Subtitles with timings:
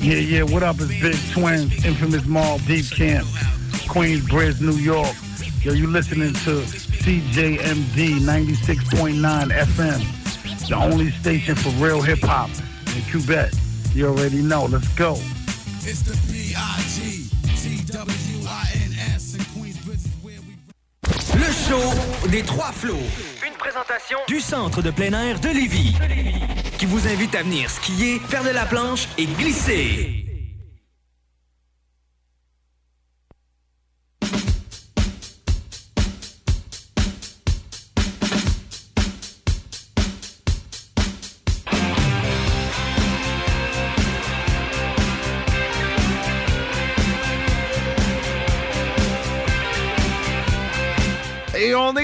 [0.00, 0.76] Yeah, yeah, what up?
[0.78, 3.26] It's Big Twins, Infamous Mall, Deep Camp,
[3.88, 5.12] Queensbridge, New York.
[5.62, 6.62] Yo, you listening to
[7.02, 12.48] CJMD 96.9 FM, the only station for real hip hop
[12.94, 13.52] in Quebec.
[13.92, 14.66] You already know.
[14.66, 15.14] Let's go.
[15.82, 17.24] It's the B-I-G-T-W-I-N-S
[19.34, 20.54] in Queensbridge is where we
[21.40, 23.27] Le show des trois flots.
[23.58, 25.96] Présentation du centre de plein air de Lévis.
[26.78, 30.27] Qui vous invite à venir skier, faire de la planche et glisser.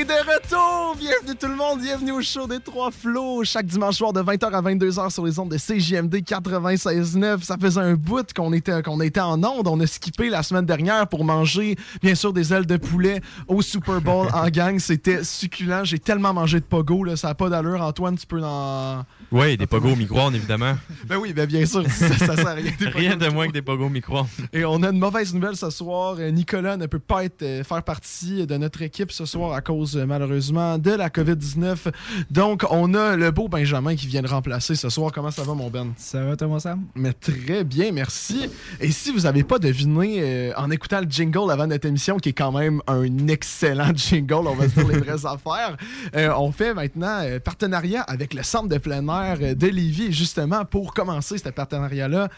[0.05, 0.97] Est de retour!
[0.99, 4.51] Bienvenue tout le monde, bienvenue au show des Trois Flots, chaque dimanche soir de 20h
[4.51, 7.43] à 22h sur les ondes de CJMD 96.9.
[7.43, 9.67] Ça faisait un bout qu'on était, qu'on était en onde.
[9.67, 13.63] On a skippé la semaine dernière pour manger, bien sûr, des ailes de poulet au
[13.63, 14.79] Super Bowl en gang.
[14.79, 15.85] C'était succulent.
[15.85, 17.81] J'ai tellement mangé de pogo, là, ça n'a pas d'allure.
[17.81, 19.05] Antoine, tu peux en...
[19.33, 20.75] Oui, des pogos au micro-ondes, évidemment.
[21.07, 22.73] Ben oui, ben bien sûr, ça, ça sert à rien.
[22.95, 24.27] Rien de moins que des pogos au micro-ondes.
[24.53, 26.17] Et on a une mauvaise nouvelle ce soir.
[26.19, 29.61] Euh, Nicolas ne peut pas être, euh, faire partie de notre équipe ce soir à
[29.61, 31.93] cause, malheureusement, de la COVID-19.
[32.31, 35.13] Donc, on a le beau Benjamin qui vient de remplacer ce soir.
[35.13, 35.93] Comment ça va, mon Ben?
[35.97, 36.83] Ça va, Thomas Sam?
[36.95, 38.49] Mais très bien, merci.
[38.81, 42.31] Et si vous n'avez pas deviné euh, en écoutant le jingle avant notre émission, qui
[42.31, 45.77] est quand même un excellent jingle, on va se dire les vraies affaires,
[46.17, 50.13] euh, on fait maintenant euh, partenariat avec le Centre de plein air de Lévis.
[50.13, 52.29] Justement, pour commencer ce partenariat-là,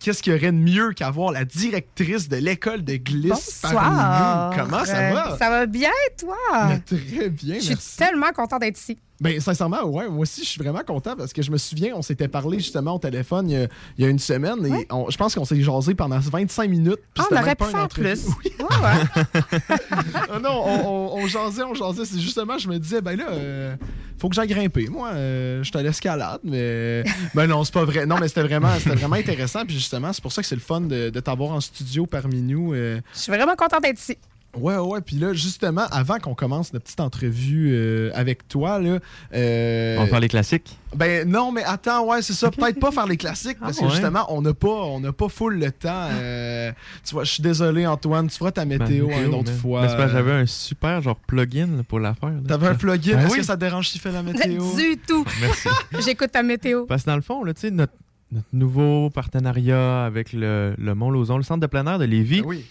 [0.00, 4.50] qu'est-ce qu'il y aurait de mieux qu'avoir la directrice de l'école de glisse parmi Bonsoir.
[4.50, 4.56] nous?
[4.62, 5.38] Comment ça Euh, va?
[5.38, 6.36] Ça va bien, toi?
[6.68, 7.96] Mais très bien, Je suis merci.
[7.96, 8.98] tellement content d'être ici.
[9.20, 12.00] Ben, sincèrement, ouais, moi aussi, je suis vraiment content parce que je me souviens, on
[12.00, 13.66] s'était parlé justement au téléphone il y a,
[13.98, 16.96] il y a une semaine et on- je pense qu'on s'est jasé pendant 25 minutes.
[17.18, 18.26] Ah, on aurait pu faire plus.
[18.44, 18.52] Oui.
[18.58, 20.40] Ouais, ouais.
[20.42, 22.04] Non, on, on- on jasait, on jasait.
[22.06, 23.76] C'est justement, je me disais, ben là, euh,
[24.18, 24.88] faut que j'aille grimper.
[24.88, 27.04] Moi, euh, je suis à l'escalade, mais.
[27.34, 28.06] ben non, c'est pas vrai.
[28.06, 29.64] Non, mais c'était vraiment, c'était vraiment intéressant.
[29.66, 32.40] Puis justement, c'est pour ça que c'est le fun de, de t'avoir en studio parmi
[32.40, 32.72] nous.
[32.74, 33.00] euh.
[33.14, 34.16] Je suis vraiment content d'être ici.
[34.56, 35.00] Ouais, ouais.
[35.00, 38.98] Puis là, justement, avant qu'on commence notre petite entrevue euh, avec toi, là.
[39.32, 40.76] euh, On va faire les classiques?
[40.96, 42.50] ben non, mais attends, ouais, c'est ça.
[42.50, 43.90] Peut-être pas faire les classiques parce Ah, que ouais.
[43.92, 46.08] justement, on n'a pas, on n'a pas full le temps.
[46.10, 46.72] euh,
[47.06, 48.26] tu vois, je suis désolé, Antoine.
[48.28, 49.82] Tu feras ta météo, Ben, une autre mais- fois.
[49.82, 52.32] mais j'avais un super genre plugin pour la faire.
[52.48, 53.12] T'avais un plugin.
[53.16, 53.38] Ben Est-ce oui.
[53.38, 54.64] que ça te dérange si fait la météo?
[54.76, 55.24] Du tout.
[55.40, 55.68] Merci.
[56.04, 56.86] J'écoute ta météo.
[56.86, 57.92] Parce que dans le fond, là, tu sais, notre,
[58.32, 62.40] notre nouveau partenariat avec le, le Mont-Lauzon, le centre de plein air de Lévis.
[62.42, 62.64] Ben oui.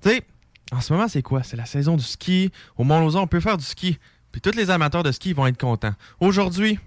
[0.00, 0.22] Tu sais,
[0.74, 1.42] en ce moment, c'est quoi?
[1.42, 2.50] C'est la saison du ski.
[2.76, 3.98] Au Mont-Lauzon, on peut faire du ski.
[4.32, 5.94] Puis tous les amateurs de ski vont être contents.
[6.20, 6.78] Aujourd'hui,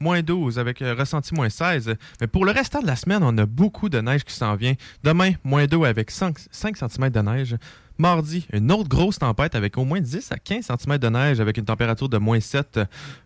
[0.00, 1.94] moins 12 avec euh, ressenti moins 16.
[2.20, 4.74] Mais pour le restant de la semaine, on a beaucoup de neige qui s'en vient.
[5.04, 7.56] Demain, moins 2 avec 5, 5 cm de neige.
[7.98, 11.56] Mardi, une autre grosse tempête avec au moins 10 à 15 cm de neige avec
[11.56, 12.80] une température de moins 7.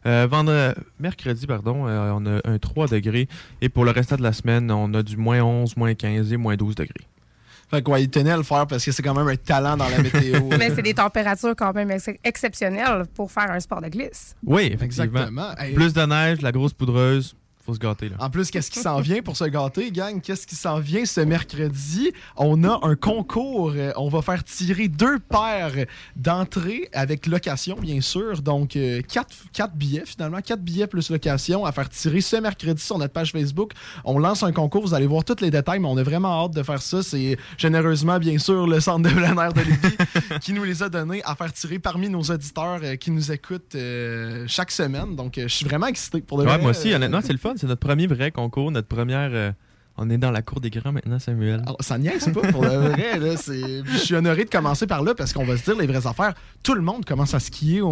[0.07, 3.29] Euh, vendre- mercredi, pardon, euh, on a un 3 degrés.
[3.63, 6.37] Et pour le restant de la semaine, on a du moins 11, moins 15 et
[6.37, 7.05] moins 12 degrés.
[7.71, 9.89] Fait quoi, il tenait à le faire parce que c'est quand même un talent dans
[9.89, 10.41] la météo.
[10.59, 14.35] Mais c'est des températures quand même ex- exceptionnelles pour faire un sport de glisse.
[14.45, 15.05] Oui, effectivement.
[15.05, 15.51] Exactement.
[15.75, 17.37] Plus de neige, la grosse poudreuse,
[17.79, 18.09] se.
[18.09, 18.17] Là.
[18.19, 20.21] En plus, qu'est-ce qui s'en vient pour se gâter, gang?
[20.21, 22.13] Qu'est-ce qui s'en vient ce mercredi?
[22.37, 23.73] On a un concours.
[23.77, 25.87] Euh, On va faire tirer deux paires
[26.17, 28.43] d'entrées avec location, bien sûr.
[28.43, 30.41] Donc, euh, quatre, quatre billets, finalement.
[30.41, 33.73] Quatre billets plus location à faire tirer ce mercredi sur notre page Facebook.
[34.05, 34.83] On lance un concours.
[34.83, 37.03] Vous allez voir tous les détails, mais on a vraiment hâte de faire ça.
[37.03, 39.97] C'est généreusement, bien sûr, le Centre de plein air de Lévis
[40.41, 43.75] qui nous les a donnés à faire tirer parmi nos auditeurs euh, qui nous écoutent
[43.75, 45.17] euh, chaque semaine.
[45.17, 46.59] Donc, euh, je suis vraiment excité pour de Ouais, vrai.
[46.63, 47.55] moi aussi, Euh, honnêtement, c'est le fun.
[47.57, 49.31] C'est notre premier vrai concours, notre première.
[49.33, 49.53] euh,
[50.03, 51.61] on est dans la cour des grands maintenant, Samuel.
[51.63, 53.19] Alors, ça niaise pas pour le vrai.
[53.19, 55.87] là, c'est- Je suis honoré de commencer par là parce qu'on va se dire les
[55.87, 56.33] vraies affaires.
[56.63, 57.83] Tout le monde commence à skier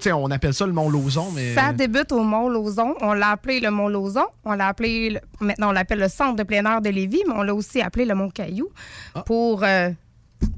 [0.00, 1.54] sais, on appelle ça le Mont Lauson, mais.
[1.54, 2.94] Ça débute au Mont Lauson.
[3.00, 4.24] On l'a appelé le Mont Lauson.
[4.44, 7.34] On l'a appelé, le- maintenant on l'appelle le Centre de plein air de Lévis, mais
[7.36, 8.68] on l'a aussi appelé le Mont Caillou
[9.14, 9.22] Ah.
[9.22, 9.90] pour euh,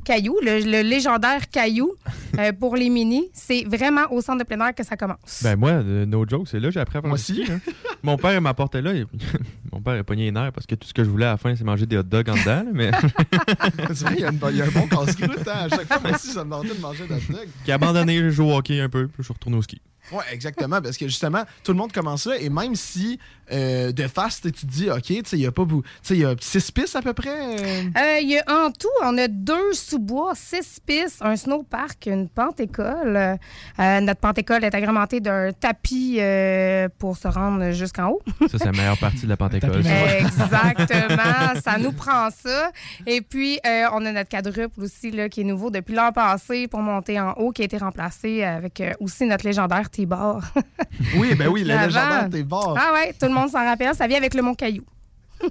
[0.04, 1.92] Caillou, le, le légendaire Caillou
[2.38, 3.28] euh, pour les mini.
[3.32, 5.40] C'est vraiment au Centre de plein air que ça commence.
[5.42, 7.42] Ben moi, euh, no joke, c'est là que j'ai appris à faire Moi aussi.
[7.44, 7.60] ski, hein.
[8.02, 8.92] Mon père il m'apportait là.
[8.94, 9.06] il-
[9.72, 11.36] Mon père a pogné les nerfs parce que tout ce que je voulais à la
[11.36, 12.64] fin, c'est manger des hot dogs en dedans.
[12.64, 12.90] là, mais
[13.94, 15.46] c'est vrai, il y, a une bonne- il y a un bon casse-croûte.
[15.46, 15.66] hein.
[15.66, 17.48] À chaque fois, moi aussi, ça me tentait de manger de hot dog.
[17.64, 19.80] qui a abandonné, j'ai joué au hockey un peu, puis je suis retourné au ski.
[20.12, 23.18] Oui, exactement, parce que justement, tout le monde commence là, et même si
[23.52, 25.82] euh, de face, tu te dis, OK, tu sais, il y a pas beaucoup.
[25.82, 27.30] Tu sais, il y a six pistes à peu près.
[27.30, 32.06] euh, Euh, Il y a en tout, on a deux sous-bois, six pistes, un snowpark,
[32.06, 33.38] une pente-école.
[33.78, 38.22] Euh, notre pente-école est agrémentée d'un tapis euh, pour se rendre jusqu'en haut.
[38.42, 39.84] Ça, c'est la meilleure partie de la Pentecôte.
[40.44, 42.70] Exactement, ça nous prend ça.
[43.06, 46.68] Et puis, euh, on a notre quadruple aussi, là, qui est nouveau depuis l'an passé
[46.68, 49.90] pour monter en haut, qui a été remplacé avec euh, aussi notre légendaire
[51.16, 52.76] Oui, ben oui, le légendaire t'es bord.
[52.78, 54.84] Ah ouais, tout le monde s'en rappelle, ça vient avec le Mont Caillou.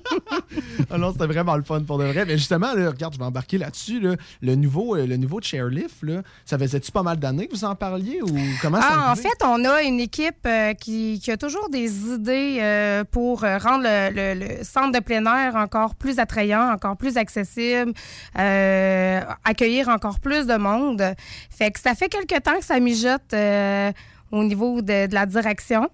[0.92, 2.26] Ah non, c'était vraiment le fun pour de vrai.
[2.26, 4.00] Mais justement, là, regarde, je vais embarquer là-dessus.
[4.00, 4.16] là.
[4.42, 7.76] Le, nouveau, euh, le nouveau chairlift, là, ça faisait-tu pas mal d'années que vous en
[7.76, 8.28] parliez ou
[8.62, 9.24] comment ça Ah, en arrivé?
[9.30, 13.84] fait, on a une équipe euh, qui, qui a toujours des idées euh, pour rendre
[13.84, 17.94] le, le- le centre de plein air encore plus attrayant, encore plus accessible,
[18.38, 21.04] euh, accueillir encore plus de monde.
[21.50, 23.34] Fait que ça fait quelque temps que ça mijote
[24.32, 25.90] au niveau de, de la direction.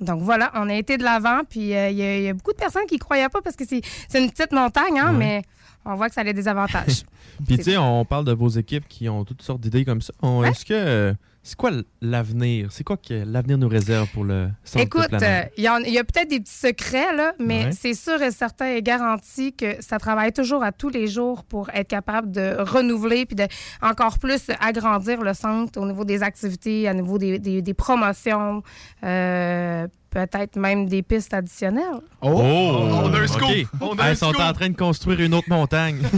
[0.00, 2.32] Donc voilà, on a été de l'avant, puis euh, il y, a- il y a
[2.34, 3.82] beaucoup de personnes qui ne croyaient pas parce que c'est
[4.18, 5.18] une petite montagne, hein, Ouais.
[5.18, 5.42] mais
[5.84, 7.02] on voit que ça a des avantages.
[7.46, 10.12] Puis tu sais, on parle de vos équipes qui ont toutes sortes d'idées comme ça.
[10.44, 12.68] Est-ce que euh, c'est quoi l'avenir?
[12.70, 16.28] C'est quoi que l'avenir nous réserve pour le centre Écoute, euh, il y, a peut-être
[16.30, 17.72] des petits secrets, là, mais Ouais.
[17.72, 21.68] c'est sûr et certain et garanti que ça travaille toujours à tous les jours pour
[21.70, 23.44] être capable de renouveler puis de
[23.82, 28.62] encore plus agrandir le centre au niveau des activités, au niveau des, des- des promotions,
[29.04, 32.00] euh, peut-être même des pistes additionnelles.
[32.20, 33.28] Oh, on a un ok.
[33.28, 33.68] scoop!
[33.80, 34.40] On a un Ils sont scoop!
[34.42, 35.98] en train de construire une autre montagne.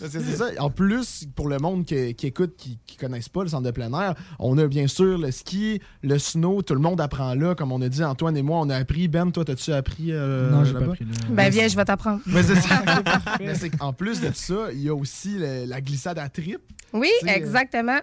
[0.00, 0.46] C'est ça.
[0.58, 3.70] En plus, pour le monde qui, qui écoute, qui ne connaissent pas le centre de
[3.70, 7.54] plein air, on a bien sûr le ski, le snow, tout le monde apprend là.
[7.54, 9.08] Comme on a dit, Antoine et moi, on a appris.
[9.08, 11.10] Ben, toi, as-tu appris euh, Non, j'ai pas appris là.
[11.30, 12.20] Ben viens, je vais t'apprendre.
[12.26, 12.82] Mais c'est ça.
[13.40, 16.58] Mais c'est qu'en plus de ça, il y a aussi le- la glissade à trip.
[16.92, 17.98] Oui, euh, exactement.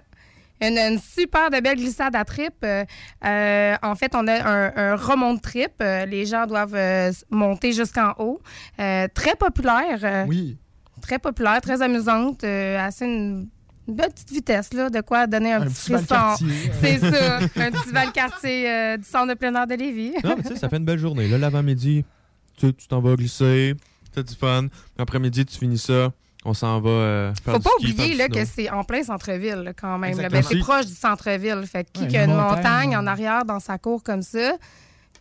[0.62, 2.54] Une, une super de belle glissade à trip.
[2.64, 2.84] Euh,
[3.26, 5.74] euh, en fait, on a un, un remonte trip.
[5.82, 8.42] Euh, les gens doivent euh, monter jusqu'en haut.
[8.80, 10.26] Euh, très populaire.
[10.28, 10.58] Oui.
[11.02, 12.44] Très populaire, très amusante.
[12.44, 13.48] euh, assez une,
[13.88, 16.46] une belle petite vitesse, là, de quoi donner un, Un petit petit frisson.
[16.82, 17.38] C'est ça.
[17.38, 20.14] un petit Valcartier euh, du centre de plein air de Lévis.
[20.24, 21.28] non, mais tu sais, ça fait une belle journée.
[21.28, 22.04] Là, l'avant-midi,
[22.58, 23.76] tu tu t'en vas glisser,
[24.12, 24.66] t'as du fun.
[24.98, 26.10] Après-midi, tu finis ça,
[26.48, 29.04] on s'en va euh, faire Faut du pas ski, oublier là, que c'est en plein
[29.04, 30.16] centre-ville là, quand même.
[30.18, 31.64] Ben, c'est proche du centre-ville.
[31.68, 32.56] Fait que qui Ouais, a une montagne.
[32.56, 34.54] montagne en arrière dans sa cour comme ça,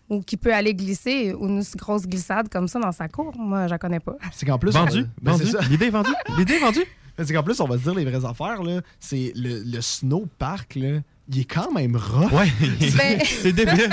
[0.09, 3.67] ou qui peut aller glisser, ou une grosse glissade comme ça dans sa cour, moi,
[3.67, 4.15] je la connais pas.
[4.33, 4.71] C'est qu'en plus.
[4.77, 5.47] on Vendu, va- Ben, vendu.
[5.47, 5.59] ça.
[5.69, 6.15] L'idée est vendue?
[6.39, 6.85] L'idée est vendue?
[7.19, 8.63] C'est qu'en plus, on va se dire les vraies affaires.
[8.63, 8.81] là.
[9.01, 12.33] C'est le, le snow park, là, il est quand même rough.
[12.33, 12.47] Ouais,
[12.97, 13.91] Ben- c'est débile.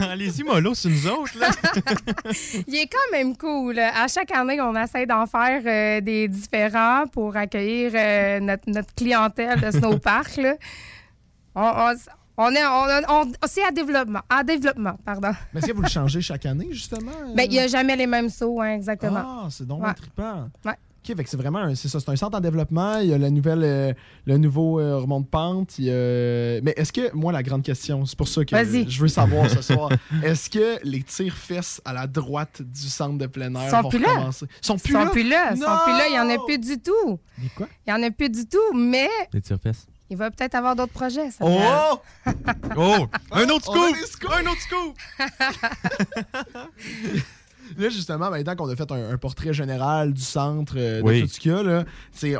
[0.00, 1.38] Allez-y, mollo, c'est nous autres.
[1.38, 1.48] Là.
[2.68, 3.78] Il est quand même cool.
[3.78, 8.94] À chaque année, on essaie d'en faire euh, des différents pour accueillir euh, notre, notre
[8.94, 10.36] clientèle de snowpark.
[10.38, 10.54] là.
[11.54, 11.94] On, on,
[12.36, 14.20] on est, on, on- c'est à développement.
[14.28, 15.32] À développement, pardon.
[15.52, 17.10] Mais est-ce que vous le changez chaque année, justement?
[17.34, 19.22] Ben, il n'y a jamais les mêmes sauts, hein, exactement.
[19.44, 19.94] Ah, c'est donc Ouais.
[19.94, 20.48] trippant.
[20.64, 20.74] Ouais.
[21.02, 22.98] OK, fait que c'est vraiment un, c'est ça, c'est un centre en développement.
[22.98, 23.92] Il y a la nouvelle, euh,
[24.26, 25.78] le nouveau euh, remont de pente.
[25.78, 28.86] il y a- Mais est-ce que, moi, la grande question, c'est pour ça que Vas-y.
[28.90, 29.88] je veux savoir ce soir,
[30.22, 33.88] est-ce que les tirs-fesses à la droite du centre de plein air Ils sont vont
[33.88, 34.30] plus là.
[34.60, 35.10] sont plus sont là?
[35.10, 35.50] plus là.
[35.52, 36.06] Ils sont plus là.
[36.08, 37.18] Il n'y en a plus du tout.
[37.38, 37.66] Mais quoi?
[37.86, 39.86] Il n'y en a plus du tout, mais Les tire-fesses.
[40.10, 41.30] il va peut-être avoir d'autres projets.
[41.30, 41.42] ça.
[41.46, 41.98] Oh!
[42.76, 43.06] Oh!
[43.32, 43.96] Un autre scoop!
[44.34, 44.96] Un autre scoop!
[47.78, 51.22] Là, justement, maintenant qu'on a fait un, un portrait général du centre, euh, de Oui.
[51.22, 51.84] tout ce qu'il y a, là,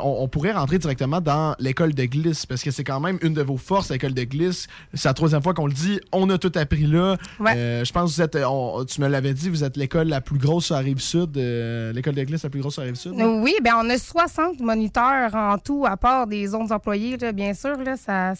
[0.03, 3.33] on, on pourrait rentrer directement dans l'école de glisse, parce que c'est quand même une
[3.33, 4.67] de vos forces, l'école de glisse.
[4.93, 5.99] C'est la troisième fois qu'on le dit.
[6.11, 7.17] On a tout appris là.
[7.39, 7.53] Ouais.
[7.55, 10.21] Euh, je pense que vous êtes, on- tu me l'avais dit, vous êtes l'école la
[10.21, 12.87] plus grosse sur la rive sud, euh, l'école de glisse la plus grosse sur la
[12.87, 13.17] rive sud.
[13.17, 13.27] là?
[13.29, 17.53] Oui, ben on a 60 moniteurs en tout, à part des autres employés, là, bien
[17.53, 17.77] sûr.
[17.77, 18.33] Là, ça,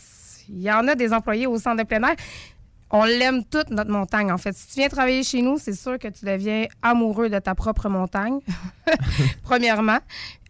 [0.50, 2.15] il y en a des employés au centre de plein air.
[2.93, 4.53] On l'aime toute, notre montagne, en fait.
[4.55, 7.88] Si tu viens travailler chez nous, c'est sûr que tu deviens amoureux de ta propre
[7.88, 8.39] montagne,
[9.43, 10.00] premièrement.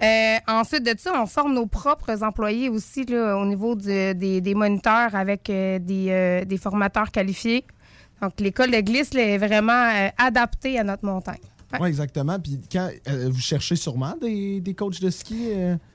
[0.01, 4.41] Euh, ensuite de ça, on forme nos propres employés aussi là, au niveau du- des,
[4.41, 7.65] des moniteurs avec euh, des, euh, des formateurs qualifiés.
[8.21, 11.39] Donc, l'école de glisse là, est vraiment adaptée à notre montagne.
[11.73, 11.79] Ouais.
[11.81, 12.37] Oui, exactement.
[12.39, 15.49] Puis quand vous cherchez sûrement des, des coachs de ski.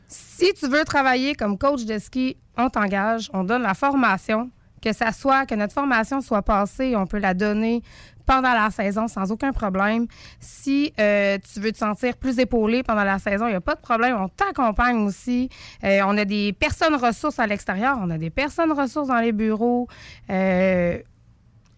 [0.08, 4.50] Si tu veux travailler comme coach de ski, on t'engage, on donne la formation.
[4.86, 7.82] Que ça soit, que notre formation soit passée, on peut la donner
[8.24, 10.06] pendant la saison sans aucun problème.
[10.38, 13.74] Si euh, tu veux te sentir plus épaulé pendant la saison, il n'y a pas
[13.74, 14.16] de problème.
[14.16, 15.48] On t'accompagne aussi.
[15.82, 19.32] Euh, on a des personnes ressources à l'extérieur, on a des personnes ressources dans les
[19.32, 19.88] bureaux.
[20.30, 21.00] Euh,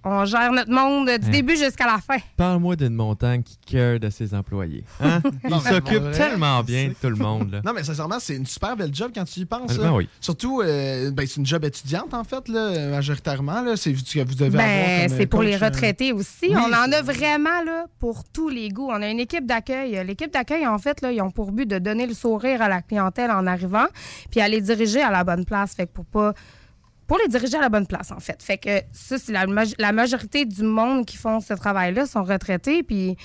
[0.08, 1.30] on gère notre monde du Hein?
[1.30, 2.18] début jusqu'à la fin.
[2.36, 4.84] Parle-moi d'une montagne qui cœur de ses employés.
[5.00, 5.20] Hein?
[5.48, 7.50] Il s'occupe tellement bien de tout le monde.
[7.52, 7.60] Là.
[7.64, 9.72] Non, mais sincèrement, c'est une super belle job quand tu y penses.
[9.78, 10.08] Ah, ben oui.
[10.20, 13.62] Surtout, euh, ben, c'est une job étudiante, en fait, là, majoritairement.
[13.62, 13.76] Là.
[13.76, 14.64] C'est ce que vous devez avoir.
[14.64, 16.48] Ben, comme, c'est euh, pour les coach, euh, retraités aussi.
[16.48, 18.88] oui, on en a vraiment là, pour tous les goûts.
[18.90, 20.02] On a une équipe d'accueil.
[20.06, 22.82] L'équipe d'accueil, en fait, là, ils ont pour but de donner le sourire à la
[22.82, 23.86] clientèle en arrivant,
[24.30, 25.74] puis à les diriger à la bonne place.
[25.74, 26.32] Fait que pour pas.
[27.08, 28.40] Pour les diriger à la bonne place, en fait.
[28.42, 32.22] Fait que ça, c'est la, maj- la majorité du monde qui font ce travail-là sont
[32.22, 33.16] retraités, puis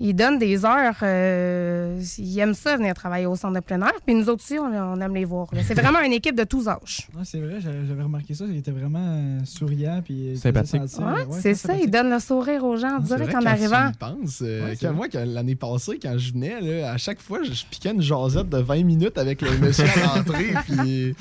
[0.00, 0.94] ils donnent des heures.
[1.02, 3.92] euh, ils aiment ça, venir travailler au centre de plein air.
[4.06, 5.48] Puis nous autres aussi, on, on aime les voir.
[5.52, 5.60] là.
[5.62, 7.08] C'est vraiment une équipe de tous âges.
[7.14, 8.44] Ouais, c'est vrai, j'avais remarqué ça.
[8.48, 10.00] Il était vraiment euh, souriant.
[10.04, 10.88] Puis, il faisait Sympathique.
[10.88, 13.40] sentir- Ouais, ouais, c'est ça, ils donnent le sourire aux gens C'est direct vrai, en
[13.40, 13.90] quand arrivant.
[13.90, 17.40] Tu y penses, euh, quand moi, l'année passée, quand je venais, là, à chaque fois,
[17.42, 20.54] je, je piquais une jasette de 20 minutes avec le monsieur à l'entrée.
[20.66, 21.14] puis...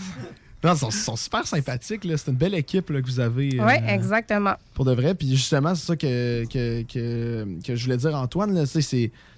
[0.64, 2.02] Non, ils sont, super sympathiques.
[2.04, 3.60] C'est une belle équipe là, que vous avez.
[3.60, 4.56] euh, Oui, exactement.
[4.74, 5.14] Pour de vrai.
[5.14, 8.56] Puis justement, c'est ça que, que, que, que je voulais dire, Antoine.
[8.56, 8.64] Là,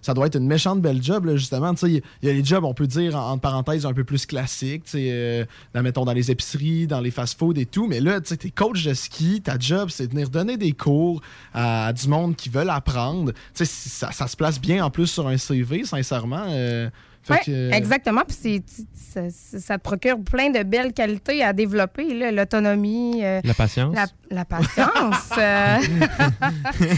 [0.01, 1.73] ça doit être une méchante belle job, là, justement.
[1.83, 4.83] Il y a les jobs, on peut dire, en- entre parenthèses, un peu plus classiques.
[4.95, 7.85] Euh, dans, mettons, dans les épiceries, dans les fast-food et tout.
[7.85, 9.41] Mais là, tu sais, t'es coach de ski.
[9.41, 11.21] Ta job, c'est de venir donner des cours
[11.53, 13.33] à, du monde qui veulent apprendre.
[13.53, 13.65] Ça,
[14.13, 16.45] ça se place bien en plus sur un CV, sincèrement.
[16.47, 16.89] Euh,
[17.37, 18.21] que, euh, exactement.
[18.27, 23.95] Puis ça, ça- te procure plein de belles qualités à développer, l'autonomie, euh, La patience.
[23.95, 25.29] la, la patience.
[25.37, 25.77] euh.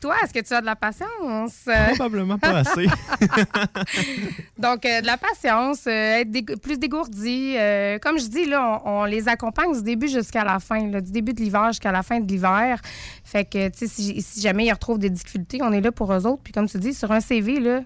[0.00, 1.68] Toi, est-ce que tu as de la patience?
[1.94, 2.86] Probablement pas assez.
[4.58, 7.54] Donc, euh, de la patience, euh, être dég- plus dégourdi.
[8.02, 11.10] comme je dis, là, on, on les accompagne du début jusqu'à la fin, là, du
[11.12, 12.80] début de l'hiver jusqu'à la fin de l'hiver.
[13.24, 16.12] Fait que, tu sais, si, si jamais ils retrouvent des difficultés, on est là pour
[16.12, 16.42] eux autres.
[16.42, 17.80] Puis, comme tu dis, sur un CV, là,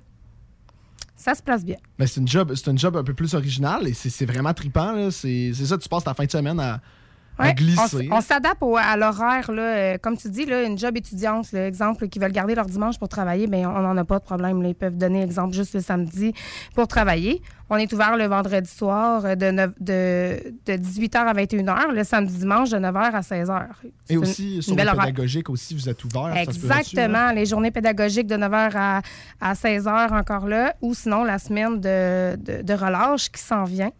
[1.17, 1.76] ça se place bien.
[1.99, 5.11] Mais c'est une job, un peu plus originale et c'est, vraiment trippant.
[5.11, 6.81] c'est ça, tu passes ta fin de semaine à,
[7.38, 8.09] à Ouais, glisser.
[8.11, 9.50] on s'adapte à l'horaire.
[9.52, 9.62] là.
[9.62, 12.99] Euh, comme tu dis, là, une job étudiante, là, exemple, qui veulent garder leur dimanche
[12.99, 14.62] pour travailler, ben, on n'en a pas de problème.
[14.62, 14.68] là.
[14.68, 16.33] Ils peuvent donner exemple juste le samedi
[16.75, 17.40] pour travailler.
[17.71, 22.38] On est ouvert le vendredi soir euh, de, de, de 18h à 21h, le samedi
[22.38, 23.66] dimanche de 9h à 16h.
[24.07, 25.04] C'est Et une- aussi, une sur le belle horaire.
[25.04, 26.28] pédagogique aussi, vous êtes ouvert.
[26.28, 26.42] là?
[26.42, 27.30] Exactement.
[27.33, 29.02] Les journées pédagogiques de 9h à,
[29.40, 33.90] à 16h encore là, ou sinon la semaine de, de, de relâche qui s'en vient,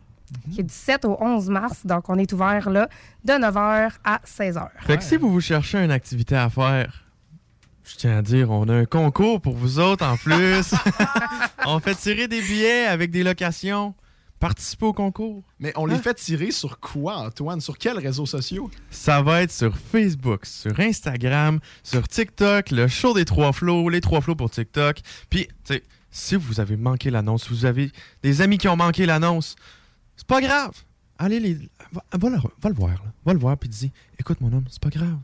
[0.47, 0.55] Mhm.
[0.55, 1.81] qui est du 7 au 11 mars.
[1.85, 2.89] Donc, on est ouvert là
[3.25, 4.69] de 9h à 16h.
[4.81, 7.05] Fait que si vous vous cherchez une activité à faire,
[7.85, 10.75] je tiens à dire, on a un concours pour vous autres en plus.
[11.67, 13.95] on fait tirer des billets avec des locations.
[14.41, 15.43] Participez au concours.
[15.59, 16.01] Mais on les Hein?
[16.03, 17.61] fait tirer sur quoi, Antoine?
[17.61, 18.71] Sur quels réseaux sociaux?
[18.89, 24.01] Ça va être sur Facebook, sur Instagram, sur TikTok, le show des trois flots, les
[24.01, 25.01] trois flots pour TikTok.
[25.29, 25.83] Puis, tu sais,
[26.13, 27.91] si vous avez manqué l'annonce, si vous avez
[28.23, 29.57] des amis qui ont manqué l'annonce,
[30.19, 30.73] c'est pas grave.
[31.19, 31.55] Allez les.
[31.93, 33.13] Va, va le, va le voir, là.
[33.25, 35.19] Va le voir, puis dis Écoute, mon homme, c'est pas grave.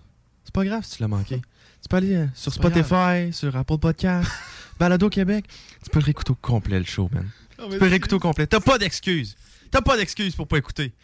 [0.44, 1.42] C'est pas grave si tu l'as manqué.
[1.82, 4.30] Tu peux aller euh, sur Spotify, sur Apple Podcast,
[4.80, 5.44] Balado Québec.
[5.82, 7.28] Tu peux le réécouter au complet, le show, man.
[7.58, 8.46] Tu peux le réécouter au complet.
[8.46, 9.36] T'as pas d'excuses.
[9.70, 10.94] T'as pas d'excuses pour pas écouter.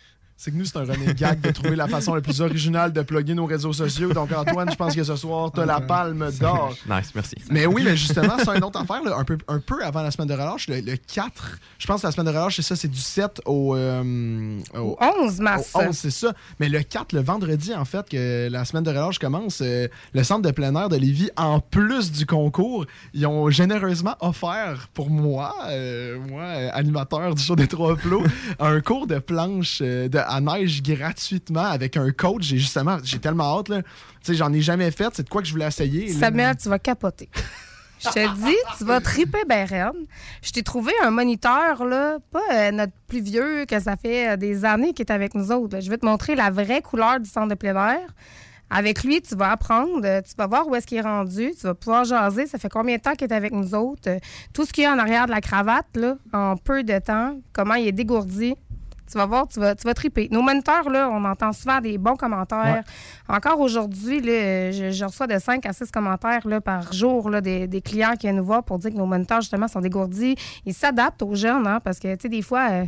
[0.42, 3.02] C'est que nous, c'est un running gag de trouver la façon la plus originale de
[3.02, 4.14] plugger nos réseaux sociaux.
[4.14, 6.74] Donc, Antoine, je pense que ce soir, t'as la palme d'or.
[6.88, 7.34] Nice, merci.
[7.50, 9.02] Mais oui, mais justement, c'est une autre affaire.
[9.04, 12.00] là, un, peu, un peu avant la semaine de relâche, le, le 4, je pense
[12.00, 15.72] que la semaine de relâche, c'est ça, c'est du 7 au, euh, au 11 mars.
[15.74, 16.32] au 11, c'est ça.
[16.58, 20.22] Mais le 4, le vendredi, en fait, que la semaine de relâche commence, euh, le
[20.22, 25.10] centre de plein air de Lévis, en plus du concours, ils ont généreusement offert pour
[25.10, 28.24] moi, euh, moi, animateur du show des Trois Flots,
[28.58, 32.44] un cours de planche euh, de, à neige gratuitement avec un coach.
[32.44, 33.82] J'ai justement, j'ai tellement hâte, là.
[33.82, 33.88] Tu
[34.22, 35.08] sais, j'en ai jamais fait.
[35.14, 36.08] C'est de quoi que je voulais essayer.
[36.08, 37.28] Samuel, tu vas capoter.
[38.02, 40.06] Je te dis, tu vas triper ben raide.
[40.42, 44.36] Je t'ai trouvé un moniteur, là, pas euh, notre plus vieux, que ça fait euh,
[44.36, 45.80] des années qu'il est avec nous autres.
[45.80, 48.14] Je vais te montrer la vraie couleur du centre de plein air.
[48.70, 51.66] Avec lui, tu vas apprendre, euh, tu vas voir où est-ce qu'il est rendu, tu
[51.66, 52.46] vas pouvoir jaser.
[52.46, 54.08] Ça fait combien de temps qu'il est avec nous autres?
[54.54, 57.38] Tout ce qu'il y a en arrière de la cravate, là, en peu de temps,
[57.52, 58.54] comment il est dégourdi.
[59.10, 60.28] Tu vas voir, tu vas, tu vas triper.
[60.30, 62.84] Nos moniteurs, là, on entend souvent des bons commentaires.
[63.28, 67.40] Encore aujourd'hui, là, je, je reçois de 5 à 6 commentaires là, par jour là,
[67.40, 70.36] des, des clients qui viennent nous voir pour dire que nos moniteurs, justement, sont dégourdis.
[70.66, 72.84] Ils s'adaptent aux jeunes, hein, parce que, tu sais, des fois, euh,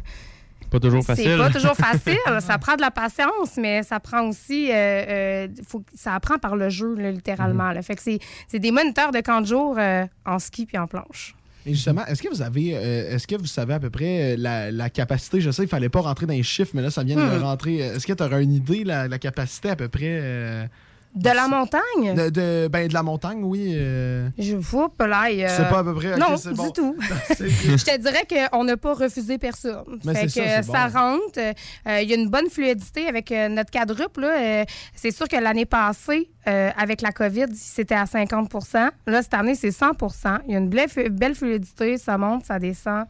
[0.71, 1.39] Pas toujours c'est facile.
[1.39, 2.17] pas toujours facile.
[2.41, 4.71] ça prend de la patience, mais ça prend aussi.
[4.71, 7.69] euh, euh, faut, ça apprend par le jeu, là, littéralement.
[7.69, 7.75] Mhm.
[7.75, 7.83] là.
[7.83, 10.87] Fait que c'est, c'est des moniteurs de camp de jour euh, en ski puis en
[10.87, 11.35] planche.
[11.67, 14.37] Et justement, est-ce que vous avez, euh, est-ce que vous savez à peu près euh,
[14.39, 15.41] la, la capacité?
[15.41, 17.43] Je sais qu'il fallait pas rentrer dans les chiffres, mais là, ça vient de Hmm.
[17.43, 17.77] rentrer.
[17.79, 20.69] Est-ce que tu auras une idée, la, la capacité à peu près?
[21.15, 22.15] Euh, De la montagne?
[22.15, 23.73] de, de- ben, de la montagne, oui.
[23.77, 25.25] euh, Je vois là.
[25.29, 26.17] euh, Tu sais pas à peu près?
[26.17, 26.71] Non, c'est du bon.
[26.71, 26.97] tout.
[27.37, 29.99] C'est- Je te dirais qu'on n'a pas refusé personne.
[30.05, 30.99] Mais fait que c'est ça, c'est ça bon.
[30.99, 31.39] rentre.
[31.39, 34.25] Euh, Il y a une bonne fluidité avec euh, notre quadruple.
[34.25, 34.65] Euh,
[34.95, 39.55] c'est sûr que l'année passée, euh, avec la COVID, c'était à 50% Là, cette année,
[39.55, 41.99] c'est 100% Il y a une belle, belle fluidité.
[41.99, 43.05] Ça monte, ça descend.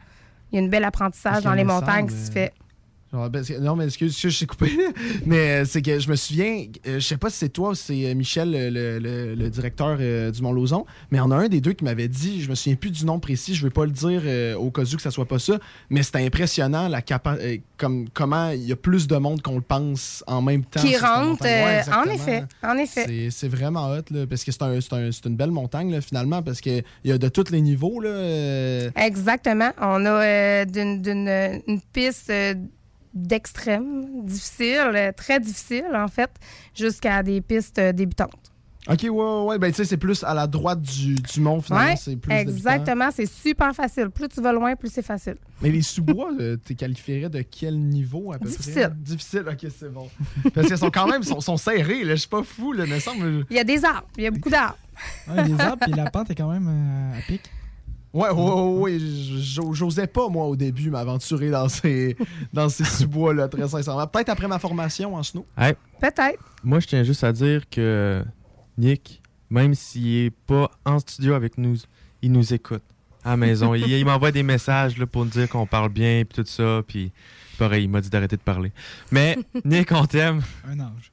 [0.50, 2.52] Il y a un bel apprentissage dans les montagnes qui se euh, fait.
[3.12, 4.71] Genre, parce que- non, mais excuse, excuse, je suis coupé.
[5.26, 7.75] mais euh, c'est que je me souviens, euh, je sais pas si c'est toi ou
[7.75, 8.99] c'est euh, Michel, le,
[9.35, 12.49] le- directeur euh, du Mont-Lauzon, mais en a un des deux qui m'avait dit, je
[12.49, 14.97] me souviens plus du nom précis, je vais pas le dire euh, au cas où
[14.97, 15.59] que ça soit pas ça,
[15.90, 19.57] mais c'était impressionnant la capa- euh, comme, comment il y a plus de monde qu'on
[19.57, 20.81] le pense en même temps.
[20.81, 21.42] Qui rentre.
[21.45, 22.45] Ouais, en effet.
[22.62, 23.28] En effet.
[23.31, 26.42] C'est- vraiment hot, là, parce que c'est un- c'est un- une belle montagne, là, finalement,
[26.42, 28.01] parce qu'il y a de tous les niveaux.
[28.01, 29.70] Là, Exactement.
[29.81, 31.03] On a d'une,
[31.66, 32.33] une piste
[33.14, 36.31] d'extrême, difficile, très difficile, en fait,
[36.75, 38.31] jusqu'à des pistes débutantes.
[38.88, 39.59] Ok, ouais, ouais, ouais.
[39.61, 41.90] Ben, tu sais, c'est plus à la droite du, du mont, finalement.
[41.90, 42.51] Ouais, c'est plus débutant.
[42.51, 43.11] exactement.
[43.14, 44.11] C'est super facile.
[44.11, 45.37] Plus tu vas loin, plus c'est facile.
[45.61, 48.72] Mais les sous-bois, euh, tu qualifierais de quel niveau à peu Difficile.
[48.72, 48.90] près?
[48.96, 49.44] Difficile.
[49.48, 50.09] ok, c'est bon.
[50.53, 52.16] Parce qu'ils sont quand même sont, sont serrés, là.
[52.16, 53.44] Je suis pas fou, là, mais ça me.
[53.51, 54.09] Il y a des arbres.
[54.16, 54.79] Il y a beaucoup d'arbres.
[55.29, 57.40] Ouais, les arbres, puis la pente est quand même euh, à pic.
[58.12, 58.98] Ouais, ouais, ouais,
[59.72, 62.16] J'osais pas, moi, au début, m'aventurer dans ces,
[62.53, 64.07] dans ces sous-bois-là, très sincèrement.
[64.07, 65.46] Peut-être après ma formation en snow.
[65.57, 66.38] Hey, Peut-être.
[66.62, 68.22] moi, je tiens juste à dire que
[68.77, 71.77] Nick, même s'il est pas en studio avec nous,
[72.20, 72.83] il nous écoute
[73.25, 73.75] à la maison.
[73.75, 76.83] il il m'envoie des messages là, pour nous dire qu'on parle bien puis tout ça.
[76.87, 77.12] Puis
[77.59, 78.72] pareil, il m'a dit d'arrêter de parler.
[79.11, 80.42] Mais Nick, on t'aime.
[80.68, 81.12] Un ange.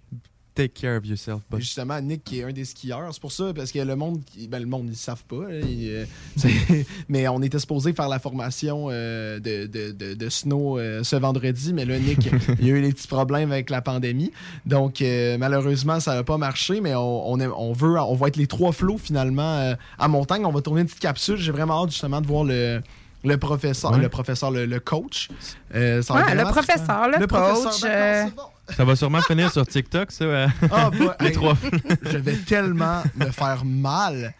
[0.59, 1.41] Take care of yourself.
[1.57, 4.19] Justement, Nick qui est un des skieurs, c'est pour ça, parce que le monde,
[4.49, 5.45] ben, le monde, ils savent pas.
[5.63, 6.05] ils, euh,
[7.09, 11.15] mais on était supposé faire la formation euh, de, de, de- de snow euh, ce
[11.15, 14.31] vendredi, mais là, Nick, il y a eu des petits problèmes avec la pandémie.
[14.65, 18.27] Donc, euh, malheureusement, ça n'a pas marché, mais on, on, aime- on veut, on va
[18.27, 20.45] être les trois flots finalement euh, à montagne.
[20.45, 21.37] On va tourner une petite capsule.
[21.37, 22.81] J'ai vraiment hâte justement de voir le.
[23.25, 23.97] Le professeur, Ouais.
[23.99, 25.27] le professeur, le, le coach.
[25.75, 27.81] Euh, ça Ouais, le professeur, le, Le professeur, coach.
[27.81, 28.41] d'accord, euh, c'est bon.
[28.75, 30.23] Ça va sûrement finir sur TikTok, ça.
[30.25, 31.55] euh, Ah, bah, les hey, trois.
[32.03, 34.33] je vais tellement me faire mal.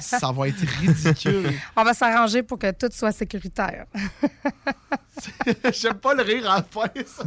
[0.00, 1.52] Ça va être ridicule.
[1.76, 3.86] on va s'arranger pour que tout soit sécuritaire.
[5.72, 6.88] J'aime pas le rire à la fin.
[7.06, 7.24] Ça,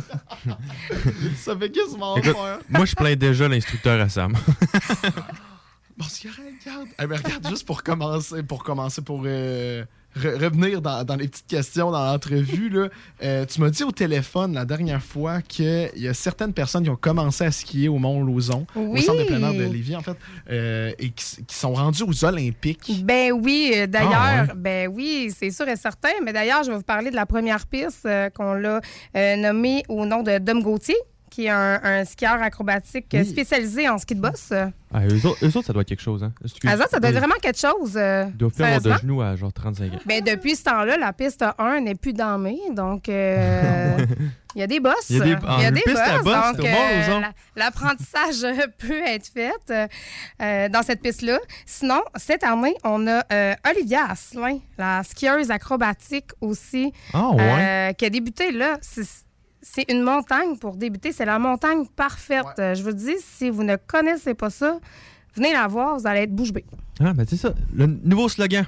[1.38, 2.60] ça fait quasiment Écoute, peur.
[2.70, 4.34] moi, je plains déjà l'instructeur à Sam.
[5.98, 6.88] Bon, c'est correct, regarde.
[7.02, 9.86] Eh ben, regarde, juste pour commencer, pour commencer, pour euh,
[10.17, 12.71] re- revenir dans, dans les petites questions dans l'entrevue,
[13.23, 16.89] euh, tu m'as dit au téléphone la dernière fois qu'il y a certaines personnes qui
[16.89, 19.01] ont commencé à skier au Mont-Lauzon, au Oui.
[19.01, 20.17] centre de plein air de Lévis, en fait,
[20.49, 23.04] euh, et qui, qui sont rendus aux Olympiques.
[23.04, 24.47] Ben oui, euh, d'ailleurs, Ah, ouais.
[24.56, 26.10] ben oui, c'est sûr et certain.
[26.23, 28.82] Mais d'ailleurs, je vais vous parler de la première piste qu'on l'a
[29.38, 30.95] nommée au nom de Dom Gauthier,
[31.36, 33.26] qui est un, un skieur acrobatique Oui.
[33.26, 34.54] spécialisé en ski de boss.
[34.54, 36.24] Ah, eux, autres, eux autres, ça doit être quelque chose.
[36.24, 36.32] Hein?
[36.41, 36.69] Excuse.
[36.74, 37.98] Ah, ça, doit être vraiment quelque chose.
[37.98, 39.98] euh, Ils doivent de genoux à genre 35 ans.
[40.06, 42.58] Ben, depuis ce temps-là, la piste 1 n'est plus dammée.
[42.71, 43.98] Donc, euh,
[44.56, 45.10] il y a des bosses.
[45.10, 47.21] Il y a des- ah, y a des boss, donc, euh,
[47.58, 48.45] l'apprentissage
[48.78, 49.52] peut être fait
[50.69, 51.39] dans cette piste-là.
[51.65, 53.24] Sinon, cette année, on a
[53.69, 57.93] Olivia Asselin, la skieuse acrobatique aussi, Ah, ouais.
[57.98, 58.78] qui a débuté là.
[58.80, 59.25] C'est-
[59.67, 61.12] c'est une montagne pour débuter.
[61.12, 62.45] C'est la montagne parfaite.
[62.58, 64.80] Je vous dis, si vous ne connaissez pas ça,
[65.36, 66.63] venez la voir, vous allez être bouche bée.
[66.99, 67.54] Ah, ben c'est ça.
[67.73, 68.63] Le nouveau slogan.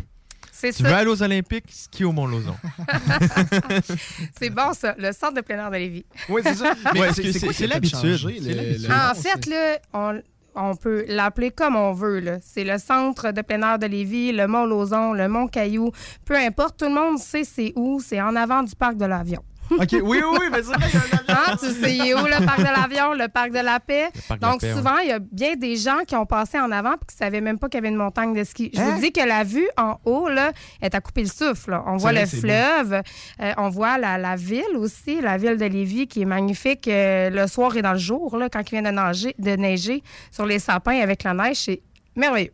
[0.51, 0.89] C'est Tu ça.
[0.89, 2.55] veux aller aux Olympiques, ski au Mont-Lozon.
[4.39, 4.95] C'est bon, ça.
[4.97, 6.05] Le centre de plein air de Lévis.
[6.29, 6.73] Oui, c'est ça.
[6.93, 8.79] Mais Ouais, c'est- c'est- c'est quoi c'est qui a fait l'habitude.
[8.81, 10.21] C'est Ah, en fait, là, on,
[10.55, 12.19] on peut l'appeler comme on veut.
[12.19, 12.37] là.
[12.41, 15.91] C'est le centre de plein air de Lévis, le Mont-Lozon, le Mont-Caillou.
[16.25, 17.99] Peu importe, tout le monde sait c'est où.
[18.03, 19.43] C'est en avant du parc de l'avion.
[19.71, 20.87] OK, oui, oui, oui, mais c'est vrai.
[21.29, 24.07] Hein, tu sais, il est où le parc de l'avion, le parc de la paix?
[24.27, 26.59] parc de la Donc, paix, souvent, il y a bien des gens qui ont passé
[26.59, 28.71] en avant et qui ne savaient même pas qu'il y avait une montagne de ski.
[28.73, 28.91] Je Hein?
[28.95, 30.51] vous dis que la vue en haut, là,
[30.81, 31.71] est à couper le souffle.
[31.71, 31.83] là.
[31.87, 33.01] On voit vrai, le fleuve,
[33.41, 37.29] euh, on voit la, la ville aussi, la ville de Lévis qui est magnifique euh,
[37.29, 40.01] le soir et dans le jour, là, quand il vient de, nager, de neiger
[40.31, 41.57] sur les sapins avec la neige.
[41.57, 41.81] C'est
[42.15, 42.51] merveilleux.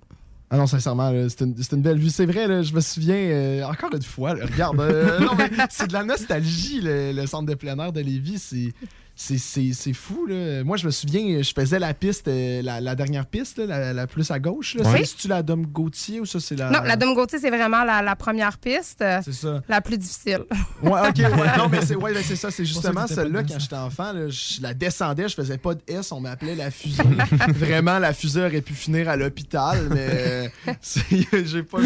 [0.54, 2.12] Ah non, sincèrement, c'est une, une belle vue.
[2.12, 5.20] C'est vrai, je me souviens, euh, encore une fois, regarde, euh,
[5.72, 8.72] c'est de la nostalgie, le, le centre de plein air de Lévis.
[9.16, 9.38] C'est.
[9.38, 10.64] C'est, c'est- c'est fou, là.
[10.64, 13.94] Moi, je me souviens, je faisais la piste, euh, la, la dernière piste, là, la,
[13.94, 14.76] la plus à gauche.
[14.76, 14.84] Là.
[14.86, 15.00] Oui.
[15.00, 16.70] C'est- C'est-tu la Dom Gauthier ou ça, c'est la.
[16.70, 19.62] Non, la Dome Gauthier, c'est vraiment la, la première piste, euh, C'est ça.
[19.70, 20.40] la plus difficile.
[20.82, 22.50] Ouais, ok, ouais, non, mais c'est ouais, ben, c'est ça.
[22.52, 26.12] C'est justement celle-là, quand j'étais enfant, là, je la descendais, je faisais pas de S,
[26.12, 27.04] on m'appelait la fusée.
[27.56, 30.74] Vraiment, la fusée aurait pu finir à l'hôpital, mais euh,
[31.46, 31.78] j'ai pas.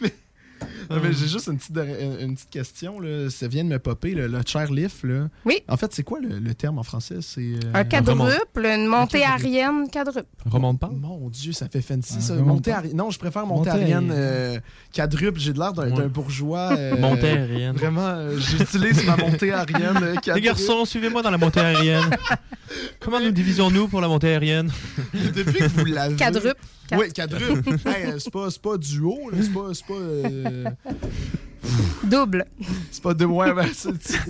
[0.00, 0.14] mais
[0.90, 3.00] non, mais j'ai juste une petite, une, une petite question.
[3.00, 3.28] Là.
[3.30, 5.02] Ça vient de me popper, le, le chairlift.
[5.04, 5.28] Là.
[5.44, 5.60] Oui.
[5.68, 7.16] En fait, c'est quoi le, le terme en français?
[7.20, 9.46] C'est, euh, Un quadruple, une montée quadruple.
[9.46, 10.28] aérienne quadruple.
[10.44, 10.90] Remonte pas.
[10.92, 12.34] Mon Dieu, ça fait fancy, Ah, ça.
[12.36, 14.56] Montée ari- Non, je préfère montée Montée aérienne aérienne.
[14.56, 14.58] euh,
[14.92, 15.38] quadruple.
[15.40, 16.08] J'ai de l'air d'un Ouais.
[16.08, 16.72] bourgeois.
[16.76, 17.76] euh, Montée aérienne.
[17.76, 20.14] Vraiment, j'utilise ma montée aérienne.
[20.34, 22.10] Les garçons, suivez-moi dans la montée aérienne.
[23.00, 24.70] Comment nous divisons-nous pour la montée aérienne?
[25.14, 26.16] Depuis que vous l'avez.
[26.16, 26.60] Quadruple.
[26.88, 27.00] Quatre.
[27.00, 27.76] Oui, quadruple.
[27.86, 29.70] Hey, euh, c'est pas, pas duo, c'est pas.
[29.86, 30.70] Pas, euh,
[32.04, 32.44] Double.
[32.90, 33.24] c'est pas de.
[33.24, 33.66] Ouais, ben,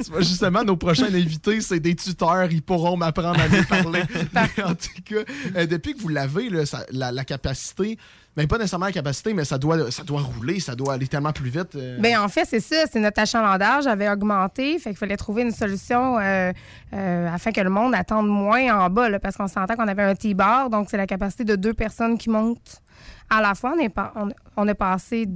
[0.08, 4.02] vois, justement, nos prochains invités, c'est des tuteurs, ils pourront m'apprendre à mieux parler.
[4.32, 6.48] Mais en tout cas, euh, depuis que vous l'avez,
[6.90, 7.98] la capacité,
[8.36, 11.32] mais pas nécessairement la capacité, mais ça doit, ça doit rouler, ça doit aller tellement
[11.32, 11.74] plus vite.
[11.74, 11.98] euh.
[11.98, 12.84] Bien, en fait, c'est ça.
[12.90, 14.78] C'est notre achalandage avait augmenté.
[14.78, 16.52] Fait qu'il fallait trouver une solution euh,
[16.92, 19.08] euh, afin que le monde attende moins en bas.
[19.08, 20.68] là, parce qu'on s'entend qu'on avait un T-bar.
[20.70, 22.82] Donc, c'est la capacité de deux personnes qui montent
[23.30, 23.72] à la fois.
[23.76, 25.26] On est, pas, on, on est passé.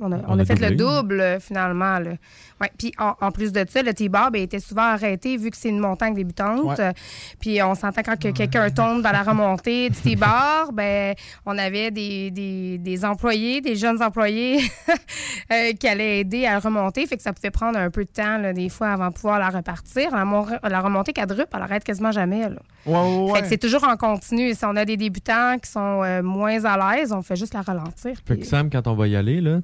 [0.00, 1.98] On a, on On a a fait le double, finalement.
[1.98, 2.12] là.
[2.60, 2.70] Ouais.
[2.78, 5.68] Puis, en, en plus de ça, le T-bar ben, était souvent arrêté vu que c'est
[5.70, 6.64] une montagne débutante.
[6.64, 6.80] Ouais.
[6.80, 6.92] Euh,
[7.40, 11.14] Puis, on s'entend quand que quelqu'un tombe dans la remontée du T-bar, ben,
[11.46, 14.58] on avait des, des, des employés, des jeunes employés
[15.52, 17.06] euh, qui allaient aider à le remonter.
[17.06, 19.38] Fait que ça pouvait prendre un peu de temps, là, des fois, avant de pouvoir
[19.38, 20.10] la repartir.
[20.14, 22.48] La, mon- la remontée quadruple, elle arrête quasiment jamais.
[22.48, 22.56] Là.
[22.86, 22.94] Ouais,
[23.24, 24.54] ouais, Fait que c'est toujours en continu.
[24.54, 27.62] Si on a des débutants qui sont euh, moins à l'aise, on fait juste la
[27.62, 28.16] ralentir.
[28.26, 29.60] Fait que Sam, quand on va y aller, là,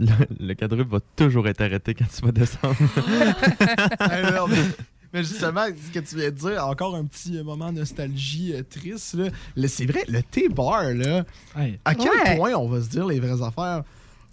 [0.00, 2.74] le, le quadruple va toujours être arrêté quand tu vas descendre.
[4.00, 4.56] Mais,
[5.12, 9.14] mais justement, ce que tu viens de dire, encore un petit moment nostalgie euh, triste.
[9.14, 9.28] Là.
[9.56, 11.24] Le- C'est vrai, le T-bar, là,
[11.56, 12.36] Hey, à quel Ouais.
[12.36, 13.82] point on va se dire les vraies affaires?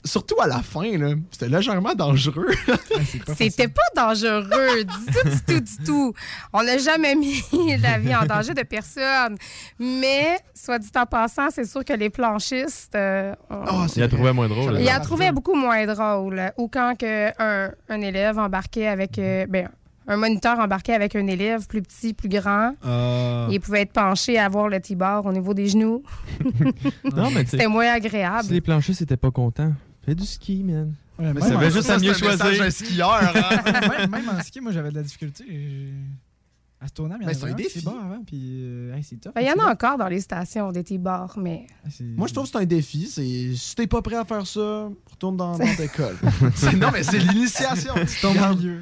[0.08, 2.48] Surtout à la fin, là, c'était légèrement dangereux.
[2.68, 6.14] hey, c'est pas C'était pas dangereux du tout, du tout, du tout.
[6.54, 7.44] On n'a jamais mis
[7.82, 9.38] la vie en danger de personne.
[9.80, 14.04] Mais, soit dit en passant, c'est sûr que les planchistes, euh, ont- Ah, c'est Il
[14.04, 14.16] a vrai.
[14.16, 14.74] trouvé moins drôle.
[14.74, 16.42] Ça Il l'a trouvé beaucoup moins drôle.
[16.58, 19.20] Ou quand que un, un élève embarquait avec.
[19.20, 19.70] euh, ben,
[20.10, 22.72] un moniteur embarquait avec un élève plus petit, plus grand.
[22.82, 23.48] Ah.
[23.52, 26.02] Il pouvait être penché à voir le T-bar au niveau des genoux.
[27.14, 28.48] Non, mais tu sais, C'était moins si agréable.
[28.52, 29.74] les planchers c'était pas contents,
[30.08, 30.94] fais du ski, man.
[31.20, 32.60] Ouais, Mais ça veut juste à mieux un choisir.
[32.64, 33.12] d'un skieur.
[33.36, 33.82] hein.
[34.00, 35.44] même, même en ski, moi, j'avais de la difficulté.
[36.80, 37.64] J'ai- À ce tournant, mais il y en avait.
[37.70, 39.34] C'est bon avant, puis euh, hey, c'est top.
[39.34, 42.34] Ben, Il y en a encore dans les stations des T-bars, mais Ah, Moi, je
[42.34, 43.08] trouve que c'est un défi.
[43.08, 46.16] C'est si t'es pas prêt à faire ça, retourne dans, dans l'école.
[46.78, 47.94] non, mais c'est l'initiation.
[47.96, 48.80] Tu tombes au milieu.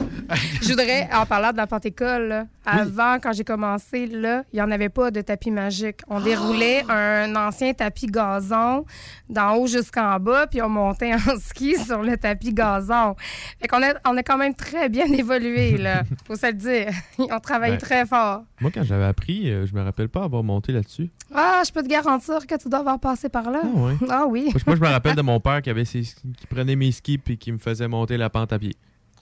[0.62, 4.62] je voudrais, en parlant de la Panthécole, là, avant, quand j'ai commencé, là, il n'y
[4.62, 6.02] en avait pas de tapis magique.
[6.10, 8.84] On déroulait un ancien tapis gazon
[9.30, 13.16] d'en haut jusqu'en bas, puis on montait en ski sur le tapis gazon.
[13.62, 16.04] Fait qu'on a, on a quand même très bien évolué, là.
[16.28, 16.88] Faut se le dire.
[17.20, 17.78] On travaille Ouais.
[17.86, 18.43] Très fort.
[18.62, 21.10] Moi, quand j'avais appris, euh, je me rappelle pas avoir monté là-dessus.
[21.34, 23.62] Ah, je peux te garantir que tu dois avoir passé par là.
[23.63, 23.93] Ah ouais.
[24.10, 24.43] Ah oui.
[24.45, 26.91] Moi, je- moi, je me rappelle de mon père qui avait ses qui prenait mes
[26.91, 28.76] skis puis qui me faisait monter la pente à pied.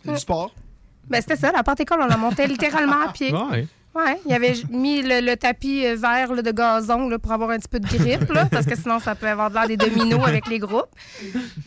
[0.05, 0.53] C'est du sport?
[1.09, 3.33] Ben, c'était ça, la Panthécole, on la montait littéralement à pied.
[3.33, 3.67] Ouais.
[3.95, 7.51] Ouais, il avait mis le, le tapis euh, vert là, de gazon là, pour avoir
[7.51, 9.77] un petit peu de grippe, là, parce que sinon, ça peut avoir de l'air des
[9.77, 10.89] dominos avec les groupes.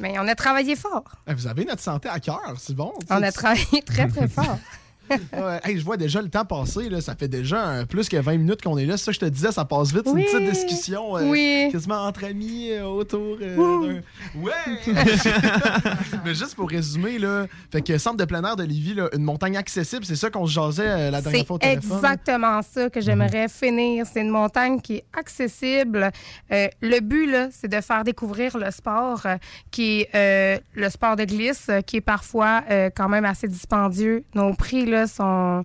[0.00, 1.04] Mais on a travaillé fort.
[1.28, 2.92] Eh, Vous avez notre santé à cœur, c'est bon.
[3.10, 4.58] On a travaillé très, très fort.
[5.10, 6.88] Ouais, hey, je vois déjà le temps passer.
[6.88, 7.00] Là.
[7.00, 8.96] Ça fait déjà euh, plus que 20 minutes qu'on est là.
[8.96, 10.02] Ça, je te disais, ça passe vite.
[10.06, 10.26] C'est Oui.
[10.32, 11.68] une petite discussion euh, Oui.
[11.72, 14.00] quasiment entre amis euh, autour d'un-
[14.36, 14.52] Ouais!
[16.24, 19.22] Mais juste pour résumer, là, fait que centre de plein air de Lévis, là, une
[19.22, 21.96] montagne accessible, c'est ça qu'on se jasait la dernière C'est fois au téléphone?
[21.98, 24.06] exactement ça que j'aimerais finir.
[24.12, 26.10] C'est une montagne qui est accessible.
[26.50, 29.26] Le but, c'est de faire découvrir le sport,
[29.70, 32.62] qui est le sport de glisse, qui est parfois
[32.94, 34.24] quand même assez dispendieux.
[34.34, 35.64] Nos prix, là, sont...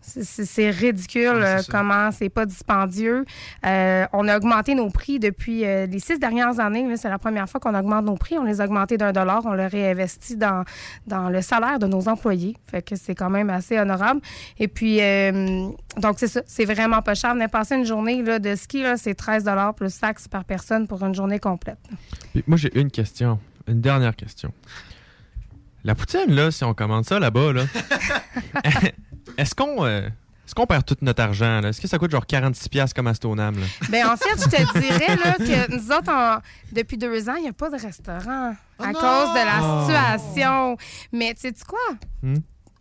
[0.00, 3.24] c'est- ridicule euh, comment c'est pas dispendieux.
[3.64, 6.84] Euh, on a augmenté nos prix depuis euh, les six dernières années.
[6.96, 8.36] C'est la première fois qu'on augmente nos prix.
[8.38, 9.42] On les a augmentés d'un dollar.
[9.46, 10.64] On le réinvestit dans,
[11.06, 12.56] dans le salaire de nos employés.
[12.70, 14.20] Fait que c'est quand même assez honorable.
[14.58, 16.42] Et puis, euh, donc c'est ça.
[16.46, 17.34] C'est vraiment pas cher.
[17.34, 21.02] Venez passer une journée là, de ski, c'est 13 dollars plus taxes par personne pour
[21.04, 21.78] une journée complète.
[22.32, 23.38] Puis moi, j'ai une question.
[23.66, 24.52] Une dernière question.
[25.84, 27.62] La poutine, là, si on commande ça là-bas, là,
[29.38, 30.00] est-ce qu'on euh,
[30.46, 31.60] est-ce qu'on perd tout notre argent?
[31.60, 31.68] là?
[31.70, 33.54] Est-ce que ça coûte genre 46$ piastres comme à Stoneham?
[33.58, 33.66] Là?
[33.90, 36.38] Ben en fait, je te dirais là, que nous autres, en-
[36.72, 38.92] depuis deux ans, il n'y a pas de restaurant à non!
[38.92, 39.86] cause de la Oh.
[39.86, 40.76] situation.
[41.12, 41.78] Mais tu sais quoi?
[42.22, 42.36] Hmm?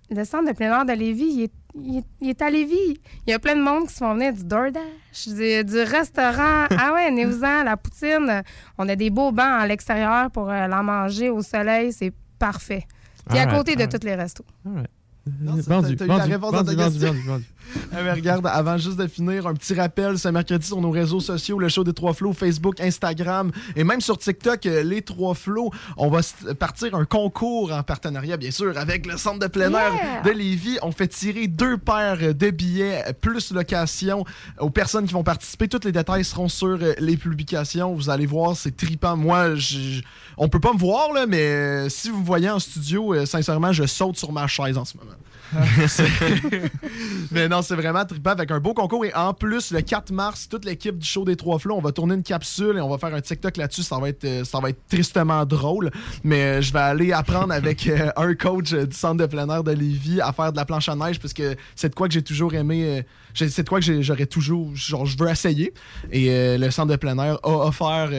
[0.10, 3.00] Le centre de plein air de Lévis, il est, il est- il est à Lévis.
[3.26, 6.68] Il y a plein de monde qui se font venir du DoorDash, du, du restaurant.
[6.78, 8.44] ah ouais, venez-vous-en, la poutine.
[8.78, 11.92] On a des beaux bancs à l'extérieur pour euh, la manger au soleil.
[11.94, 12.13] C'est
[12.44, 12.86] parfait.
[13.30, 14.46] Puis à côté de tous les restos.
[14.66, 17.46] vendu, vendu, vendu, vendu, vendu.
[17.91, 21.19] Eh ben, regarde, avant juste de finir, un petit rappel, ce mercredi sur nos réseaux
[21.19, 25.34] sociaux, le show des Trois Flots, Facebook, Instagram et même sur TikTok, euh, les Trois
[25.36, 26.21] Flots, on va
[26.60, 30.21] partir un concours en partenariat, bien sûr, avec le Centre de plein air Yeah!
[30.23, 30.78] de Lévis.
[30.82, 34.26] On fait tirer deux paires de billets euh, plus location
[34.60, 35.67] aux personnes qui vont participer.
[35.67, 37.93] Tous les détails seront sur euh, les publications.
[37.93, 39.15] Vous allez voir, c'est tripant.
[39.17, 40.02] Moi, je-
[40.38, 43.86] on peut pas me voir, là, mais si vous me voyez en studio, sincèrement, je
[43.86, 45.12] saute sur ma chaise en ce moment.
[47.32, 49.06] Mais non, c'est vraiment trippant avec un beau concours.
[49.06, 51.92] Et en plus, le 4 mars, toute l'équipe du show des Trois Flots, on va
[51.92, 53.84] tourner une capsule et on va faire un TikTok là-dessus.
[53.84, 55.92] Ça va être, euh, ça va être tristement drôle.
[56.24, 59.63] Mais euh, je vais aller apprendre avec euh, un coach du centre de plein air
[59.63, 62.13] de Lévis à faire de la planche à neige parce que c'est de quoi que
[62.13, 63.04] j'ai toujours aimé.
[63.34, 64.76] c'est de quoi que j'aurais toujours.
[64.76, 65.74] Genre, je veux essayer.
[66.12, 68.10] Et le centre de plein air a offert.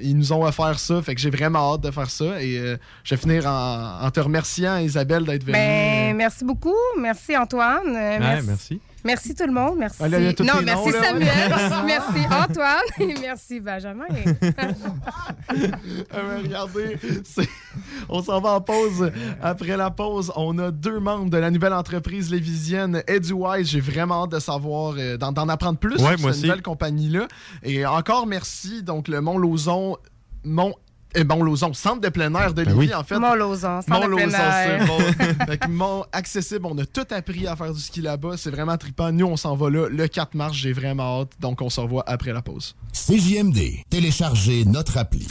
[0.00, 2.42] Ils nous ont offert ça, fait que j'ai vraiment hâte de faire ça.
[2.42, 5.52] Et euh, je vais finir en, en te remerciant, Isabelle, d'être venue.
[5.58, 6.74] Ben, merci beaucoup.
[7.00, 7.88] Merci Antoine.
[7.94, 8.46] Euh, Ouais, merci.
[8.46, 8.80] Merci
[9.14, 9.76] tout le monde.
[9.78, 10.02] Merci.
[10.02, 10.08] Non,
[10.64, 11.28] merci noms, là, Samuel.
[11.28, 11.82] ouais.
[11.86, 12.76] merci Antoine.
[13.00, 14.04] Et merci Benjamin.
[15.48, 16.98] Ouais, regardez,
[18.08, 19.10] on s'en va en pause.
[19.42, 23.68] Après la pause, on a deux membres de la nouvelle entreprise lévisienne EduWise.
[23.68, 26.42] J'ai vraiment hâte de savoir, euh, d'en d'en apprendre plus Ouais, sur moi cette aussi.
[26.42, 27.28] nouvelle compagnie-là.
[27.62, 29.96] Et encore merci, donc le Mont Lauson,
[30.44, 30.74] Mont,
[31.16, 32.94] eh, Mont Lauson, centre de plein air de Ben Lévis, oui.
[32.94, 33.18] en fait.
[33.18, 34.80] Mont-Lauson, centre de plein air.
[34.80, 34.98] c'est bon.
[35.46, 38.36] Fait que Mont accessible, on a tout appris à faire du ski là-bas.
[38.36, 39.10] C'est vraiment trippant.
[39.12, 40.54] Nous, on s'en va là le 4 mars.
[40.56, 41.32] J'ai vraiment hâte.
[41.40, 42.74] Donc, on se revoit après la pause.
[42.92, 45.26] CJMD, téléchargez notre appli.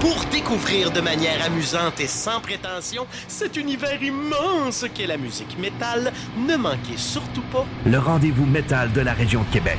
[0.00, 6.12] Pour découvrir de manière amusante et sans prétention cet univers immense qu'est la musique métal,
[6.46, 9.78] ne manquez surtout pas Le rendez-vous métal de la région de Québec.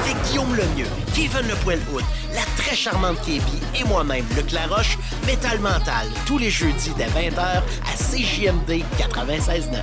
[0.00, 2.04] Avec Guillaume Lemieux, Kevin Le Poilhoud,
[2.34, 7.40] la très charmante Kébi et moi-même, Luc Laroche, Métal Mental, tous les jeudis dès 20h
[7.40, 7.62] à
[7.96, 9.82] CJMD 96.9.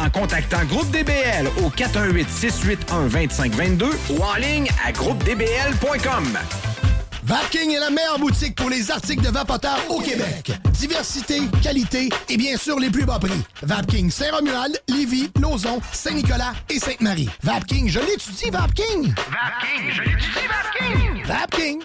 [0.00, 6.38] en contactant Groupe DBL au 418-681-2522 ou en ligne à groupedbl.com.
[7.22, 10.50] Vapking est la meilleure boutique pour les articles de vapoteurs au Québec.
[10.72, 13.40] Diversité, qualité et bien sûr les plus bas prix.
[13.62, 17.28] Vapking Saint-Romuald, Lévis, Lauson, Saint-Nicolas et Sainte-Marie.
[17.42, 19.14] Vapking, je l'étudie, Vapking!
[19.14, 21.22] Vapking, je l'étudie, Vapking!
[21.24, 21.84] Vapking!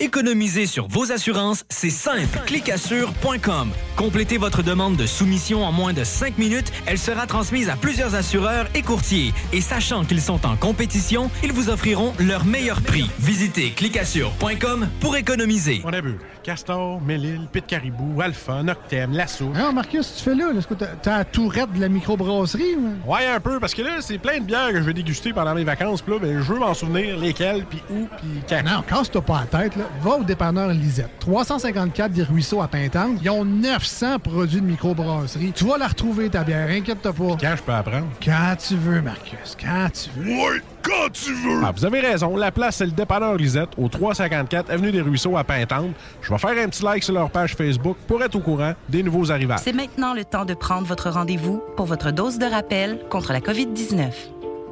[0.00, 2.40] Économiser sur vos assurances, c'est simple.
[2.46, 3.70] Clicassure.com.
[3.96, 6.72] Complétez votre demande de soumission en moins de 5 minutes.
[6.86, 9.32] Elle sera transmise à plusieurs assureurs et courtiers.
[9.52, 13.08] Et sachant qu'ils sont en compétition, ils vous offriront leur meilleur prix.
[13.20, 15.80] Visitez clicassure.com pour économiser.
[15.84, 16.18] On a vu.
[16.42, 19.50] Castor, Mélile, Pit Caribou, Alpha, Noctem, Lasso.
[19.54, 20.50] Alors, Marcus, tu fais là?
[20.56, 22.74] Est-ce que t'as- la tourette de la microbrasserie?
[22.76, 23.10] ou?
[23.10, 25.54] Ouais, un peu, parce que là, c'est plein de bières que je vais déguster pendant
[25.54, 26.02] mes vacances.
[26.02, 28.62] Puis là, ben, je veux m'en souvenir lesquelles, puis où, puis quand.
[28.62, 29.76] Non, casse-toi pas la tête.
[29.76, 29.83] Là.
[30.02, 31.10] Va au dépanneur Lisette.
[31.20, 33.18] 354 des Ruisseaux à Pintante.
[33.22, 35.52] Ils ont 900 produits de microbrasserie.
[35.54, 36.68] Tu vas la retrouver, ta bière.
[36.70, 37.36] Inquiète-toi pas.
[37.40, 38.06] Quand je peux apprendre?
[38.24, 39.56] Quand tu veux, Marcus.
[39.60, 40.30] Quand tu veux.
[40.30, 41.62] Ouais, quand tu veux.
[41.64, 42.36] Ah, vous avez raison.
[42.36, 45.94] La place, c'est le dépanneur Lisette, au 354 Avenue des Ruisseaux à Pintante.
[46.22, 49.02] Je vais faire un petit like sur leur page Facebook pour être au courant des
[49.02, 49.60] nouveaux arrivages.
[49.62, 53.40] C'est maintenant le temps de prendre votre rendez-vous pour votre dose de rappel contre la
[53.40, 54.10] COVID-19.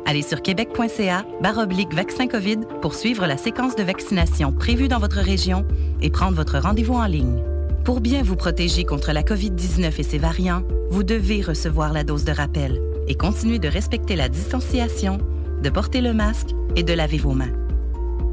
[0.05, 5.21] Allez sur québec.ca baroblique vaccin COVID pour suivre la séquence de vaccination prévue dans votre
[5.21, 5.65] région
[6.01, 7.43] et prendre votre rendez-vous en ligne.
[7.85, 12.25] Pour bien vous protéger contre la COVID-19 et ses variants, vous devez recevoir la dose
[12.25, 15.19] de rappel et continuer de respecter la distanciation,
[15.63, 17.53] de porter le masque et de laver vos mains.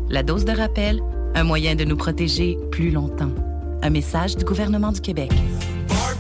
[0.10, 1.01] La dose de rappel,
[1.36, 3.32] un moyen de nous protéger plus longtemps.
[3.82, 5.32] Un message du gouvernement du Québec.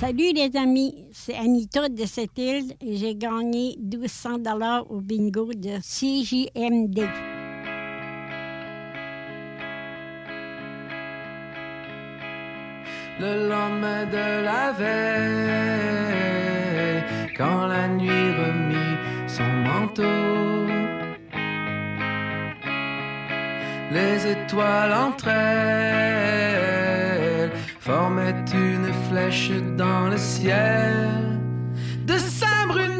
[0.00, 5.50] Salut les amis, c'est Anita de cette île et j'ai gagné 1200 dollars au bingo
[5.52, 7.00] de CJMD.
[13.18, 15.82] Le lendemain de la veille,
[17.36, 20.04] quand la nuit remit son manteau,
[23.90, 25.26] les étoiles entre
[27.88, 31.38] elles formaient une flèche dans le ciel
[32.04, 32.97] de Saint-Bruno.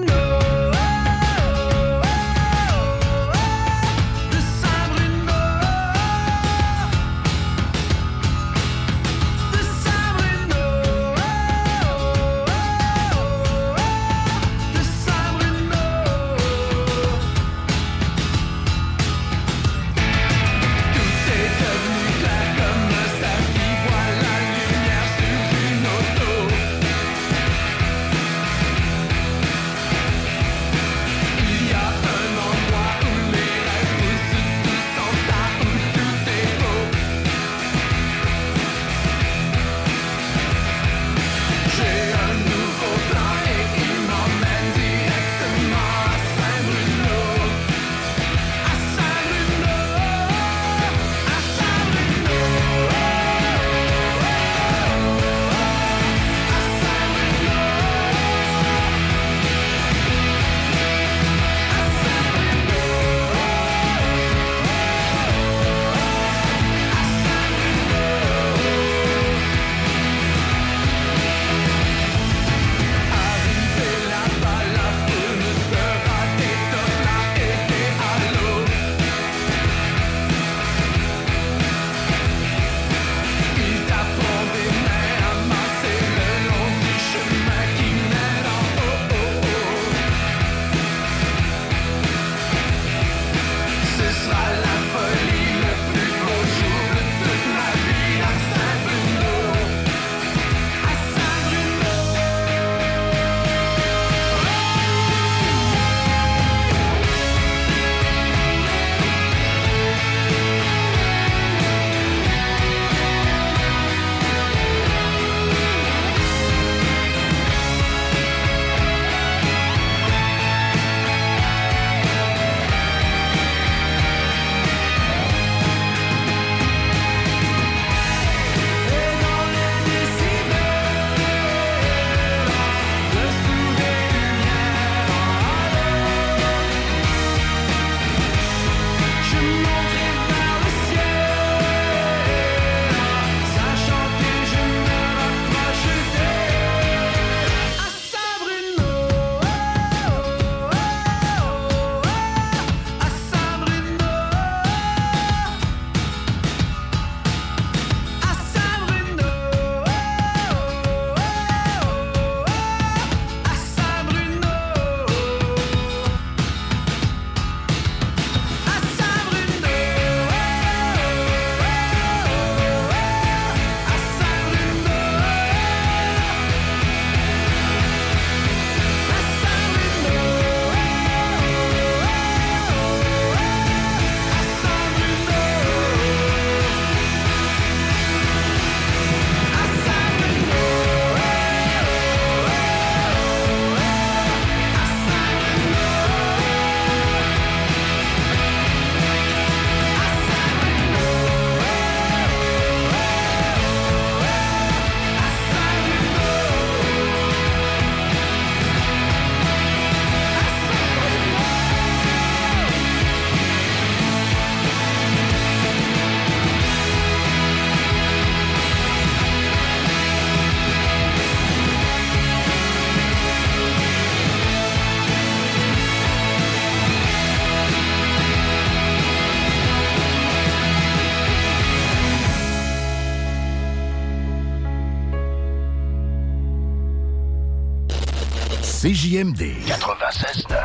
[238.99, 240.57] CJMD 96.9.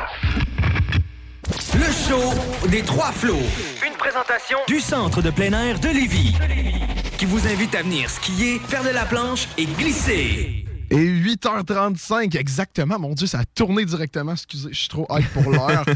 [1.75, 3.37] Le show des trois flots.
[3.85, 6.33] Une présentation du centre de plein air de Lévis.
[7.19, 10.62] Qui vous invite à venir skier, faire de la planche et glisser.
[11.43, 12.99] Et 8h35, exactement.
[12.99, 14.33] Mon Dieu, ça a tourné directement.
[14.33, 15.85] Excusez, je suis trop hype pour l'heure.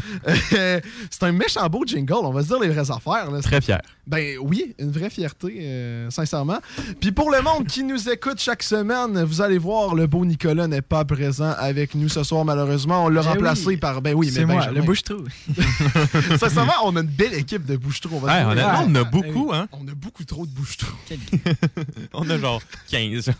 [0.54, 0.80] Euh,
[1.10, 3.30] c'est un méchant beau jingle, on va se dire les vraies affaires.
[3.30, 3.40] là.
[3.40, 3.80] Très fier.
[4.06, 6.58] Ben oui, une vraie fierté, euh, sincèrement.
[7.00, 10.66] Puis pour le monde qui nous écoute chaque semaine, vous allez voir, le beau Nicolas
[10.66, 13.04] n'est pas présent avec nous ce soir, malheureusement.
[13.04, 13.76] On l'a Ben remplacé oui.
[13.76, 14.00] par.
[14.02, 14.80] Ben oui, mais C'est moi, Benjamin.
[14.80, 15.24] le bouche-trou.
[16.38, 18.16] sincèrement, on a une belle équipe de bouche-trou.
[18.16, 18.66] on va se Ouais, dire.
[18.68, 19.68] honnêtement, on a beaucoup, hein?
[19.72, 20.94] On a beaucoup trop de bouche-trou.
[22.14, 23.30] On a genre 15.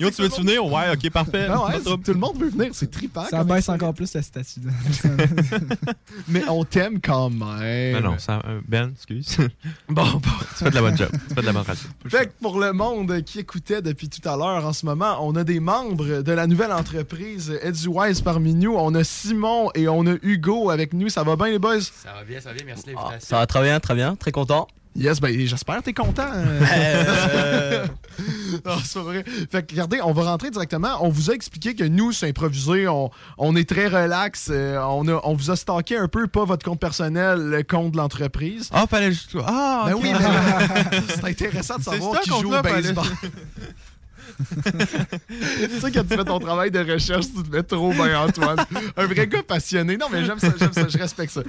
[0.00, 0.40] Yo, tu veux te?
[0.70, 1.46] Ouais, ok, parfait.
[1.48, 2.02] Ah ouais, trouble.
[2.04, 3.24] tout le monde veut venir, c'est trippant.
[3.26, 4.60] Ça baisse encore plus la statue.
[6.28, 7.94] Mais on t'aime quand même.
[8.02, 9.36] Non, non, ça, euh, Ben, excuse.
[9.88, 10.20] Bon, bon.
[10.20, 11.10] tu fais de la bonne job.
[11.28, 11.84] Tu fais de la bonne radio.
[12.08, 15.36] Fait que pour le monde qui écoutait depuis tout à l'heure, en ce moment, on
[15.36, 18.74] a des membres de la nouvelle entreprise EduWise parmi nous.
[18.74, 21.08] On a Simon et on a Hugo avec nous.
[21.08, 21.80] Ça va bien, les boys?
[21.80, 23.20] Ça va bien, ça va bien, merci de l'invitation.
[23.20, 24.66] Ça va très bien, très bien, très content.
[24.96, 26.28] Yes, ben j'espère que t'es content.
[26.32, 27.86] Euh,
[28.64, 29.24] Non, c'est vrai.
[29.50, 30.98] Fait que regardez, on va rentrer directement.
[31.04, 32.86] On vous a expliqué que nous, c'est improvisé.
[32.86, 34.46] On, on est très relax.
[34.50, 37.90] euh, on, a- on vous a stocké un peu, pas votre compte personnel, le compte
[37.92, 38.70] de l'entreprise.
[38.72, 39.36] Ah, fallait juste.
[39.44, 43.04] Ah, Ben oui, mais c'est intéressant de savoir qui joue au baseball.
[44.36, 48.58] tu sais, quand tu fais ton travail de recherche, tu te mets trop bien, Antoine.
[48.96, 49.96] Un vrai gars passionné.
[49.96, 51.42] Non, mais j'aime ça, j'aime ça, je respecte ça.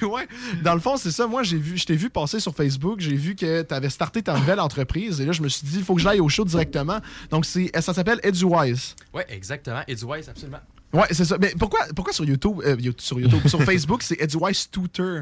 [0.00, 0.26] Que, ouais,
[0.62, 1.26] dans le fond, c'est ça.
[1.26, 4.22] Moi, j'ai vu, je t'ai vu passer sur Facebook, j'ai vu que tu avais starté
[4.22, 6.44] ta nouvelle entreprise, et là, je me suis dit, il faut que j'aille au show
[6.44, 6.98] directement.
[7.30, 8.94] Donc, c'est, ça s'appelle EduWise.
[9.14, 9.82] Ouais, exactement.
[9.88, 10.60] EduWise, absolument.
[10.92, 11.36] Ouais, c'est ça.
[11.40, 15.20] Mais pourquoi, pourquoi sur YouTube, euh, You- sur YouTube, sur Facebook, c'est EduWise Tutor?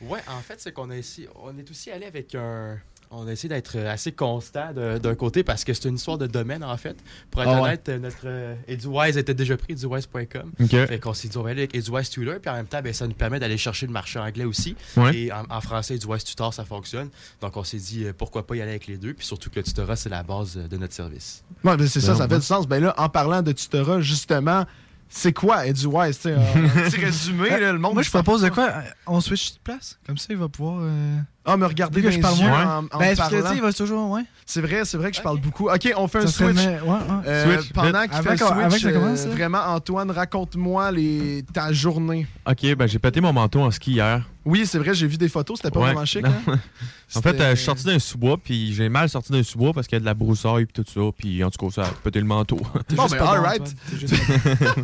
[0.00, 2.76] Ouais, en fait, c'est qu'on a ici, on est aussi allé avec un.
[3.10, 6.64] On a essayé d'être assez constant d'un côté parce que c'est une histoire de domaine,
[6.64, 6.96] en fait.
[7.30, 7.68] Pour être Ah ouais.
[7.68, 10.52] honnête, euh, notre euh, EduWise était déjà pris, eduwise.com.
[10.60, 10.68] Ok.
[10.70, 12.92] Fait qu'on s'est dit, on va aller avec EduWise Tutor, puis en même temps, ben,
[12.92, 14.74] ça nous permet d'aller chercher le marché anglais aussi.
[14.96, 15.16] Ouais.
[15.16, 17.08] Et en, en français, EduWise Tutor, ça fonctionne.
[17.40, 19.56] Donc, on s'est dit, euh, pourquoi pas y aller avec les deux, puis surtout que
[19.56, 21.44] le tutorat, c'est la base euh, de notre service.
[21.62, 22.66] Ouais, ben c'est ça, Ben, ça fait du sens.
[22.66, 24.64] Ben là, en parlant de tutorat, justement,
[25.08, 26.16] c'est quoi EduWise?
[26.16, 27.94] tu sais, Un, petit résumé, là, le monde.
[27.94, 28.72] Moi, je propose de quoi?
[29.06, 29.98] On switch de place?
[30.06, 30.80] Comme ça, il va pouvoir.
[30.82, 32.78] euh, Ah, me regarder dans je parle yeux moins.
[32.78, 33.40] en, en Ben, parlant.
[33.42, 34.10] tu sais, il va toujours.
[34.10, 34.22] Ouais.
[34.46, 35.68] C'est vrai, c'est vrai que je parle beaucoup.
[35.68, 36.64] OK, on fait un Ça serait switch.
[36.66, 37.26] mais- ouais, ouais.
[37.28, 38.92] Euh, Switch, pendant qu'il fait le switch, que ça?
[38.92, 41.44] commence, euh, vraiment, Antoine, raconte-moi les...
[41.52, 42.26] ta journée.
[42.48, 44.22] Ok, ben j'ai pété mon manteau en ski hier.
[44.46, 46.22] Oui, c'est vrai, j'ai vu des photos, c'était pas Ouais, vraiment chic.
[46.24, 46.32] non.
[46.48, 46.58] hein?
[47.16, 49.86] En fait, euh, je suis sorti d'un sous-bois, puis j'ai mal sorti d'un sous-bois parce
[49.86, 51.92] qu'il y a de la broussaille et tout ça, puis en tout cas, ça a
[52.02, 52.56] pété le manteau.
[52.96, 53.74] Bon, ben, all right.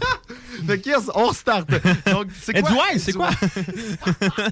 [0.66, 1.68] Fait que yes, on start.
[2.06, 2.84] Donc, c'est quoi?
[2.98, 3.30] C'est quoi?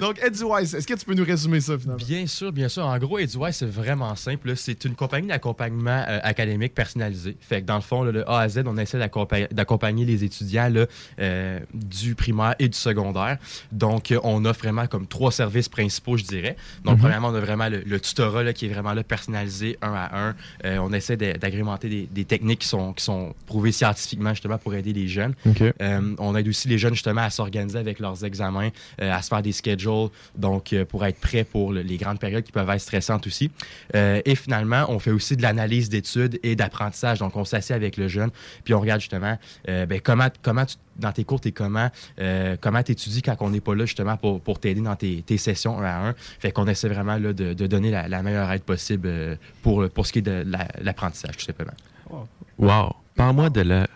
[0.00, 2.04] Donc, Edwise, est-ce que tu peux nous résumer ça, finalement?
[2.04, 2.84] Bien sûr, bien sûr.
[2.84, 4.56] En gros, EduWise, c'est vraiment simple.
[4.56, 7.36] C'est une compagnie d'accompagnement euh, académique personnalisé.
[7.40, 10.24] Fait que dans le fond, là, le A à Z, on essaie d'accompa- d'accompagner les
[10.24, 10.86] étudiants là,
[11.20, 13.38] euh, du primaire et du secondaire.
[13.72, 16.56] Donc, euh, on offre vraiment comme trois services principaux, je dirais.
[16.84, 17.00] Donc, Mhm.
[17.00, 20.28] premièrement, on a vraiment le, le tutorat là, qui est vraiment là, personnalisé, un à
[20.28, 20.34] un.
[20.64, 24.74] Euh, on essaie d'agrémenter des, des techniques qui sont, qui sont prouvées scientifiquement, justement, pour
[24.74, 25.15] aider les jeunes.
[25.82, 29.28] Euh, on aide aussi les jeunes justement à s'organiser avec leurs examens, euh, à se
[29.28, 32.68] faire des schedules, donc euh, pour être prêts pour le- les grandes périodes qui peuvent
[32.70, 33.50] être stressantes aussi.
[33.94, 37.18] Euh, et finalement, on fait aussi de l'analyse d'études et d'apprentissage.
[37.20, 38.30] Donc, on s'assied avec le jeune,
[38.64, 39.38] puis on regarde justement
[39.68, 41.90] euh, ben, comment, comment tu- dans tes cours, t'es comment,
[42.20, 45.36] euh, comment t'étudies quand on n'est pas là justement pour, pour t'aider dans tes, tes
[45.36, 46.14] sessions un à un.
[46.38, 49.88] Fait qu'on essaie vraiment là, de, de donner la, la meilleure aide possible euh, pour,
[49.90, 51.74] pour ce qui est de la- l'apprentissage, tout simplement.
[52.58, 52.94] Wow.
[53.14, 53.86] Parle-moi de la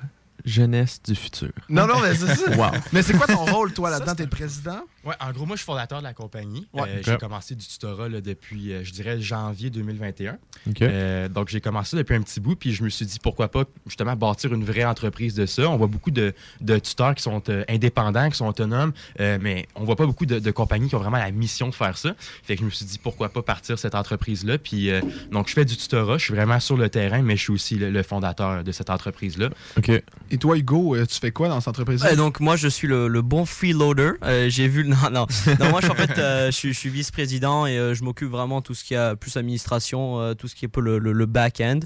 [0.45, 1.51] jeunesse du futur.
[1.68, 2.51] Non, non, mais c'est ça.
[2.57, 2.70] Wow.
[2.93, 4.14] Mais c'est quoi ton rôle, toi, là-dedans?
[4.14, 4.80] T'es le président?
[5.05, 6.66] Ouais, en gros, moi, je suis fondateur de la compagnie.
[6.74, 6.82] Ouais.
[6.86, 7.03] Euh.
[7.05, 10.36] J'ai commencé du tutorat là, depuis, euh, je dirais, janvier 2021.
[10.68, 10.82] Ok.
[10.82, 13.64] Euh, donc, j'ai commencé depuis un petit bout, puis je me suis dit, pourquoi pas,
[13.86, 15.68] justement, bâtir une vraie entreprise de ça.
[15.70, 19.66] On voit beaucoup de, de tuteurs qui sont euh, indépendants, qui sont autonomes, euh, mais
[19.74, 22.14] on voit pas beaucoup de, de compagnies qui ont vraiment la mission de faire ça.
[22.42, 24.59] Fait que je me suis dit, pourquoi pas partir cette entreprise-là.
[24.59, 25.01] Puis, euh,
[25.32, 27.76] donc, je fais du tutorat, je suis vraiment sur le terrain, mais je suis aussi
[27.76, 29.48] le, le fondateur de cette entreprise-là.
[29.78, 29.90] OK.
[30.30, 33.09] Et toi, Hugo, tu fais quoi dans cette entreprise Ouais, donc moi je suis le,
[33.09, 34.12] le bon freeloader.
[34.24, 35.26] Euh, J'ai vu non non
[35.61, 38.03] non moi je suis en fait euh, je suis, je suis vice-président et euh, je
[38.05, 40.80] m'occupe vraiment de tout ce qui a plus administration, euh, tout ce qui est peu
[40.80, 41.80] le, le, le back-end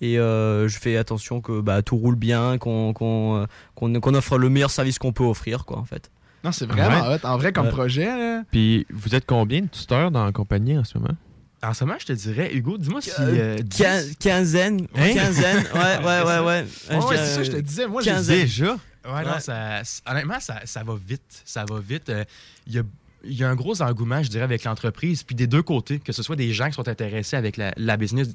[0.00, 4.14] et euh, je fais attention que bah, tout roule bien, qu'on qu'on euh, qu'on qu'on
[4.14, 6.10] offre le meilleur service qu'on peut offrir quoi en fait.
[6.44, 7.14] Non, c'est vraiment Ouais.
[7.22, 7.26] hot.
[7.26, 8.42] En vrai, comme projet, là.
[8.52, 11.14] Puis vous êtes combien de tuteurs dans la compagnie en ce moment?
[11.62, 13.10] En ce moment, je te dirais, Hugo, dis-moi si.
[13.18, 15.14] Euh, euh, quinzaine, Hein?
[15.14, 16.44] quinzaine, ouais ouais ouais ouais.
[16.44, 18.12] Ouais, Euh, c'est ça, je te disais, moi, j'ai-.
[18.42, 18.76] Déjà?
[19.06, 21.42] Ouais, non, ça, honnêtement, ça, ça va vite.
[21.44, 22.08] Ça va vite.
[22.08, 22.24] Euh,
[22.66, 22.82] Il y a
[23.28, 26.22] y a un gros engouement, je dirais, avec l'entreprise, puis des deux côtés, que ce
[26.22, 28.28] soit des gens qui sont intéressés avec la, la business,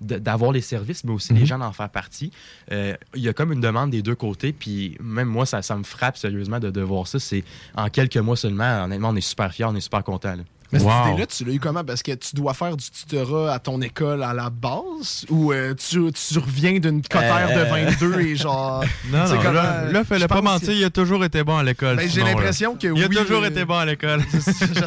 [0.00, 2.30] d'avoir les services, mais aussi les gens d'en faire partie.
[2.70, 5.76] Euh, il y a comme une demande des deux côtés, puis même moi, ça, ça
[5.76, 7.18] me frappe sérieusement de, de voir ça.
[7.18, 7.42] C'est
[7.74, 10.36] en quelques mois seulement, honnêtement, on est super fiers, on est super contents.
[10.36, 10.42] là.
[10.72, 11.82] Mais cette idée-là, tu l'as eu comment?
[11.84, 15.74] Parce que tu dois faire du tutorat à ton école à la base ou euh,
[15.74, 18.84] tu, tu reviens d'une cotère Euh, de 22 et genre.
[19.10, 21.62] Non, non, comment- là, là, fallait je pas mentir, il a toujours été bon à
[21.62, 21.96] l'école.
[21.96, 24.20] Ben, j'ai l'impression que Il a toujours euh, été bon à l'école.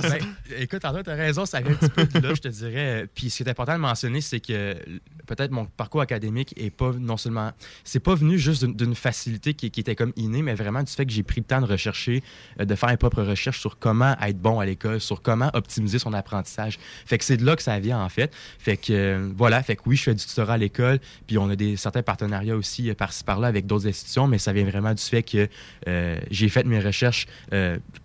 [0.01, 0.19] Ben,
[0.59, 3.07] écoute, Antoine, t'as raison, ça vient un petit peu de là, je te dirais.
[3.13, 4.75] Puis ce qui est important de mentionner, c'est que
[5.25, 7.51] peut-être mon parcours académique est pas non seulement.
[7.83, 11.05] C'est pas venu juste d'une- facilité qui, qui était comme innée, mais vraiment du fait
[11.05, 12.21] que j'ai pris le temps de rechercher,
[12.59, 15.99] euh, de faire mes propres recherches sur comment être bon à l'école, sur comment optimiser
[15.99, 16.77] son apprentissage.
[17.05, 18.33] C'est de là que ça vient, en fait.
[18.59, 21.77] Fait euh, voilà, fait oui, je fais du tutorat à l'école, puis on a des,
[21.77, 25.23] certains partenariats aussi euh, par-ci par-là avec d'autres institutions, mais ça vient vraiment du fait
[25.23, 25.47] que
[25.87, 27.27] euh, j'ai fait mes recherches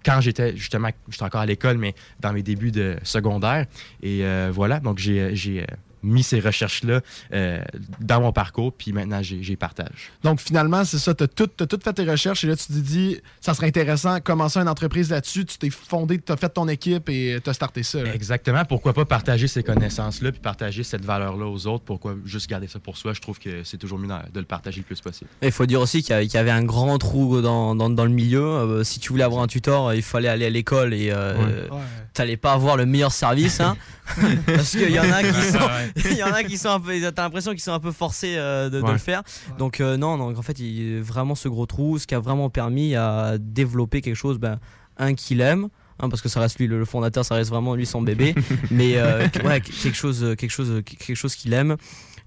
[0.05, 3.67] quand j'étais justement, j'étais encore à l'école, mais dans mes débuts de secondaire.
[4.03, 5.65] Et voilà, donc j'ai
[6.07, 7.01] mis ces recherches-là
[7.33, 7.61] euh,
[8.01, 10.11] dans mon parcours, puis maintenant j'ai j'ai partage.
[10.23, 12.67] Donc finalement, c'est ça, tu as tout, t'as tout fait tes recherches et là tu
[12.67, 16.49] t'es dit, ça serait intéressant, commencer une entreprise là-dessus, tu t'es fondé, tu as fait
[16.49, 18.03] ton équipe et tu as starté ça.
[18.03, 18.15] là.
[18.15, 18.65] Exactement.
[18.65, 21.85] Pourquoi pas partager ces connaissances-là, puis partager cette valeur-là aux autres?
[21.85, 23.13] Pourquoi juste garder ça pour soi?
[23.13, 25.29] Je trouve que c'est toujours mieux de le partager le plus possible.
[25.43, 28.43] Il faut dire aussi qu'il y avait un grand trou dans, dans, dans le milieu.
[28.45, 31.79] Euh, si tu voulais avoir un tutor, il fallait aller à l'école et euh, Ouais.
[32.15, 33.61] t'allais pas avoir le meilleur service.
[33.61, 33.77] Hein,
[34.47, 35.59] parce qu'il y en a qui sont.
[36.11, 38.37] il y en a qui sont un peu, t'as l'impression qu'ils sont un peu forcés
[38.37, 39.23] euh, de, le faire.
[39.59, 42.51] Donc euh, non, donc en fait, il, vraiment ce gros trou, ce qui a vraiment
[42.51, 44.59] permis à développer quelque chose, ben,
[44.99, 45.69] un qu'il aime.
[45.99, 48.35] hein, parce que ça reste lui le, fondateur, ça reste vraiment lui son bébé,
[48.71, 51.77] mais euh, ouais, quelque chose, quelque chose, quelque chose qu'il aime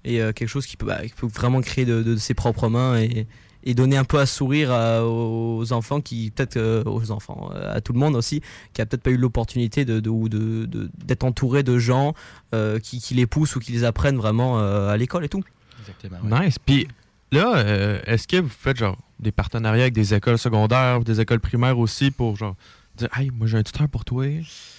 [0.04, 2.68] et euh, quelque chose qui peut, bah, qui peut vraiment créer de, de ses propres
[2.68, 3.26] mains et,
[3.64, 7.76] et donner un peu à sourire à- aux enfants qui peut-être euh, aux enfants euh,
[7.76, 8.40] à tout le monde aussi
[8.72, 12.14] qui a peut-être pas eu l'opportunité de, de- ou de- de- d'être entouré de gens
[12.54, 15.42] euh, qui, qui les poussent ou qui les apprennent vraiment euh, à l'école et tout
[15.80, 16.40] Exactement.
[16.40, 16.58] Nice.
[16.58, 16.88] Puis
[17.32, 21.40] là, euh, est-ce que vous faites genre des partenariats avec des écoles secondaires, des écoles
[21.40, 22.54] primaires aussi pour genre
[22.96, 24.26] dire Hey, moi j'ai un tuteur pour toi,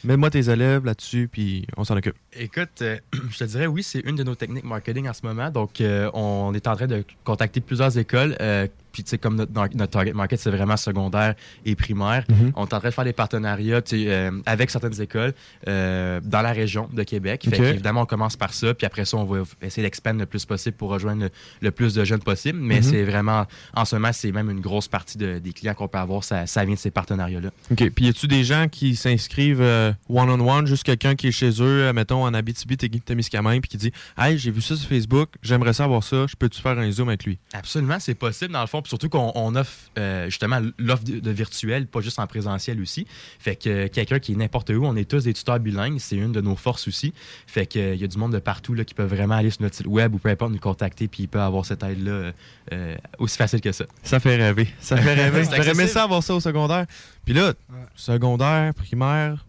[0.04, 2.16] mets-moi tes élèves là-dessus, puis on s'en occupe.
[2.34, 2.98] Écoute, euh,
[3.30, 5.50] je te dirais, oui, c'est une de nos techniques marketing en ce moment.
[5.50, 8.36] Donc, euh, on est en train de contacter plusieurs écoles.
[8.42, 11.36] euh, puis, tu sais, comme notre, notre target market, c'est vraiment secondaire
[11.66, 12.52] et primaire, Mhm.
[12.56, 15.34] on est en train de faire des partenariats euh, avec certaines écoles
[15.68, 17.48] euh, dans la région de Québec.
[17.50, 18.74] Fait évidemment, on commence par ça.
[18.74, 21.30] Puis après ça, on va essayer d'expandre le plus possible pour rejoindre le,
[21.62, 22.60] le plus de jeunes possible.
[22.60, 22.84] Mais Mhm.
[22.84, 25.98] c'est vraiment, en ce moment, c'est même une grosse partie de- des clients qu'on peut
[25.98, 26.24] avoir.
[26.24, 27.50] Ça, ça vient de ces partenariats-là.
[27.72, 27.90] OK.
[27.92, 31.92] Puis y a-tu des gens qui s'inscrivent euh, one-on-one, juste quelqu'un qui est chez eux,
[31.94, 36.04] mettons en Abitibi, Témiscamingue, puis qui dit Hey, j'ai vu ça sur Facebook, j'aimerais savoir
[36.04, 38.81] ça, je peux-tu faire un zoom avec lui Absolument, c'est possible dans le fond.
[38.82, 42.82] Puis surtout qu'on on offre euh, justement l'offre de, de virtuel, pas juste en présentiel
[42.82, 43.06] aussi.
[43.40, 46.16] Fait que euh, quelqu'un qui est n'importe où, on est tous des tuteurs bilingues, c'est
[46.16, 47.14] une de nos forces aussi.
[47.48, 49.50] Fait que euh, il y a du monde de partout là, qui peut vraiment aller
[49.50, 52.12] sur notre site web ou peu importe nous contacter, puis il peut avoir cette aide-là
[52.12, 52.32] euh,
[52.72, 53.86] euh, aussi facile que ça.
[54.04, 54.68] Ça fait rêver.
[54.80, 55.44] Ça fait rêver.
[55.44, 56.86] J'aurais aimé ça avoir ça au secondaire.
[57.26, 57.54] Puis là,
[57.96, 59.46] secondaire, primaire,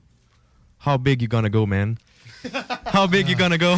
[0.87, 1.97] how big you gonna go, man?
[2.95, 3.77] How big you gonna go?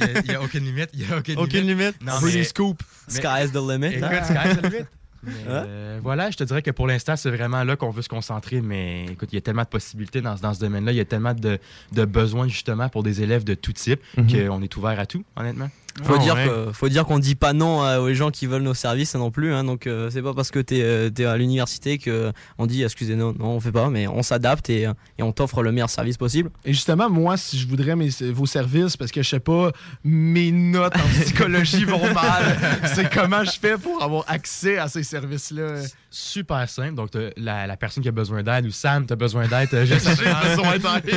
[0.00, 0.90] Il n'y a, aucune limite.
[0.94, 1.94] Il y a aucune, Aucune limite?
[2.04, 2.82] Non, mais- scoop.
[3.08, 4.22] mais- Sky's the limit, Écoute, hein?
[4.24, 4.84] sky's the limit.
[5.24, 8.08] Mais, euh, voilà, je te dirais que pour l'instant, c'est vraiment là qu'on veut se
[8.08, 8.60] concentrer.
[8.60, 10.90] Mais écoute, il y a tellement de possibilités dans, dans ce domaine-là.
[10.90, 11.60] Il y a tellement de,
[11.92, 14.26] de besoins justement pour des élèves de tout type Mhm.
[14.48, 15.70] qu'on est ouvert à tout, honnêtement.
[16.02, 16.46] Faut, Ah, dire ouais.
[16.46, 19.30] que, faut dire qu'on dit pas non euh, aux gens qui veulent nos services non
[19.30, 19.52] plus.
[19.52, 19.62] hein.
[19.64, 23.32] donc euh, c'est pas parce que t'es es à l'université que on dit excusez nous
[23.34, 26.16] non on fait pas, mais on s'adapte et, euh, et on t'offre le meilleur service
[26.16, 26.50] possible.
[26.64, 29.70] Et justement, moi, si je voudrais mes- vos services, parce que je sais pas,
[30.04, 32.58] mes notes en psychologie vont mal,
[32.94, 35.74] c'est comment je fais pour avoir accès à ces services-là?
[36.14, 36.94] Super simple.
[36.94, 39.70] Donc, t'as la, la personne qui a besoin d'aide ou Sam, tu as besoin d'aide,
[39.70, 41.16] t'as juste d'aide.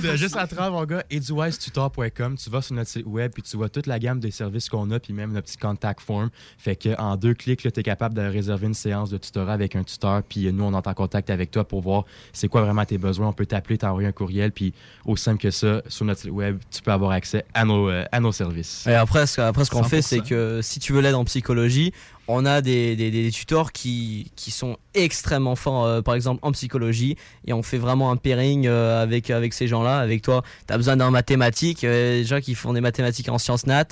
[0.00, 2.36] T'as juste à travers, mon gars, eduwisetutor.com.
[2.36, 4.88] Tu vas sur notre site web, puis tu vois toute la gamme des services qu'on
[4.92, 6.30] a, puis même notre petit contact form.
[6.56, 9.74] Fait que en deux clics, tu es capable de réserver une séance de tutorat avec
[9.74, 12.62] un tuteur, puis euh, nous, on est en contact avec toi pour voir c'est quoi
[12.62, 13.26] vraiment tes besoins.
[13.26, 14.72] On peut t'appeler, t'envoyer un courriel, puis
[15.04, 18.04] aussi simple que ça, sur notre site web, tu peux avoir accès à nos, euh,
[18.12, 18.86] à nos services.
[18.86, 20.02] Et après, ce, après, ce qu'on fait, 100%.
[20.02, 21.92] c'est que si tu veux l'aide en psychologie,
[22.28, 27.16] on a des, des, tuteurs qui, qui sont extrêmement forts, euh, par exemple en psychologie,
[27.46, 29.98] et on fait vraiment un pairing euh, avec, avec ces gens-là.
[29.98, 33.38] Avec toi, tu as besoin d'un mathématique, euh, des gens qui font des mathématiques en
[33.38, 33.88] sciences nat,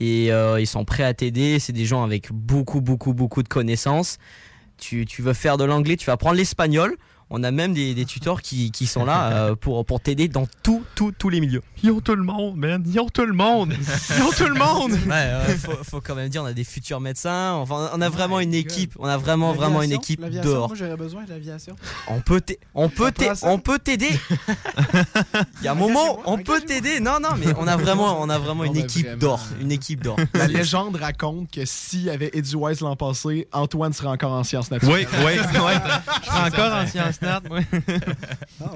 [0.00, 1.58] et ils sont prêts à t'aider.
[1.58, 4.18] C'est des gens avec beaucoup, beaucoup, beaucoup de connaissances.
[4.76, 6.96] Tu, tu veux faire de l'anglais, tu vas apprendre l'espagnol.
[7.28, 10.46] On a même des, des tuteurs qui, qui sont là euh, pour, pour t'aider dans
[10.62, 11.62] tout, tout, tous les milieux.
[11.82, 12.82] Ils ont tout le monde, man.
[12.86, 13.74] Ils ont tout le monde.
[14.16, 14.92] Ils ont tout le monde.
[14.92, 17.54] Ouais, ouais, faut, faut quand même dire, on a des futurs médecins.
[17.54, 18.94] Enfin, on a vraiment une équipe.
[18.98, 20.68] On a vraiment, vraiment une équipe l'aviation, dehors.
[20.68, 21.76] Moi, j'aurais besoin de l'aviation.
[22.08, 22.40] On peut
[22.74, 23.34] on peut ça.
[23.48, 24.10] on peut t'aider.
[25.60, 27.00] Il y a un moment, on peut t'aider.
[27.00, 30.16] Non, non, mais on a vraiment, on a vraiment une équipe d'or, une équipe d'or.
[30.34, 34.44] La légende raconte que s'il y avait Eddie Wise l'an passé, Antoine serait encore en
[34.44, 35.08] sciences naturelles.
[35.18, 35.72] Oui, oui, oui.
[36.22, 37.15] Je serais encore en sciences
[37.48, 37.60] moi.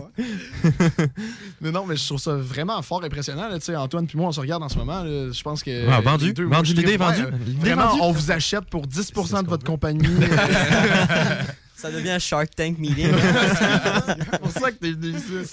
[1.61, 3.49] mais non, mais je trouve ça vraiment fort impressionnant.
[3.49, 3.59] là.
[3.59, 5.03] Tu sais, Antoine puis moi, on se regarde en ce moment.
[5.03, 5.31] là.
[5.33, 5.89] Je pense que.
[5.89, 6.33] Ah, vendu.
[6.33, 10.07] deux, Vendu, l'idée L'idée est Vraiment, on vous achète pour 10% de votre compagnie.
[11.81, 13.09] Ça devient un Shark Tank meeting.
[14.31, 15.49] C'est pour ça que t'es venu ici.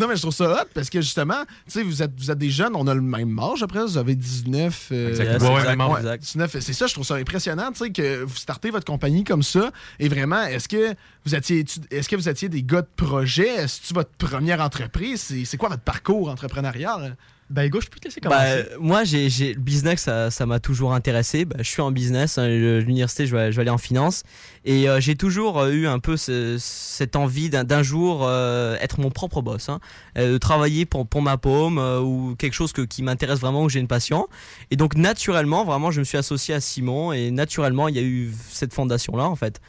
[0.00, 2.38] Non, mais je trouve ça hot parce que justement, tu sais, vous êtes, vous êtes
[2.38, 4.88] des jeunes, on a le même âge après, vous avez 19.
[4.92, 5.54] euh, Exactement.
[5.54, 5.90] Ouais, ouais, même âge.
[5.92, 6.22] ouais, Exact.
[6.22, 6.56] 19.
[6.60, 9.70] C'est ça, je trouve ça impressionnant, tu sais, que vous startez votre compagnie comme ça.
[9.98, 13.48] Et vraiment, est-ce que vous étiez, est-ce que vous étiez des gars de projet?
[13.48, 15.20] Est-ce que votre première entreprise?
[15.20, 17.16] C'est, c'est quoi votre parcours entrepreneurial?
[17.48, 18.68] Ben, Hugo, je peux te laisser Bah, commencer.
[18.80, 21.44] moi, j'ai, j'ai- le business, ça, ça m'a toujours intéressé.
[21.44, 24.24] Bah, je suis en business, hein, l'université, je vais, je vais aller en finance.
[24.64, 28.76] Et euh, j'ai toujours euh, eu un peu ce- cette envie d'un, d'un jour euh,
[28.80, 29.78] être mon propre boss, hein,
[30.18, 33.68] euh, de travailler pour, pour ma paume ou quelque chose que, qui m'intéresse vraiment, où
[33.68, 34.26] j'ai une passion.
[34.72, 38.02] Et donc, naturellement, vraiment, je me suis associé à Simon et naturellement, il y a
[38.02, 39.60] eu cette fondation-là, en fait.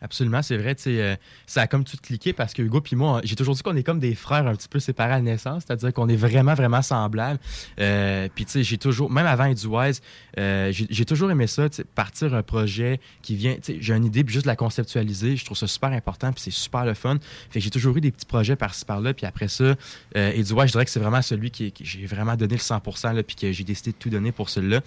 [0.00, 0.76] Absolument, c'est vrai.
[0.86, 3.76] euh, ça a comme tout cliqué parce que Hugo puis moi, j'ai toujours dit qu'on
[3.76, 6.54] est comme des frères un petit peu séparés à la naissance, c'est-à-dire qu'on est vraiment,
[6.54, 7.40] vraiment semblables.
[7.80, 10.00] Euh, puis tu sais, j'ai toujours, même avant EduWise,
[10.38, 14.46] euh, j'ai toujours aimé ça, partir un projet qui vient, j'ai une idée puis juste
[14.46, 17.18] la conceptualiser, je trouve ça super important puis c'est super le fun.
[17.50, 19.74] Fait que j'ai toujours eu des petits projets par-ci par-là puis après ça,
[20.16, 23.36] euh, je dirais que c'est vraiment celui qui, j'ai vraiment donné le 100% là, puis
[23.36, 24.80] que j'ai décidé de tout donner pour celui-là.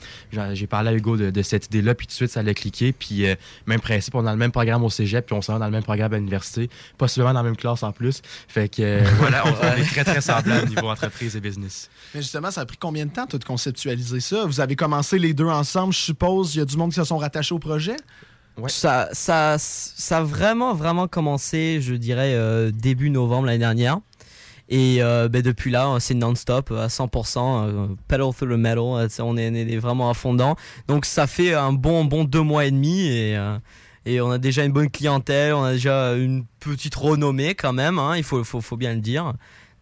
[0.54, 3.26] J'ai parlé à Hugo de, cette idée-là puis tout de suite ça a cliqué puis
[3.26, 3.36] euh,
[3.66, 5.72] même principe, on dans le même programme au cégep puis on s'en va dans le
[5.72, 8.22] même programme à l'université, possiblement dans la même classe en plus.
[8.48, 11.90] Fait que euh, voilà, on, on est très très semblables niveau entreprise et business.
[12.14, 14.46] Mais justement, ça a pris combien de temps, toi, de conceptualiser ça?
[14.46, 16.56] Vous avez commencé les deux ensemble, je suppose.
[16.56, 17.96] Il y a du monde qui se sont rattachés au projet?
[18.68, 24.00] Ça, ça, ça a vraiment, vraiment commencé, je dirais, euh, début novembre l'année dernière.
[24.72, 29.38] Et euh, ben, depuis là, c'est non-stop, à 100%, euh, pedal through the metal, on
[29.38, 30.56] est, on est vraiment à fond dedans.
[30.88, 33.58] Donc ça fait un bon, bon deux mois et demi et, euh,
[34.06, 38.00] et on a déjà une bonne clientèle, on a déjà une petite renommée quand même,
[38.00, 39.34] hein, il faut, faut, faut bien le dire.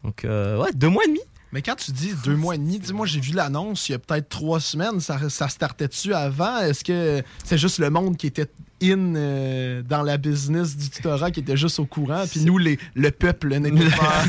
[0.04, 1.22] Donc euh, ouais, deux mois et demi.
[1.52, 4.00] Mais quand tu dis deux mois et demi, dis-moi, j'ai vu l'annonce il y a
[4.00, 5.00] peut-être trois semaines.
[5.00, 6.60] Ça, ça startait dessus avant?
[6.60, 8.46] Est-ce que c'est juste le monde qui était
[8.84, 12.26] in euh, dans la business du tutorat qui était juste au courant?
[12.30, 14.24] Puis nous, les, le peuple, n'était pas.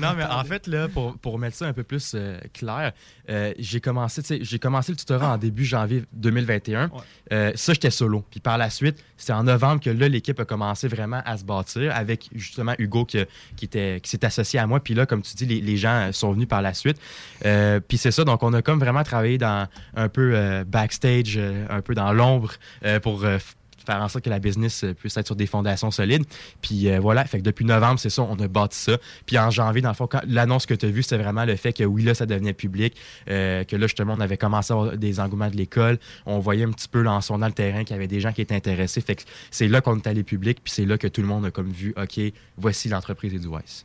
[0.00, 2.92] non, mais en fait, là, pour, pour mettre ça un peu plus euh, clair,
[3.30, 6.90] euh, j'ai commencé, j'ai commencé le tutorat en début janvier 2021.
[7.32, 8.24] Euh, ça, j'étais solo.
[8.30, 11.44] Puis par la suite, c'est en novembre que là, l'équipe a commencé vraiment à se
[11.44, 13.18] bâtir avec justement Hugo qui,
[13.56, 14.80] qui, était, qui s'est associé à moi.
[14.80, 16.98] Puis là, comme tu dis, les, les gens sont venus par la suite.
[17.44, 19.66] Euh, puis c'est ça, donc on a comme vraiment travaillé dans
[19.96, 22.52] un peu euh, backstage, euh, un peu dans l'ombre
[22.84, 23.38] euh, pour euh,
[23.84, 26.24] faire en sorte que la business euh, puisse être sur des fondations solides.
[26.62, 28.98] Puis euh, voilà, fait que depuis novembre, c'est ça, on a bâti ça.
[29.26, 31.56] Puis en janvier, dans le fond, quand l'annonce que tu as vue, c'était vraiment le
[31.56, 32.96] fait que oui, là, ça devenait public,
[33.28, 35.98] euh, que là, justement, on avait commencé à avoir des engouements de l'école.
[36.26, 38.32] On voyait un petit peu là, en sondant le terrain qu'il y avait des gens
[38.32, 39.00] qui étaient intéressés.
[39.00, 41.44] Fait que c'est là qu'on est allé public, puis c'est là que tout le monde
[41.46, 42.20] a comme vu, OK,
[42.56, 43.84] voici l'entreprise Edwise.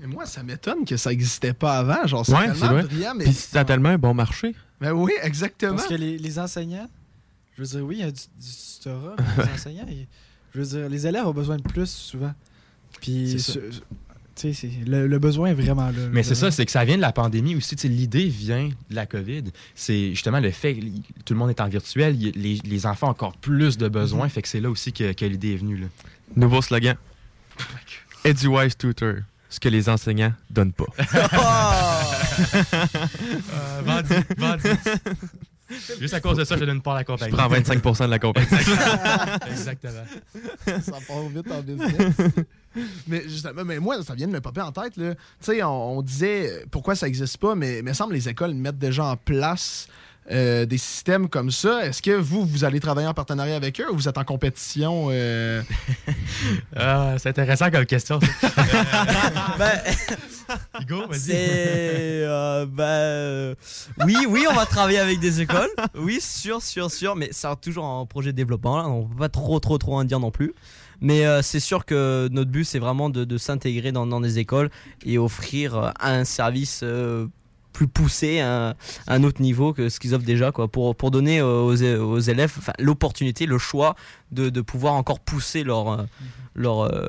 [0.00, 2.06] Mais moi, ça m'étonne que ça n'existait pas avant.
[2.06, 2.82] Genre, c'est Ouais, c'est tellement vrai.
[2.84, 3.12] brillant.
[3.16, 3.24] Mais...
[3.24, 4.54] Puis ça a tellement un bon marché.
[4.80, 5.76] Ben oui, exactement.
[5.76, 6.88] Parce que les, les enseignants,
[7.64, 8.46] je veux dire, oui, il y a du, du
[8.78, 10.06] tutorat, mais les enseignants, ils-
[10.54, 12.32] je veux dire, les élèves ont besoin de plus souvent.
[13.00, 13.36] Puis,
[14.34, 16.08] tu sais, le, le besoin est vraiment là.
[16.12, 17.76] Mais c'est ça, c'est que ça vient de la pandémie aussi.
[17.76, 19.44] Tu sais, L'idée vient de la COVID.
[19.74, 20.80] C'est justement le fait que
[21.24, 22.16] tout le monde est en virtuel.
[22.20, 24.24] y Les, les enfants ont encore plus de besoins.
[24.24, 24.30] Mhm.
[24.30, 25.76] Fait que c'est là aussi que, que l'idée est venue.
[25.76, 25.86] Là.
[26.36, 26.96] Nouveau slogan.
[28.24, 29.16] EduWise Tutor.
[29.50, 30.86] Ce que les enseignants donnent pas.
[33.52, 34.68] Euh, vendu, vendu.
[36.00, 37.30] Juste à cause de ça, je donne pas à la compagnie.
[37.32, 38.46] Je prends 25% de la compagnie.
[39.50, 40.04] Exactement.
[40.66, 42.14] ça part vite en business.
[43.06, 44.96] mais justement, mais moi, ça vient de me popper en tête.
[44.96, 45.14] là.
[45.14, 48.28] Tu sais, on, on disait pourquoi ça n'existe pas, mais il me semble que les
[48.28, 49.88] écoles mettent déjà en place
[50.30, 51.84] euh, des systèmes comme ça.
[51.86, 55.08] Est-ce que vous, vous allez travailler en partenariat avec eux ou vous êtes en compétition?
[55.10, 55.62] euh?
[56.76, 58.20] Ah, c'est intéressant comme question.
[58.20, 58.48] ça.
[59.58, 59.80] Ben,
[60.80, 61.32] Hugo, vas-y.
[61.32, 63.54] Euh, ben, euh,
[64.04, 65.70] oui, oui, on va travailler avec des écoles.
[65.96, 67.16] Oui, sûr, sûr, sûr.
[67.16, 68.78] Mais ça reste toujours un projet de développement.
[68.78, 68.88] Là.
[68.88, 70.54] On peut pas trop, trop, trop en dire non plus.
[71.00, 74.38] Mais euh, c'est sûr que notre but, c'est vraiment de, de s'intégrer dans, dans des
[74.38, 74.70] écoles
[75.04, 77.26] et offrir euh, un service euh,
[77.72, 78.70] plus poussé à un,
[79.06, 82.18] à un autre niveau que ce qu'ils offrent déjà, quoi, pour, pour donner aux, aux
[82.20, 83.94] élèves l'opportunité, le choix
[84.32, 86.02] de, de pouvoir encore pousser leur, euh,
[86.54, 87.08] leur, euh,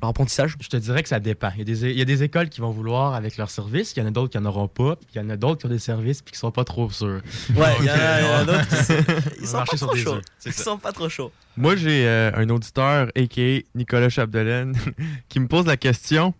[0.00, 0.56] leur apprentissage.
[0.60, 1.50] Je te dirais que ça dépend.
[1.56, 3.92] Il y, a des, il y a des écoles qui vont vouloir avec leur service,
[3.96, 5.60] il y en a d'autres qui n'en auront pas, puis il y en a d'autres
[5.60, 7.20] qui ont des services puis qui sont pas trop sûrs.
[7.54, 10.20] Ouais, il y en a- euh, d'autres qui sont- on ils sont pas trop chauds.
[10.46, 11.32] Ils sont pas trop chauds.
[11.56, 13.60] Moi, j'ai euh, un auditeur, a.k.a.
[13.74, 14.74] Nicolas Chapdelaine,
[15.28, 16.32] qui me pose la question.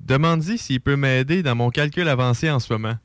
[0.00, 2.96] Demande-y s'il peut m'aider dans mon calcul avancé en ce moment.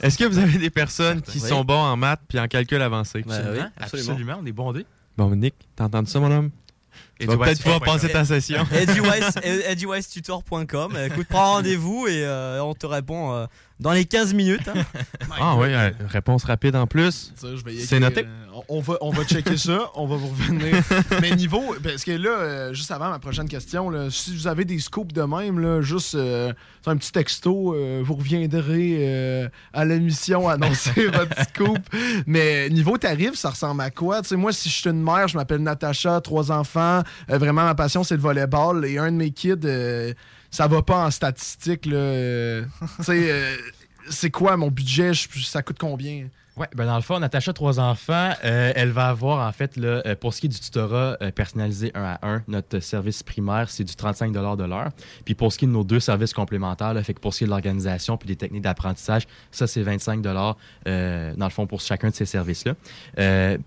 [0.00, 1.48] Est-ce que vous avez des personnes qui Oui.
[1.48, 3.24] sont bons en maths puis en calcul avancé?
[3.26, 4.38] Absolument, absolument.
[4.42, 4.86] on est bondés.
[5.16, 6.50] Bon, Nick, t'as entendu ça, mon homme?
[7.18, 8.66] Tu vas peut-être pouvoir passer ta session.
[9.68, 10.96] eduwise.com.
[11.06, 13.46] Écoute, prends rendez-vous et euh, on te répond euh,
[13.80, 14.68] dans les 15 minutes.
[14.68, 14.82] hein.
[15.40, 17.32] Ah oui, euh, réponse rapide en plus.
[17.86, 18.26] C'est noté.
[18.68, 20.82] On, va, on va checker ça, on va vous revenir.
[21.20, 24.64] Mais niveau, parce que là, euh, juste avant ma prochaine question, là, si vous avez
[24.64, 26.52] des scoops de même, là, juste euh,
[26.86, 31.78] un petit texto, euh, vous reviendrez à l'émission annoncer votre scoop.
[32.26, 34.22] Mais niveau tarif, ça ressemble à quoi?
[34.22, 37.74] Tu sais, moi, si je suis une mère, je m'appelle Natacha, trois enfants, vraiment ma
[37.74, 38.84] passion, c'est le volleyball.
[38.84, 40.14] Et un de mes kids,
[40.50, 41.86] ça va pas en statistique.
[41.86, 42.62] là.
[42.98, 43.56] Tu sais, euh,
[44.10, 45.12] c'est quoi mon budget?
[45.14, 46.28] Ça coûte combien?
[46.58, 50.02] Ouais, ben dans le fond, Natacha, trois enfants, euh, elle va avoir, en fait, là,
[50.04, 53.70] euh, pour ce qui est du tutorat euh, personnalisé 1 à 1, notre service primaire,
[53.70, 54.90] c'est du 35 de l'heure.
[55.24, 57.44] Puis pour ce qui est de nos deux services complémentaires, fait que pour ce qui
[57.44, 60.22] est de l'organisation puis des techniques d'apprentissage, ça, c'est 25
[60.86, 62.74] euh, dans le fond, pour chacun de ces services-là.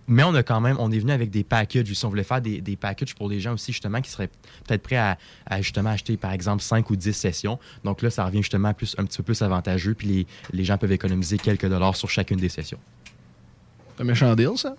[0.07, 1.91] Mais on a quand même, on est venu avec des packages.
[1.91, 4.29] Si on voulait faire des, des packages pour les gens aussi, justement, qui seraient
[4.67, 5.17] peut-être prêts à,
[5.47, 7.57] à, justement acheter, par exemple, 5 ou 10 sessions.
[7.83, 9.95] Donc là, ça revient justement plus, un petit peu plus avantageux.
[9.95, 12.74] Puis les, les gens peuvent économiser quelques dollars sur chacune des sessions.
[13.95, 14.75] C'est un méchant deal, ça?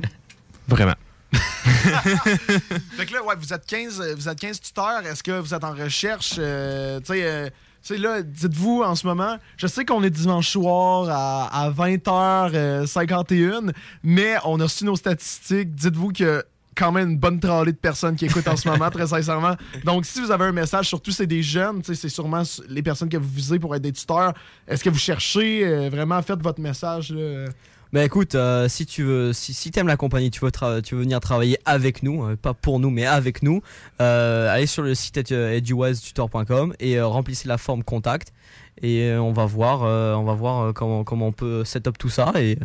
[0.68, 0.94] Vraiment.
[1.32, 5.06] fait que là, ouais, vous êtes 15, euh, vous êtes 15 tuteurs.
[5.06, 6.34] Est-ce que vous êtes en recherche?
[6.38, 10.10] euh, tu sais, euh, tu sais, là, dites-vous en ce moment, je sais qu'on est
[10.10, 15.74] dimanche soir à, à 20h51, mais on a reçu nos statistiques.
[15.74, 16.44] Dites-vous que
[16.76, 19.56] quand même une bonne tralée de personnes qui écoutent en ce moment, très sincèrement.
[19.84, 22.82] Donc, si vous avez un message, surtout c'est des jeunes, tu sais, c'est sûrement les
[22.82, 24.32] personnes que vous visez pour être des tuteurs.
[24.66, 27.46] Est-ce que vous cherchez euh, vraiment, faites votre message, là?
[27.92, 31.00] Bah écoute, euh, si tu veux, si, si t'aimes la compagnie, tu veux, tu veux
[31.00, 33.62] venir travailler avec nous, euh, pas pour nous, mais avec nous,
[34.00, 38.32] euh, allez sur le site edu- eduwisetutor.com et remplissez la forme contact
[38.80, 42.32] et on va voir, on va voir comment, comment on peut set up tout ça
[42.36, 42.56] et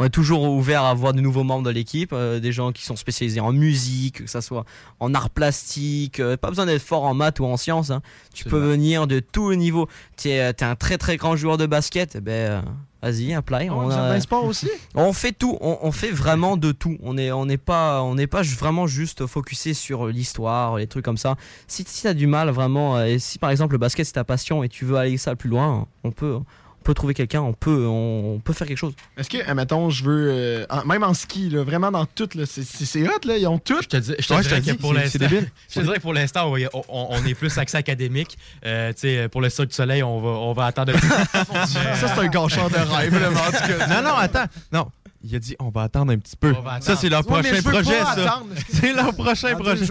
[0.00, 2.84] on est toujours ouvert à avoir de nouveaux membres de l'équipe, euh, des gens qui
[2.84, 4.64] sont spécialisés en musique, que ça soit
[4.98, 7.90] en art plastique, euh, pas besoin d'être fort en maths ou en sciences.
[7.90, 8.00] hein.
[8.32, 9.88] Tu peux venir de tous les niveaux.
[10.16, 12.62] Tu es, un très très grand joueur de basket, eh ben euh,
[13.02, 13.68] vas-y, apply.
[13.68, 14.70] Oh, on a- sport aussi?
[14.94, 16.96] on fait tout, on, on fait vraiment de tout.
[17.02, 18.16] On n'est on pas, on
[18.58, 21.36] vraiment juste focusé sur l'histoire, les trucs comme ça.
[21.68, 24.14] Si, si tu as du mal vraiment, euh, et si par exemple le basket c'est
[24.14, 26.38] ta passion et tu veux aller ça plus loin, on peut,
[26.82, 28.94] peut trouver quelqu'un, on peut, on, on peut faire quelque chose.
[29.16, 30.28] Est-ce que, admettons, je veux.
[30.30, 33.58] euh, en- même en ski, là, vraiment dans tout, là, c'est- hot, là, ils ont
[33.58, 33.78] tout.
[33.82, 35.18] Je te, dis- je te Ouais, dirais dis, que pour c'est- l'instant,
[35.68, 36.56] je te dirais que pour l'instant, on,
[36.88, 38.36] on- on est plus accès académique.
[38.64, 40.92] Euh, tu sais, pour le Cirque du Soleil, on va, on va attendre.
[41.44, 43.40] Ça, c'est un gâcheur de rêve, vraiment.
[43.40, 43.86] en tout cas.
[43.86, 44.46] Non, non, attends.
[44.72, 44.86] Non.
[45.22, 46.54] Il a dit on va attendre un petit peu.
[46.54, 47.20] On Ça, c'est leur.
[47.30, 48.42] Ouais, prochain projet, ça.
[48.72, 49.84] C'est leur prochain projet.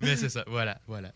[0.00, 1.08] Mais c'est ça, voilà, voilà.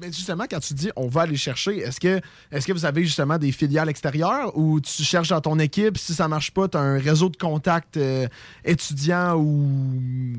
[0.00, 2.20] Mais, justement, quand tu dis on va aller chercher, est-ce que,
[2.52, 6.14] est que vous avez justement des filiales extérieures ou tu cherches dans ton équipe, si
[6.14, 8.26] ça marche pas, tu as un réseau de contacts euh,
[8.64, 10.34] étudiants ou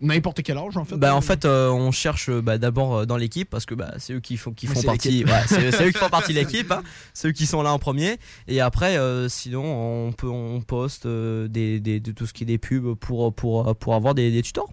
[0.00, 0.96] n'importe quel âge, en fait?
[0.96, 4.14] Bah en fait, euh, on cherche euh, bah, d'abord dans l'équipe parce que bah, c'est
[4.14, 5.24] eux qui font, qui font partie.
[5.24, 6.70] ouais, c'est c'est eux qui font partie de l'équipe.
[6.72, 6.82] hein.
[7.14, 8.18] C'est eux qui sont là en premier.
[8.48, 9.62] Et après, euh, sinon,
[10.08, 13.32] on peut on poste euh, des, des- de tout ce qui est des pubs pour
[13.34, 14.72] pour pour avoir des, des tutors.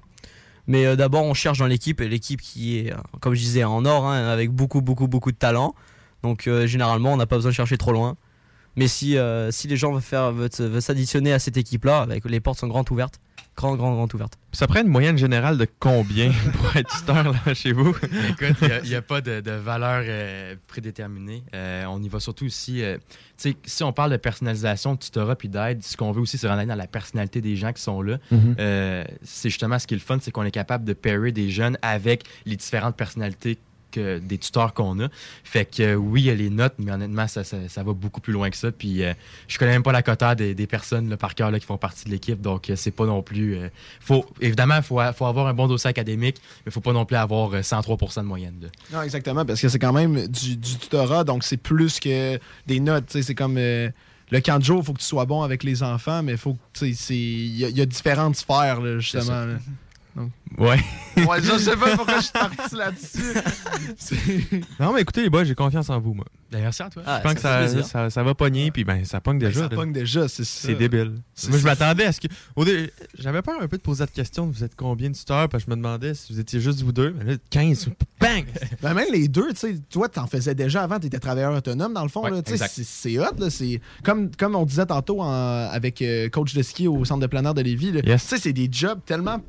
[0.69, 3.83] Mais euh, d'abord, on cherche dans l'équipe l'équipe qui est, euh, comme je disais, en
[3.85, 5.73] or, hein, avec beaucoup beaucoup beaucoup de talent.
[6.21, 8.15] Donc euh, généralement, on n'a pas besoin de chercher trop loin.
[8.75, 9.17] Mais si
[9.49, 12.67] si les gens veulent faire veulent, veulent s'additionner à cette équipe-là, avec les portes sont
[12.67, 13.19] grandes ouvertes,
[13.59, 14.37] grandes grandes grandes ouvertes.
[14.53, 17.95] Ça prend une moyenne générale de combien pour être tuteur là, chez vous?
[18.29, 21.43] Écoute, il n'y a, pas de, de valeur euh, prédéterminée.
[21.53, 22.81] Euh, on y va surtout aussi.
[22.81, 22.97] euh,
[23.37, 26.37] tu sais, si on parle de personnalisation, de tutorat puis d'aide, ce qu'on veut aussi,
[26.37, 28.17] c'est rentrer dans la personnalité des gens qui sont là.
[28.31, 28.55] Mhm.
[28.59, 31.49] Euh, c'est justement ce qui est le fun, c'est qu'on est capable de pairer des
[31.49, 33.57] jeunes avec les différentes personnalités
[33.91, 35.07] que des tuteurs qu'on a.
[35.43, 37.93] Fait que euh, oui, il y a les notes, mais honnêtement, ça, ça, ça va
[37.93, 38.71] beaucoup plus loin que ça.
[38.71, 39.13] Puis euh,
[39.47, 41.77] je connais même pas la quota des, des personnes là, par cœur là, qui font
[41.77, 43.55] partie de l'équipe, donc euh, c'est pas non plus.
[43.57, 43.69] euh,
[43.99, 47.17] faut évidemment, il faut, faut avoir un bon dossier académique, mais faut pas non plus
[47.17, 48.55] avoir euh, 103% de moyenne.
[48.61, 48.67] là.
[48.93, 52.79] Non, exactement, parce que c'est quand même du, du tutorat, donc c'est plus que des
[52.79, 53.05] notes.
[53.09, 53.89] C'est comme euh,
[54.31, 56.53] le camp de jour, il faut que tu sois bon avec les enfants, mais faut
[56.53, 59.45] que, tu sais, c'est- il y, a- il y a différentes sphères, là, justement.
[60.23, 60.63] Ça.
[60.63, 60.79] Ouais.
[61.25, 64.61] Ouais, je sais pas pourquoi je suis parti là-dessus.
[64.79, 66.25] Non, mais écoutez, les boys, j'ai confiance en vous, moi.
[66.51, 67.03] Ben, merci à toi.
[67.05, 69.61] je pense que ça, ça, ça va pogner, puis ben, ça pogne déjà.
[69.63, 69.75] ça là.
[69.75, 70.67] pogne déjà, c'est ça.
[70.67, 71.11] C'est débile.
[71.11, 71.63] Moi, je ça.
[71.63, 72.27] m'attendais à ce que.
[72.63, 75.63] dé- J'avais peur un peu de poser cette question vous êtes combien de tuteurs Parce
[75.63, 77.13] que je me demandais si vous étiez juste vous deux.
[77.17, 77.89] Mais là, 15.
[78.19, 78.45] Bang
[78.81, 82.03] Ben, même les deux, tu sais, toi, t'en faisais déjà avant, t'étais travailleur autonome, dans
[82.03, 82.23] le fond.
[82.23, 82.81] Ouais, là, tu sais, exact.
[82.83, 83.49] c'est hot, là.
[83.49, 87.27] C'est comme, comme on disait tantôt en- avec euh, coach de ski au centre de
[87.27, 87.91] plein air de Lévis.
[88.05, 88.23] Yes.
[88.23, 89.39] Tu sais, c'est des jobs tellement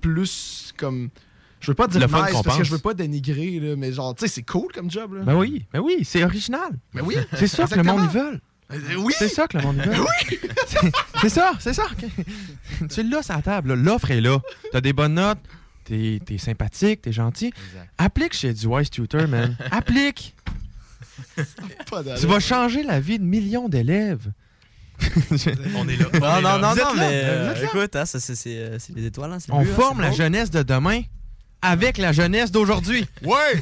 [0.00, 1.10] plus comme.
[1.60, 4.14] Je veux pas dire Le nice parce que je veux pas dénigrer, là, mais genre,
[4.14, 5.14] tu sais, c'est cool comme job.
[5.14, 5.22] Là.
[5.24, 6.70] Ben oui, ben oui, c'est original.
[6.94, 8.40] Ben oui, C'est ça que le monde y veut.
[8.72, 9.14] Euh, oui!
[9.16, 10.00] C'est ça que le monde y veut.
[10.00, 10.38] Oui!
[11.20, 11.86] C'est- ça, c'est ça.
[12.90, 13.68] tu l'as sur la table.
[13.70, 13.76] là.
[13.76, 14.40] L'offre est là.
[14.72, 15.38] T'as des bonnes notes.
[15.84, 17.52] T'es es sympathique, t'es gentil.
[17.96, 19.56] Applique chez du Wise Tutor, man.
[19.70, 20.34] Applique.
[21.36, 24.32] Tu vas changer la vie de millions d'élèves.
[25.76, 26.06] On est là.
[26.20, 29.32] Non, non, non, non, mais euh, écoute, hein, ça, c'est- c'est euh, les étoiles.
[29.32, 30.16] hein, On but, hein, forme la beau.
[30.16, 31.02] jeunesse de demain
[31.62, 33.06] avec la jeunesse d'aujourd'hui.
[33.24, 33.60] Ouais!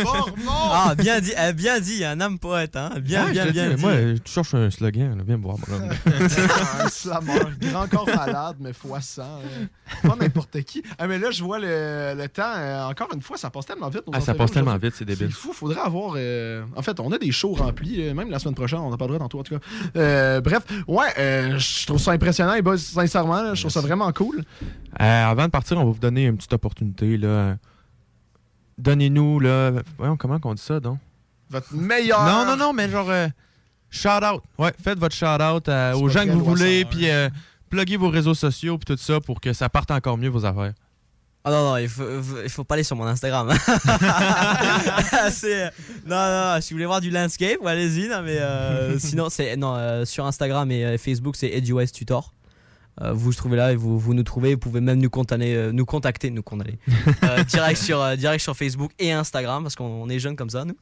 [0.00, 0.32] Formons!
[0.50, 2.90] Ah, bien dit, eh, bien dit, un homme poète, hein.
[3.02, 3.82] Bien, Ouais, bien, bien dit.
[3.82, 3.92] Moi,
[4.24, 5.56] tu cherches un slogan, là, viens me voir.
[5.68, 5.90] mon homme.
[6.80, 9.22] un slammer, grand corps malade, mais fois 100.
[9.22, 9.28] hein.
[10.08, 10.82] Pas n'importe qui.
[10.98, 12.42] Ah, mais là, je vois le, le temps.
[12.56, 14.02] euh, encore une fois, ça passe tellement vite.
[14.12, 15.28] Ah, ça passe tellement vite, c'est débile.
[15.30, 16.14] C'est fou, faudrait avoir.
[16.16, 18.96] euh, En fait, on a des shows remplis, euh, même la semaine prochaine, on en
[18.96, 19.64] parlera tantôt en tout cas.
[19.96, 24.10] Euh, bref, ouais, euh, je trouve ça impressionnant, les boys, sincèrement, je trouve ça vraiment
[24.12, 24.44] cool.
[25.00, 27.16] Euh, avant de partir, on va vous donner une petite opportunité.
[27.18, 27.23] là.
[28.78, 29.72] Donnez-nous, là.
[29.98, 30.98] Voyons, comment qu'on dit ça, donc?
[31.50, 32.24] Votre meilleur.
[32.24, 33.08] Non, non, non, mais genre.
[33.10, 33.28] euh,
[33.90, 34.42] shout-out.
[34.58, 37.28] Ouais, faites votre shout-out euh, aux gens que vous voulez, puis euh,
[37.70, 40.72] pluguez vos réseaux sociaux, puis tout ça pour que ça parte encore mieux, vos affaires.
[41.46, 42.02] Ah non, non, il faut,
[42.42, 43.50] il faut pas aller sur mon Instagram.
[45.30, 45.70] C'est-
[46.06, 48.08] non, non, non, si vous voulez voir du landscape, allez-y.
[48.08, 52.32] Non, mais euh, sinon, c'est non, euh, sur Instagram et euh, Facebook, c'est EduWise Tutor.
[53.02, 54.54] Euh, vous vous trouvez là et vous, vous nous trouvez.
[54.54, 56.78] Vous pouvez même nous contacter, euh, nous contacter, nous condamner.
[57.24, 60.64] Euh, direct, sur, direct sur Facebook et Instagram parce qu'on on est jeunes comme ça,
[60.64, 60.76] nous.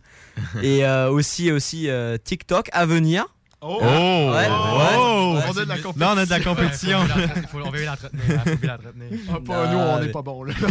[0.63, 1.89] Et aussi, aussi
[2.25, 3.27] TikTok à venir.
[3.65, 3.79] Oh!
[3.81, 4.49] Ouais, ouais,
[4.99, 5.35] Oh!
[5.37, 5.43] ouais.
[5.49, 5.93] On a de la compétition.
[5.97, 6.99] Là, on a de la compétition.
[7.37, 8.23] Il faut- On veut l'entretenir.
[9.31, 10.53] Ah, pas nous, on n'est pas bons, là.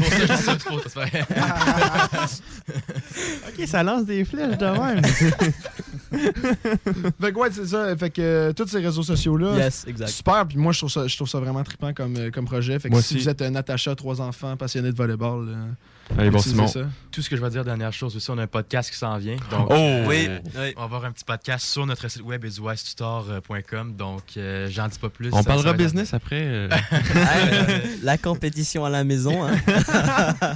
[3.48, 5.02] ok, ça lance des flèches de même.
[7.22, 7.96] fait que ouais, c'est ça.
[7.98, 9.56] Fait que euh, tous ces réseaux sociaux-là.
[9.58, 10.10] Yes, exact.
[10.10, 10.46] Super.
[10.48, 12.80] Puis moi, je trouve ça, je trouve ça vraiment trippant comme, euh, comme projet.
[12.80, 13.24] Fait que Moi si aussi.
[13.24, 15.56] vous êtes un Natacha, trois enfants, passionné de volleyball, euh,
[16.18, 16.68] Allez, bon, Simon.
[17.12, 19.18] Tout ce que je vais dire, dernière chose aussi, on a un podcast qui s'en
[19.18, 19.38] vient.
[19.50, 19.74] Donc, Oh!
[19.74, 20.74] euh, Oui, oui.
[20.76, 23.96] On va avoir un petit podcast sur notre site web eduwisetutor.com.
[23.96, 25.30] Donc, euh, j'en dis pas plus.
[25.32, 26.42] On Ça- parlera ça business après.
[26.46, 26.70] euh.
[28.04, 29.44] La compétition à la maison.
[29.46, 29.56] hein.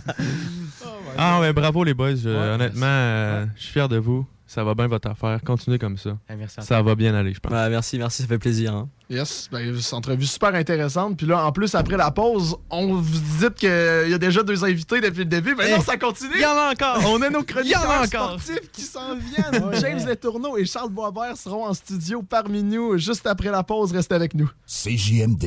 [1.17, 2.11] Ah ouais, bravo les boys.
[2.25, 4.27] Ouais, honnêtement, euh, je suis fier de vous.
[4.55, 5.41] Ça va bien votre affaire.
[5.45, 6.11] Continuez comme ça.
[6.29, 7.51] Eh, merci à Ça va bien aller, je pense.
[7.51, 8.73] Ouais, merci, merci, ça fait plaisir.
[8.73, 8.87] hein.
[9.09, 11.17] Yes, ben, c'est une entrevue super intéressante.
[11.17, 13.69] Puis là, en plus, après la pause, on vous dit qu'il
[14.09, 15.55] y a déjà deux invités depuis le début.
[15.57, 16.31] Mais Eh, non, ça continue.
[16.35, 17.03] Il y en a encore.
[17.05, 18.39] On a nos Il y en chroniqueurs a encore.
[18.41, 19.71] sportifs qui s'en viennent.
[19.81, 23.91] James Letourneau et Charles Boisvert seront en studio parmi nous juste après la pause.
[23.91, 24.49] Restez avec nous.
[24.65, 25.43] CJMD.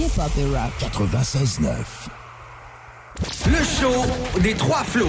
[0.00, 0.72] Hip-hop et rap.
[0.80, 2.15] 96.9.
[3.46, 5.08] Le show des trois flots.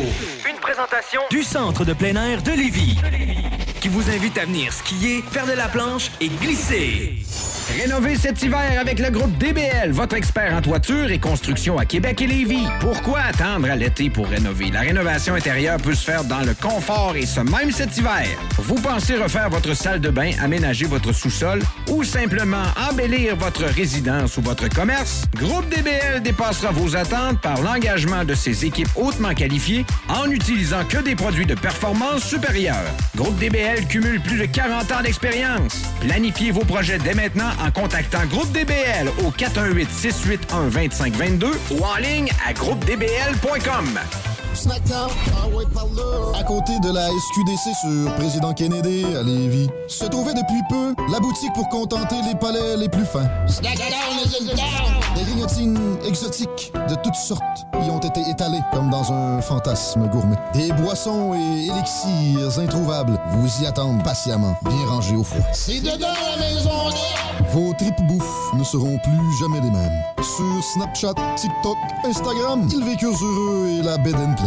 [0.49, 2.97] Une présentation du centre de plein air de Lévis.
[3.87, 7.23] Qui vous invite à venir skier, faire de la planche et glisser.
[7.81, 12.21] Rénover cet hiver avec le groupe DBL, votre expert en toiture et construction à Québec
[12.21, 12.65] et Lévis.
[12.79, 14.71] Pourquoi attendre à l'été pour rénover?
[14.71, 18.25] La rénovation intérieure peut se faire dans le confort et ce même cet hiver.
[18.57, 24.37] Vous pensez refaire votre salle de bain, aménager votre sous-sol ou simplement embellir votre résidence
[24.37, 25.23] ou votre commerce?
[25.35, 30.99] Groupe DBL dépassera vos attentes par l'engagement de ses équipes hautement qualifiées en n'utilisant que
[30.99, 32.75] des produits de performance supérieure.
[33.15, 35.83] Groupe DBL cumule plus de 40 ans d'expérience.
[36.01, 42.53] Planifiez vos projets dès maintenant en contactant Groupe DBL au 418-681-2522 ou en ligne à
[42.53, 43.99] groupedbl.com.
[44.57, 46.39] Snackdown, ah ouais, par là.
[46.39, 51.19] À côté de la SQDC sur Président Kennedy à Lévis, se trouvait depuis peu la
[51.19, 53.29] boutique pour contenter les palais les plus fins.
[55.15, 60.37] Des grignotines exotiques de toutes sortes y ont été étalées comme dans un fantasme gourmet.
[60.53, 65.45] Des boissons et élixirs introuvables vous y attendent patiemment, bien rangés au froid.
[65.53, 66.71] C'est dedans la maison
[67.51, 70.03] Vos tripes bouffe ne seront plus jamais les mêmes.
[70.21, 74.46] Sur Snapchat, TikTok, Instagram, ils vécurent heureux et la bed and pleine.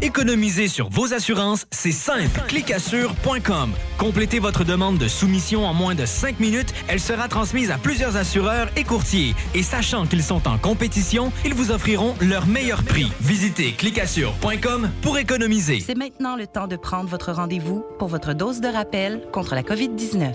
[0.00, 2.40] Économiser sur vos assurances, c'est simple.
[2.46, 3.72] Clicassure.com.
[3.98, 6.72] Complétez votre demande de soumission en moins de 5 minutes.
[6.86, 9.34] Elle sera transmise à plusieurs assureurs et courtiers.
[9.54, 13.10] Et sachant qu'ils sont en compétition, ils vous offriront leur meilleur prix.
[13.20, 15.80] Visitez clicassure.com pour économiser.
[15.80, 19.62] C'est maintenant le temps de prendre votre rendez-vous pour votre dose de rappel contre la
[19.62, 20.32] COVID-19.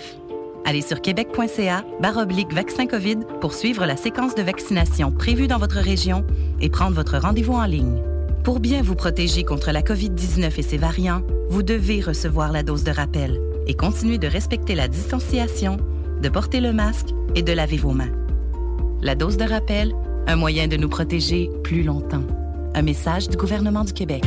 [0.65, 5.77] Allez sur québec.ca baroblique vaccin COVID pour suivre la séquence de vaccination prévue dans votre
[5.77, 6.25] région
[6.59, 8.01] et prendre votre rendez-vous en ligne.
[8.43, 12.83] Pour bien vous protéger contre la COVID-19 et ses variants, vous devez recevoir la dose
[12.83, 15.77] de rappel et continuer de respecter la distanciation,
[16.21, 18.11] de porter le masque et de laver vos mains.
[19.01, 19.93] La dose de rappel,
[20.27, 22.23] un moyen de nous protéger plus longtemps.
[22.75, 24.25] Un message du gouvernement du Québec.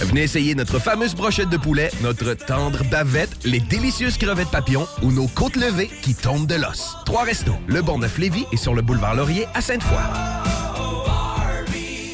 [0.00, 5.12] Venez essayer notre fameuse brochette de poulet, notre tendre bavette, les délicieuses crevettes papillons ou
[5.12, 6.96] nos côtes levées qui tombent de l'os.
[7.04, 10.45] Trois restos, le Bonneuf Lévis et sur le boulevard Laurier à Sainte-Foy.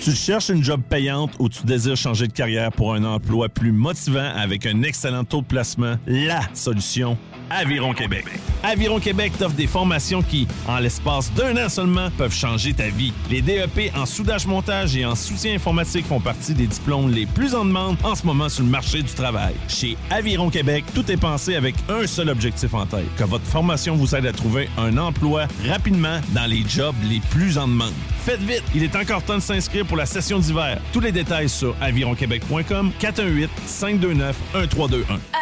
[0.05, 3.71] Tu cherches une job payante ou tu désires changer de carrière pour un emploi plus
[3.71, 5.95] motivant avec un excellent taux de placement?
[6.09, 7.17] La solution,
[7.55, 8.25] Aviron Québec.
[8.63, 13.13] Aviron Québec t'offre des formations qui, en l'espace d'un an seulement, peuvent changer ta vie.
[13.29, 17.67] Les DEP en soudage-montage et en soutien informatique font partie des diplômes les plus en
[17.67, 19.55] demande en ce moment sur le marché du travail.
[19.69, 23.97] Chez Aviron Québec, tout est pensé avec un seul objectif en tête, que votre formation
[23.97, 27.93] vous aide à trouver un emploi rapidement dans les jobs les plus en demande.
[28.25, 30.81] Faites vite, il est encore temps de s'inscrire pour la session d'hiver.
[30.93, 35.42] Tous les détails sur avironquebec.com 418 529 1321.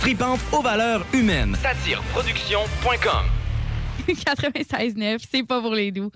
[0.00, 1.56] tripante aux valeurs humaines.
[1.62, 3.26] Satireproduction.com
[4.08, 6.10] 96.9, c'est pas pour les doux.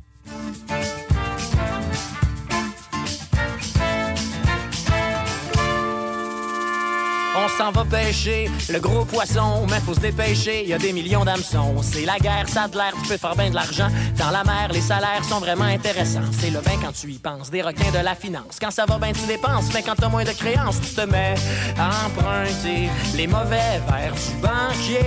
[7.45, 11.26] On s'en va pêcher le gros poisson, mais faut se dépêcher, y a des millions
[11.26, 11.74] d'hameçons.
[11.82, 13.88] C'est la guerre, ça de l'air, tu peux faire bien de l'argent.
[14.16, 16.22] Dans la mer, les salaires sont vraiment intéressants.
[16.40, 18.59] C'est le vin quand tu y penses, des requins de la finance.
[18.59, 21.34] Quand ça va bien, tu dépenses, mais quand t'as moins de créances, tu te mets
[21.78, 25.05] à emprunter les mauvais vers du banquier.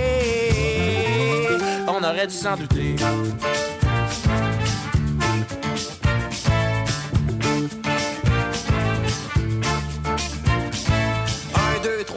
[1.88, 2.94] On aurait dû s'en douter.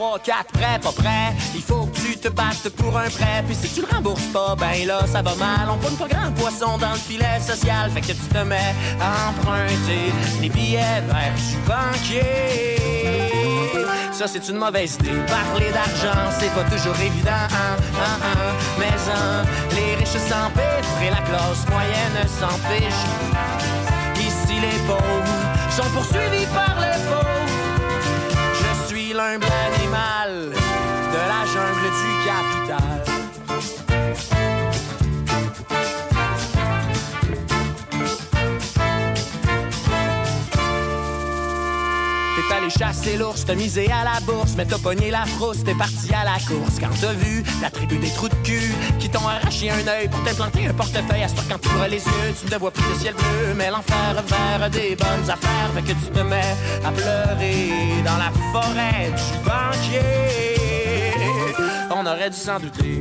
[0.02, 1.32] 3, 4, prêt, pas prêt.
[1.54, 3.44] Il faut que tu te battes pour un prêt.
[3.46, 5.68] Puis si tu le rembourses pas, ben là, ça va mal.
[5.70, 7.88] On pogne pas grand poisson dans le filet social.
[7.92, 12.78] Fait que tu te mets à emprunter les billets vers du banquier.
[14.10, 15.22] Ça, c'est une mauvaise idée.
[15.28, 17.30] Parler d'argent, c'est pas toujours évident.
[17.30, 18.52] hein, hein, hein.
[18.80, 18.90] Mais
[19.76, 23.04] les riches s'empiffrent et la classe moyenne s'en fiche.
[24.16, 25.32] Ici, les pauvres
[25.70, 27.28] sont poursuivis par les pauvres.
[28.54, 30.61] Je suis l'humble animal
[42.78, 46.24] Chasser l'ours, t'as misé à la bourse, mais t'as pogné la frousse, t'es parti à
[46.24, 46.78] la course.
[46.80, 50.22] Quand t'as vu la tribu des trous de cul qui t'ont arraché un œil pour
[50.24, 52.98] t'implanter un portefeuille, à ce quand tu ouvres les yeux, tu ne vois plus le
[52.98, 58.02] ciel bleu, mais l'enfer vers des bonnes affaires, fait que tu te mets à pleurer
[58.04, 60.72] dans la forêt du banquier.
[61.90, 63.00] On aurait dû s'en douter.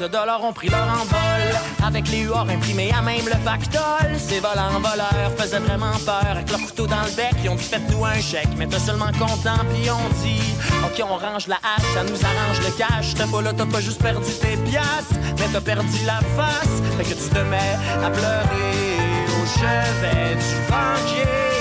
[0.00, 4.40] De dollars ont pris leur envol Avec les huards imprimés à même le pactole Ces
[4.40, 8.02] volants voleurs faisaient vraiment peur Avec leur couteau dans le bec, ils ont dit faites-nous
[8.04, 12.04] un chèque Mais t'es seulement content, puis on dit Ok, on range la hache, ça
[12.04, 15.60] nous arrange le cash T'as pas là, t'as pas juste perdu tes piastres Mais t'as
[15.60, 18.96] perdu la face Fait que tu te mets à pleurer
[19.28, 21.52] au chevet du banquier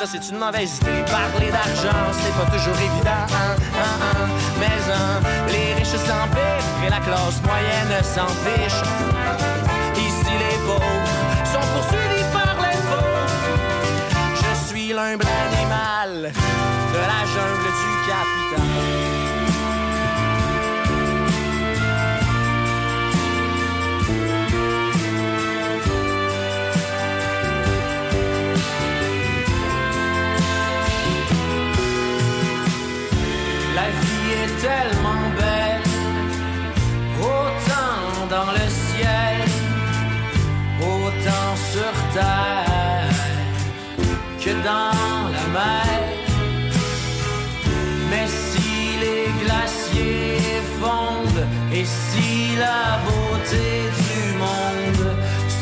[0.00, 1.04] ça c'est une mauvaise idée.
[1.04, 3.10] Parler d'argent, c'est pas toujours évident.
[3.10, 4.28] hein, hein, hein.
[4.58, 6.49] Mais hein, les riches s'empiffrent
[6.86, 9.59] et la classe moyenne s'en fiche.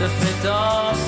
[0.08, 1.07] Se fait tasser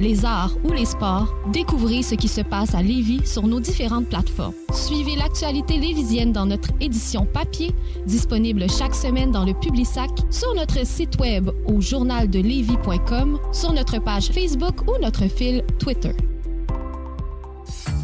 [0.00, 4.08] les arts ou les sports, découvrez ce qui se passe à Lévis sur nos différentes
[4.08, 4.54] plateformes.
[4.72, 7.72] Suivez l'actualité lévisienne dans notre édition papier,
[8.06, 14.28] disponible chaque semaine dans le Publisac, sur notre site web au journaldelevis.com, sur notre page
[14.28, 16.14] Facebook ou notre fil Twitter.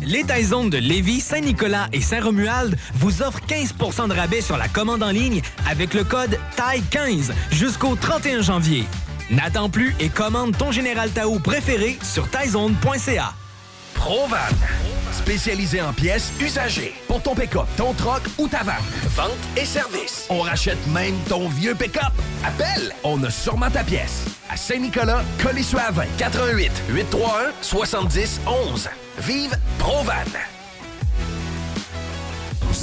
[0.03, 5.03] Les Taizones de Lévis, Saint-Nicolas et Saint-Romuald vous offrent 15% de rabais sur la commande
[5.03, 8.84] en ligne avec le code TAI15 jusqu'au 31 janvier.
[9.30, 13.34] N'attends plus et commande ton Général Tao préféré sur taizone.ca.
[13.94, 14.36] Provan.
[15.12, 16.94] Spécialisé en pièces usagées.
[17.08, 18.76] Pour ton pick-up, ton troc ou ta vanne.
[19.16, 20.26] Vente et service.
[20.30, 22.12] On rachète même ton vieux pick-up.
[22.44, 24.24] Appelle, on a sûrement ta pièce.
[24.48, 28.88] À Saint-Nicolas, Colissois 20 88 831 70 11.
[29.18, 30.55] Vive Provan.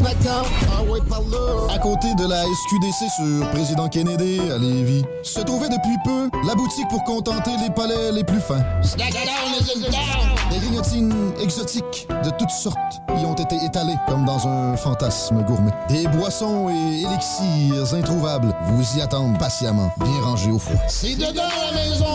[0.01, 1.73] Ah ouais, par là.
[1.73, 6.55] À côté de la SQDC sur Président Kennedy à Lévis, se trouvait depuis peu la
[6.55, 8.63] boutique pour contenter les palais les plus fins.
[10.51, 15.71] Des grignotines exotiques de toutes sortes y ont été étalées comme dans un fantasme gourmet.
[15.89, 20.81] Des boissons et élixirs introuvables vous y attendent patiemment, bien rangés au froid.
[20.87, 22.05] C'est dedans la maison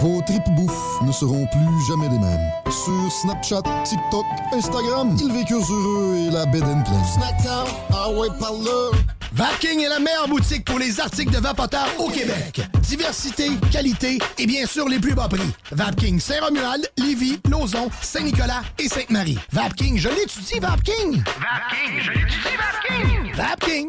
[0.00, 2.50] Vos tripes bouffe ne seront plus jamais les mêmes.
[2.70, 7.04] Sur Snapchat, TikTok, Instagram, ils vécurent heureux et la bed and pleine.
[7.04, 8.90] Snackdown, ah ouais, par là.
[9.32, 12.60] Vapking est la meilleure boutique pour les articles de vapoteurs au Québec.
[12.80, 15.50] Diversité, qualité et bien sûr les plus bas prix.
[15.72, 19.38] Vapking Saint-Romuald, Lévis, Lauson, Saint-Nicolas et Sainte-Marie.
[19.52, 21.22] Vapking, je l'étudie, Vapking?
[21.22, 23.34] Vapking, je l'étudie, Vapking?
[23.34, 23.88] Vapking.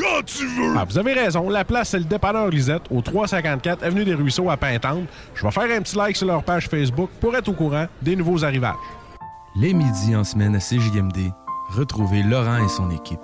[0.00, 0.74] quand tu veux!
[0.76, 4.50] Ah, vous avez raison, la place, c'est le dépanneur Lisette, au 354 Avenue des Ruisseaux
[4.50, 5.04] à Pintante.
[5.34, 8.16] Je vais faire un petit like sur leur page Facebook pour être au courant des
[8.16, 8.74] nouveaux arrivages.
[9.56, 11.32] Les midis en semaine à CJMD,
[11.70, 13.18] retrouvez Laurent et son équipe.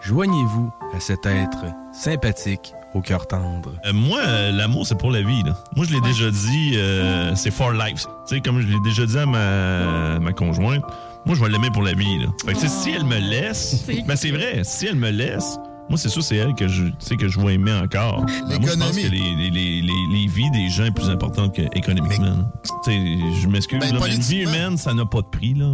[0.00, 3.70] Joignez-vous à cet être sympathique au cœur tendre.
[3.86, 5.42] Euh, moi, euh, l'amour, c'est pour la vie.
[5.44, 5.54] là.
[5.76, 8.06] Moi, je l'ai déjà dit, euh, c'est for life.
[8.26, 10.82] Tu sais, comme je l'ai déjà dit à ma, ma conjointe,
[11.24, 12.18] moi, je vais l'aimer pour la vie.
[12.18, 12.26] Là.
[12.44, 15.56] Fait que, tu sais, si elle me laisse, ben c'est vrai, si elle me laisse,
[15.88, 18.24] moi, c'est sûr, c'est elle que je, tu sais, que je vais aimer encore.
[18.48, 19.82] Ben, moi, je pense que les, les, les,
[20.12, 22.24] les, vies des gens est plus importante qu'économiquement.
[22.24, 22.50] là.
[22.84, 25.54] Tu sais, je m'excuse, Ben, là, mais une vie humaine, ça n'a pas de prix.
[25.54, 25.66] là.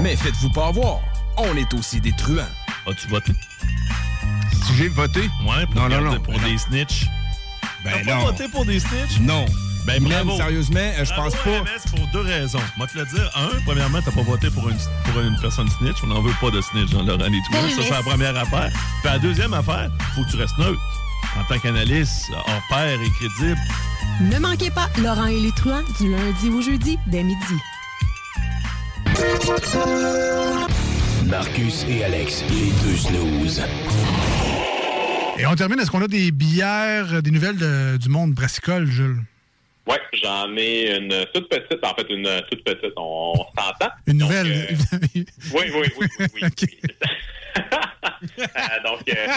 [0.00, 1.00] Mais faites-vous pas avoir.
[1.36, 2.42] On est aussi des truands.
[2.86, 3.32] As-tu voté?
[4.66, 5.20] Si j'ai voté?
[5.46, 6.20] Ouais, pour, non, non, non.
[6.20, 6.58] pour des non.
[6.58, 7.06] snitch.
[7.84, 9.20] Ben T'as pas voté pour des snitch?
[9.20, 9.44] Non.
[9.86, 10.36] Ben bravo.
[10.36, 11.50] sérieusement, euh, je pense pas.
[11.60, 12.58] RMS, pour deux raisons.
[12.78, 13.30] Moi, te le dire.
[13.36, 14.76] Un, premièrement, t'as pas voté pour une,
[15.12, 15.96] pour une personne snitch.
[16.02, 17.52] On n'en veut pas de snitch dans Laurent et tout.
[17.52, 18.70] Ça, c'est la première affaire.
[19.02, 20.80] Puis la deuxième affaire, faut que tu restes neutre.
[21.38, 23.60] En tant qu'analyste, hors pair et crédible.
[24.20, 27.54] Ne manquez pas Laurent et les truands du lundi au jeudi dès midi.
[31.26, 33.62] Marcus et Alex, les deux snooze.
[35.38, 39.20] Et on termine, est-ce qu'on a des bières, des nouvelles de- du monde brassicole, Jules?
[39.86, 43.90] Ouais, j'en ai une toute petite, en fait, une toute petite, on, on s'entend.
[44.06, 44.76] Une nouvelle.
[45.14, 45.24] Oui,
[45.54, 46.06] oui, oui, oui.
[46.20, 46.78] oui, oui.
[47.56, 48.42] Euh,
[48.84, 49.28] donc, euh,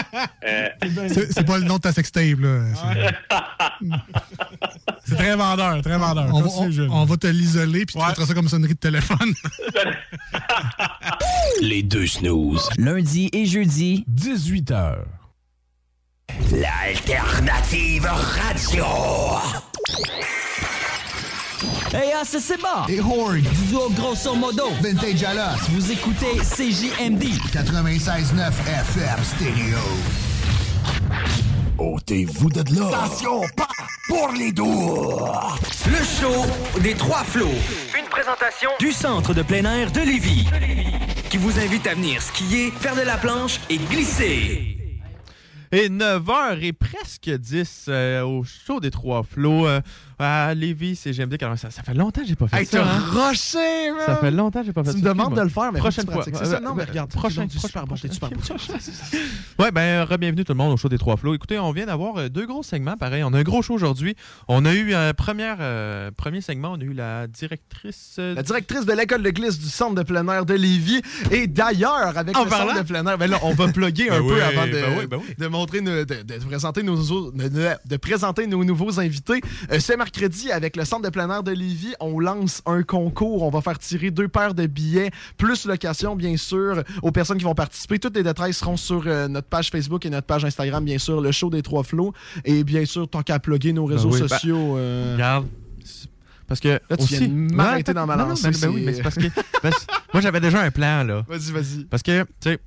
[0.44, 0.68] euh,
[1.08, 2.64] C'est c'est pas le nom de ta sextape, là.
[2.74, 3.14] C'est-
[5.04, 6.26] C'est très vendeur, très vendeur.
[6.32, 6.88] On, va- Continue, Jules.
[6.90, 9.34] on- on va te l'isoler, puis tu mettras ça comme sonnerie de téléphone.
[11.60, 12.68] Les deux snooze.
[12.78, 14.96] Lundi et jeudi, 18h.
[16.52, 18.84] L'alternative radio.
[21.94, 22.86] Hey, ah, c'est bon!
[22.88, 23.40] Et Horde.
[23.68, 24.68] Duo grosso modo!
[24.82, 25.56] Vintage Alas.
[25.70, 27.24] Vous écoutez CJMD!
[27.52, 29.78] 96.9 FM stéréo.
[31.78, 32.88] Ôtez-vous de là.
[32.88, 33.68] Attention, pas
[34.08, 35.20] pour les doux.
[35.86, 36.44] Le show
[36.80, 37.48] des trois flots.
[37.98, 40.46] Une présentation du centre de plein air de Lévis.
[41.30, 44.77] Qui vous invite à venir skier, faire de la planche et glisser.
[45.70, 49.82] Et 9h et presque 10 euh, au show des Trois Flots euh,
[50.18, 51.36] à Lévis, c'est GMD.
[51.56, 52.78] Ça, ça fait longtemps que j'ai pas fait Hey, ça.
[52.78, 53.28] t'as hein.
[53.28, 54.02] rushé, man!
[54.06, 55.04] Ça fait longtemps que j'ai pas fait Tu ça.
[55.04, 56.24] me demandes de le faire, mais prochaine fois.
[56.24, 56.30] tu.
[56.34, 56.56] C'est ça?
[56.56, 58.36] Euh, Non, mais euh, regarde, prochain, c'est super bon, c'est super bon.
[59.58, 61.34] Ouais, ben, bienvenue tout le monde au show des Trois Flots.
[61.34, 63.22] Écoutez, on vient d'avoir euh, deux gros segments, pareil.
[63.24, 64.14] On a un gros show aujourd'hui.
[64.46, 68.14] On a eu un premier segment, on a eu la directrice.
[68.18, 71.02] La directrice de l'école de glisse du centre de plein air de Lévis.
[71.30, 74.28] Et d'ailleurs, avec le centre de plein air, ben là, on va plugger un Ben
[74.28, 76.04] peu avant de, montrer, de,
[76.46, 79.40] présenter nos, de, de- de présenter nos nouveaux invités.
[79.72, 83.42] Euh, ce mercredi, avec le centre de plein air de Lévis, on lance un concours.
[83.42, 87.44] On va faire tirer deux paires de billets, plus location, bien sûr, aux personnes qui
[87.44, 87.98] vont participer.
[87.98, 91.20] Tous les détails seront sur euh, notre page Facebook et notre page Instagram, bien sûr,
[91.20, 92.12] le show des trois flots.
[92.44, 94.76] Et bien sûr, tant qu'à plugger nos réseaux Ben oui, ben, sociaux.
[94.78, 95.46] euh, Regarde.
[96.46, 96.68] Parce que.
[96.68, 98.86] Là, tu aussi, viens de m'arrêter dans ma non, non, lancée, ben- ben oui, c'est-
[98.86, 99.26] mais c'est parce que.
[99.62, 101.22] parce- moi, j'avais déjà un plan, là.
[101.28, 101.84] Vas-y, vas-y.
[101.84, 102.58] Parce que, tu sais,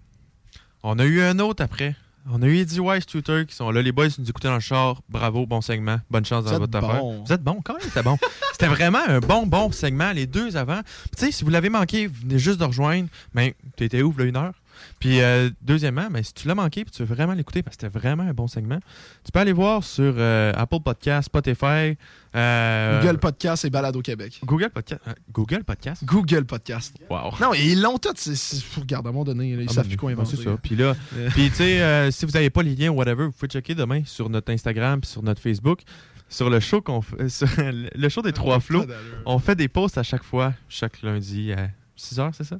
[0.83, 1.95] on a eu un autre après.
[2.29, 3.81] On a eu Eddie Wise Tutor qui sont là.
[3.81, 5.01] Les boys, ils nous écoutaient dans le char.
[5.09, 5.99] Bravo, bon segment.
[6.09, 7.01] Bonne chance dans votre êtes affaire.
[7.01, 7.23] bon.
[7.23, 8.17] Vous êtes bon, quand même, c'était bon.
[8.51, 10.81] c'était vraiment un bon, bon segment, les deux avant.
[11.17, 13.07] Tu sais, si vous l'avez manqué, vous venez juste de rejoindre.
[13.33, 14.53] Ben, t'étais où, là, une heure?
[15.01, 17.81] Puis, euh, deuxièmement, ben, si tu l'as manqué puis tu veux vraiment l'écouter parce que
[17.87, 18.79] c'était vraiment un bon segment,
[19.25, 21.97] tu peux aller voir sur euh, Apple Podcast, Spotify,
[22.35, 24.39] euh, Google Podcast et Balado Québec.
[24.45, 25.01] Google Podcast.
[25.31, 26.05] Google Podcast?
[26.05, 26.95] Google Podcast.
[27.09, 27.31] Wow.
[27.41, 30.11] Non, ils l'ont c'est- Regarde, à un moment donné, là, ils Ah, savent plus quoi
[30.13, 30.37] ben, inventer.
[30.37, 30.55] C'est ça.
[30.61, 30.95] Puis là,
[31.31, 34.03] puis tu sais, si vous n'avez pas les liens ou whatever, vous pouvez checker demain
[34.05, 35.81] sur notre Instagram puis sur notre Facebook.
[36.29, 38.85] Sur le show qu'on fait, sur le show des trois flots,
[39.25, 42.57] on fait des posts à chaque fois, chaque lundi à 6 h, c'est ça?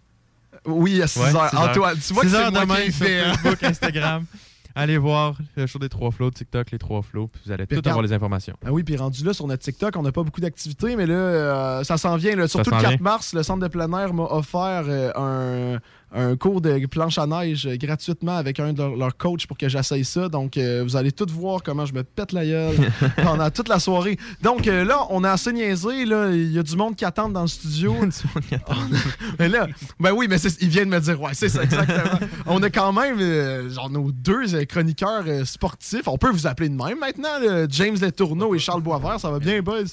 [0.66, 1.54] Oui, à 6 heures.
[1.54, 3.34] Antoine, tu vois que 6 c'est moi demain qui sur hein.
[3.34, 4.26] Facebook, Instagram.
[4.74, 7.82] Allez voir le show des trois flots, TikTok, les trois flots, puis vous allez Puis
[7.82, 8.56] tout avoir les informations.
[8.66, 11.14] Ah oui, puis rendu là sur notre TikTok, on n'a pas beaucoup d'activités, mais là,
[11.14, 12.36] euh, ça s'en vient.
[12.36, 12.48] là.
[12.48, 12.98] Surtout le 4 vient.
[13.02, 15.80] mars, le centre de plein air m'a offert euh, un,
[16.14, 20.04] un cours de planche à neige gratuitement avec un de leurs coachs pour que j'essaye
[20.04, 20.28] ça.
[20.28, 22.76] Donc, euh, vous allez tout voir comment je me pète la gueule
[23.24, 24.18] pendant toute la soirée.
[24.42, 26.02] Donc, euh, là, on a assez niaisé.
[26.02, 27.96] Il y a du monde qui attend dans le studio.
[29.40, 29.68] mais là,
[30.00, 32.20] ben oui, mais il vient de me dire, ouais, c'est ça, exactement.
[32.46, 36.08] on a quand même, euh, genre, nos deux chroniqueurs sportifs.
[36.08, 37.66] On peut vous appeler de même maintenant, là.
[37.70, 39.20] James Letourneau et Charles Boisvert.
[39.20, 39.86] Ça va bien, boys?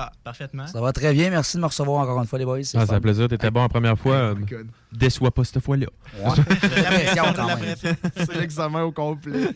[0.00, 0.64] Ah, parfaitement.
[0.68, 1.28] Ça va très bien.
[1.28, 2.62] Merci de me recevoir encore une fois, les boys.
[2.62, 4.12] C'est Ah, ça fait plaisir, t'étais bon la première fois.
[4.14, 4.68] euh, God.
[4.92, 5.86] Déçois pas cette fois-là.
[6.22, 6.30] Ouais.
[8.16, 9.50] C'est l'examen au complet.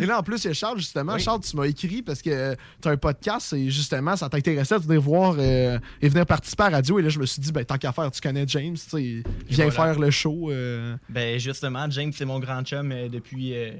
[0.00, 1.16] Et là, en plus, il y a Charles, justement.
[1.18, 4.84] Charles, tu m'as écrit parce que tu as un podcast et justement, ça t'intéressait de
[4.84, 6.98] venir voir euh, et venir participer à la radio.
[6.98, 9.22] Et là, je me suis dit, ben, tant qu'à faire, tu connais James, tu sais,
[9.48, 9.92] viens voilà.
[9.92, 10.50] faire le show.
[10.50, 10.96] euh.
[11.08, 13.70] Ben justement, James, c'est mon grand chum euh, depuis euh,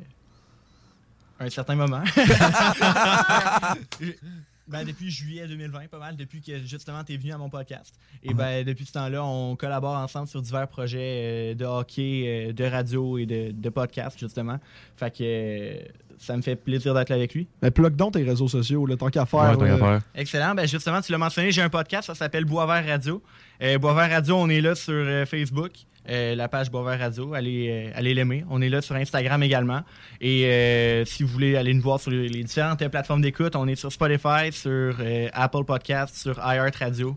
[1.40, 2.02] un certain moment.
[4.73, 7.94] ben, depuis juillet 2020, pas mal, depuis que justement tu es venu à mon podcast.
[8.23, 12.53] Et ben depuis ce temps-là, on collabore ensemble sur divers projets euh, de hockey, euh,
[12.53, 14.59] de radio et de, de podcast, justement.
[14.97, 15.82] Fait que euh,
[16.23, 17.49] ça me fait plaisir d'être là avec lui.
[17.61, 19.40] Ben, plug donc tes réseaux sociaux, là, tant qu'à faire.
[19.40, 20.01] Ouais, tant qu'à euh, faire.
[20.15, 20.55] Excellent.
[20.55, 23.23] Ben justement, tu l'as mentionné, j'ai un podcast, ça s'appelle Boisvert Radio.
[23.62, 25.73] Euh, Boisvert Radio, on est là sur euh, Facebook,
[26.08, 27.34] euh, la page Boisvert Radio.
[27.34, 28.44] Allez, euh, allez l'aimer.
[28.50, 29.82] On est là sur Instagram également.
[30.20, 33.68] Et euh, si vous voulez aller nous voir sur les, les différentes plateformes d'écoute, on
[33.68, 34.96] est sur Spotify, sur
[35.32, 37.16] Apple Podcast, sur iHeart Radio.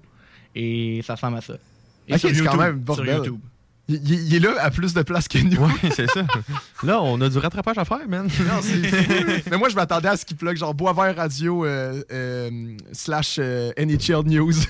[0.53, 1.53] Et ça ressemble à ça.
[2.07, 3.05] Et Ok, sur c'est quand même sur.
[3.05, 3.39] YouTube.
[3.87, 5.57] Il, il- il est là à plus de place que nous.
[5.63, 6.25] Ouais, c'est ça.
[6.83, 8.27] Là, on a du rattrapage à faire, man.
[8.39, 8.61] Non.
[9.51, 12.49] Mais moi, je m'attendais à ce qu'il plug genre Boisvert Radio euh, euh,
[12.93, 14.53] slash euh, NHL News.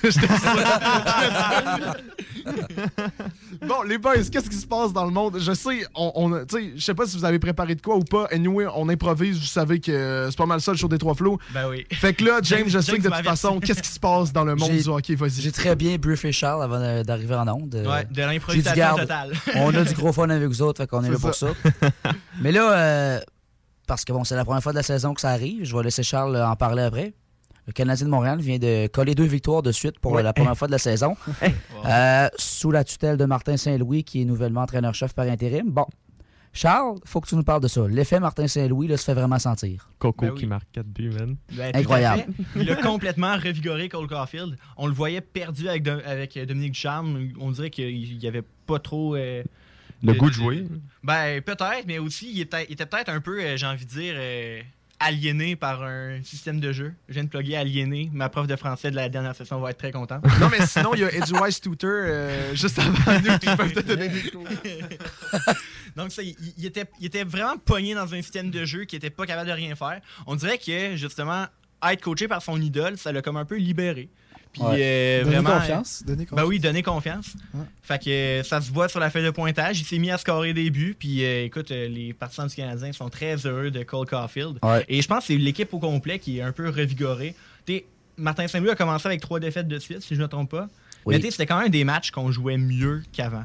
[3.66, 5.38] Bon, les boys, qu'est-ce qui se passe dans le monde?
[5.40, 8.26] Je sais, on, on je sais pas si vous avez préparé de quoi ou pas.
[8.30, 9.38] Anyway, on improvise.
[9.38, 11.38] Vous savez que c'est pas mal ça le show des trois flots.
[11.52, 11.86] Ben oui.
[11.92, 13.98] Fait que là, James, James- je sais James que de toute façon, qu'est-ce qui se
[13.98, 15.14] passe dans le monde du hockey?
[15.14, 15.40] Vas-y.
[15.40, 17.74] J'ai très bien briefé Charles avant d'arriver en onde.
[17.74, 18.74] Euh, Ouais, de l'improvisation
[19.56, 21.48] on a du gros fun avec vous autres, fait qu'on est, là pour ça.
[21.48, 21.92] ça.
[22.40, 23.20] Mais là, euh,
[23.86, 25.82] parce que bon, c'est la première fois de la saison que ça arrive, je vais
[25.82, 27.14] laisser Charles en parler après.
[27.66, 30.22] Le Canadien de Montréal vient de coller deux victoires de suite pour Ouais.
[30.22, 31.16] la première fois de la saison.
[31.84, 35.70] Euh, sous la tutelle de Martin Saint-Louis, qui est nouvellement entraîneur-chef par intérim.
[35.70, 35.86] Bon,
[36.56, 37.86] Charles, faut que tu nous parles de ça.
[37.88, 39.88] L'effet Martin Saint-Louis là, se fait vraiment sentir.
[39.98, 40.40] Coco Ben oui.
[40.40, 41.36] qui marque 4 buts, man.
[41.52, 42.24] Ben, Incroyable.
[42.56, 44.56] Il a complètement revigoré Cole Caulfield.
[44.76, 47.28] On le voyait perdu avec, avec euh, Dominique Ducharme.
[47.38, 49.14] On dirait qu'il n'y avait pas trop.
[49.16, 49.42] euh,
[50.02, 50.64] Le goût de jouer.
[51.04, 53.90] Ben, peut-être, mais aussi, il était, il était peut-être un peu, euh, j'ai envie de
[53.90, 54.60] dire, euh,
[54.98, 56.94] aliéné par un système de jeu.
[57.08, 58.10] Je viens de plugger aliéné.
[58.12, 60.24] Ma prof de français de la dernière session va être très contente.
[60.40, 62.92] Non, mais sinon, il y a Edgewise Tutor euh, juste avant
[63.24, 64.44] nous qui peuvent te donner des cours.
[65.96, 68.96] Donc, ça, il, il était, il était vraiment pogné dans un système de jeu qui
[68.96, 70.00] était pas capable de rien faire.
[70.26, 71.46] On dirait que, justement,
[71.82, 74.08] être coaché par son idole, ça l'a comme un peu libéré.
[74.56, 74.78] Puis, Ouais.
[74.80, 75.58] euh, Donner vraiment.
[75.60, 77.34] confiance, donner Ben oui, donner confiance.
[77.52, 77.60] Ouais.
[77.82, 79.78] Fait que euh, ça se voit sur la feuille de pointage.
[79.80, 80.96] Il s'est mis à scorer des buts.
[80.98, 84.58] Puis, euh, écoute, euh, les partisans du Canadien sont très heureux de Cole Caulfield.
[84.62, 84.84] Ouais.
[84.88, 87.34] Et je pense que c'est l'équipe au complet qui est un peu revigorée.
[87.66, 87.84] T'sais,
[88.16, 90.68] Martin Saint-Louis a commencé avec trois défaites de suite, si je ne me trompe pas.
[91.04, 91.14] Oui.
[91.14, 93.44] Mais t'sais, c'était quand même des matchs qu'on jouait mieux qu'avant.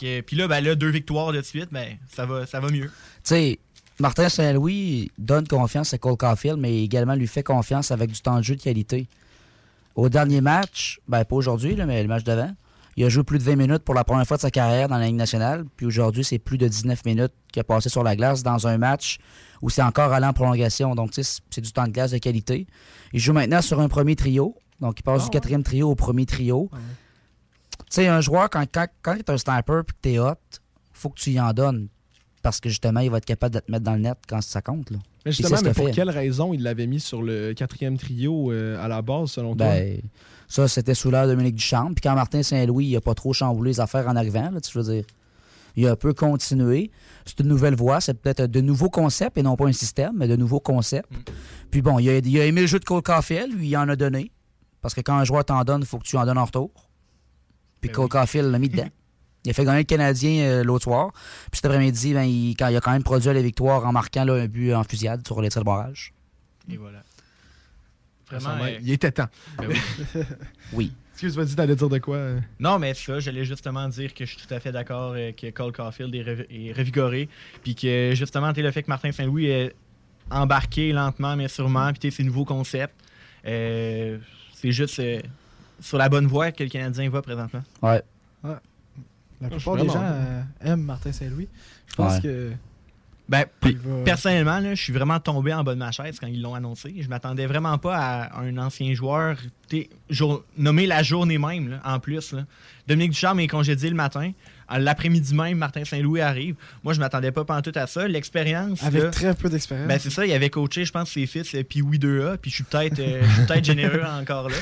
[0.00, 2.86] Puis là, ben, là, deux victoires de suite, ben, ça va, ça va mieux.
[2.86, 2.90] Tu
[3.24, 3.58] sais,
[3.98, 8.38] Martin Saint-Louis donne confiance à Cole Caulfield, mais également lui fait confiance avec du temps
[8.38, 9.06] de jeu de qualité.
[9.94, 12.52] Au dernier match, ben pas aujourd'hui, mais le match d'avant,
[12.96, 14.98] il a joué plus de 20 minutes pour la première fois de sa carrière dans
[14.98, 15.64] la Ligue nationale.
[15.76, 18.78] Puis aujourd'hui, c'est plus de 19 minutes qu'il a passé sur la glace dans un
[18.78, 19.18] match
[19.62, 20.94] où c'est encore allé en prolongation.
[20.94, 22.66] Donc, c'est du temps de glace de qualité.
[23.12, 24.54] Il joue maintenant sur un premier trio.
[24.80, 26.68] Donc, il passe du quatrième trio au premier trio.
[26.72, 26.78] Tu
[27.90, 30.34] sais, un joueur, quand, quand, quand tu es un sniper et que tu es hot,
[30.92, 31.88] faut que tu y en donnes.
[32.42, 34.62] Parce que justement, il va être capable de te mettre dans le net quand ça
[34.62, 34.90] compte.
[34.90, 34.98] Là.
[35.26, 35.92] Mais justement, mais pour fait.
[35.92, 39.66] quelle raison il l'avait mis sur le quatrième trio euh, à la base, selon toi?
[39.66, 40.00] Ben,
[40.48, 41.92] ça, c'était sous l'heure de Dominique Duchamp.
[41.92, 44.76] Puis quand Martin Saint-Louis, il a pas trop chamboulé les affaires en arrivant, là, tu
[44.76, 45.04] veux dire.
[45.76, 46.90] Il a un peu continué.
[47.24, 48.00] C'est une nouvelle voie.
[48.00, 51.08] C'est peut-être de nouveaux concepts et non pas un système, mais de nouveaux concepts.
[51.70, 53.88] Puis bon, il a, il a aimé le jeu de Cole Caulfield, lui, il en
[53.88, 54.32] a donné.
[54.80, 56.70] Parce que quand un joueur t'en donne, il faut que tu en donnes en retour.
[57.80, 58.88] Puis Cole Caulfield l'a mis dedans.
[59.44, 61.12] Il a fait gagner le Canadien euh, l'autre soir.
[61.50, 64.24] Puis cet après-midi, ben, il, quand il a quand même produit la victoire en marquant
[64.24, 66.12] là, un but en fusillade sur les tirs de barrage.
[66.70, 67.02] Et voilà.
[68.30, 69.28] Vraiment, Vraiment, euh, il était temps.
[69.58, 69.76] ben oui.
[70.72, 70.92] Oui.
[71.14, 72.16] Excuse, vas-y, t'allais dire de quoi?
[72.16, 72.40] euh?
[72.60, 75.50] Non, mais ça, j'allais justement dire que je suis tout à fait d'accord euh, que
[75.50, 77.28] Cole Caulfield est, rev- est revigoré.
[77.62, 79.74] Puis que justement, tu sais, le fait que Martin Saint-Louis est
[80.30, 81.90] embarqué lentement, mais sûrement.
[81.92, 82.94] Puis tu ces nouveaux concepts.
[83.46, 84.18] euh,
[84.54, 85.20] c'est juste euh,
[85.80, 87.62] sur la bonne voie que le Canadien va présentement.
[87.82, 88.02] Ouais.
[88.44, 88.54] Ouais.
[89.40, 91.48] La plupart des gens euh, aiment Martin Saint-Louis.
[91.88, 92.20] Je pense Ouais.
[92.22, 92.52] que.
[93.28, 93.70] Ben, va-
[94.04, 96.96] personnellement, là, je suis vraiment tombé en bas de ma chaise quand ils l'ont annoncé.
[96.98, 99.36] Je m'attendais vraiment pas à un ancien joueur
[100.08, 102.32] jour- nommé la journée même, là, en plus.
[102.32, 102.44] là.
[102.88, 104.32] Dominique Ducharme est congédié le matin.
[104.78, 106.54] L'après-midi même, Martin Saint-Louis arrive.
[106.84, 108.06] Moi, je m'attendais pas pantoute à ça.
[108.06, 108.82] L'expérience.
[108.82, 109.88] Avec là, très peu d'expérience.
[109.88, 112.56] Ben, c'est ça, il avait coaché, je pense, ses fils, puis oui 2A, puis je
[112.56, 113.22] suis peut-être euh,
[113.62, 114.56] généreux encore là.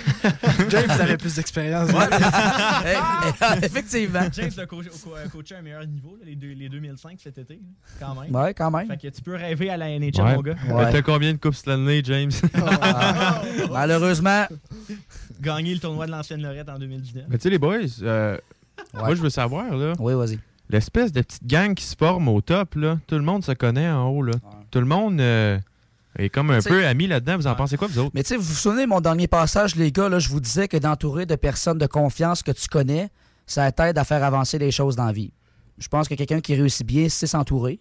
[0.71, 1.91] James avait plus d'expérience.
[1.93, 2.07] Ouais.
[3.63, 4.21] Effectivement.
[4.33, 7.61] James a coaché, un meilleur niveau, là, les, deux- les 2005 cet été,
[8.01, 8.35] quand même.
[8.35, 8.89] Ouais, quand même.
[8.89, 10.35] Fait que tu peux rêver à la NHL, Ouais.
[10.35, 10.57] mon gars.
[10.67, 12.31] Mais T'as combien de coupes Stanley, James?
[12.55, 13.43] Ah.
[13.71, 14.47] Malheureusement.
[15.41, 17.25] Gagner le tournoi de l'ancienne Lorette en 2019.
[17.29, 18.37] Mais tu sais, les boys, euh,
[18.95, 19.93] moi, je veux savoir, là.
[19.99, 20.39] Oui, vas-y.
[20.71, 22.99] L'espèce de petite gang qui se forme au top, là.
[23.07, 24.33] Tout le monde se connaît en haut, là.
[24.71, 25.59] Tout le monde euh,
[26.19, 27.37] est comme un T'sais- peu ami là-dedans.
[27.37, 28.11] Vous en pensez quoi, vous autres?
[28.15, 30.41] Mais tu sais, vous vous souvenez de mon dernier passage, les gars, là, je vous
[30.41, 33.09] disais que d'entourer de personnes de confiance que tu connais,
[33.47, 35.33] ça t'aide à faire avancer les choses dans la vie.
[35.79, 37.81] Je pense que quelqu'un qui réussit bien, c'est s'entourer.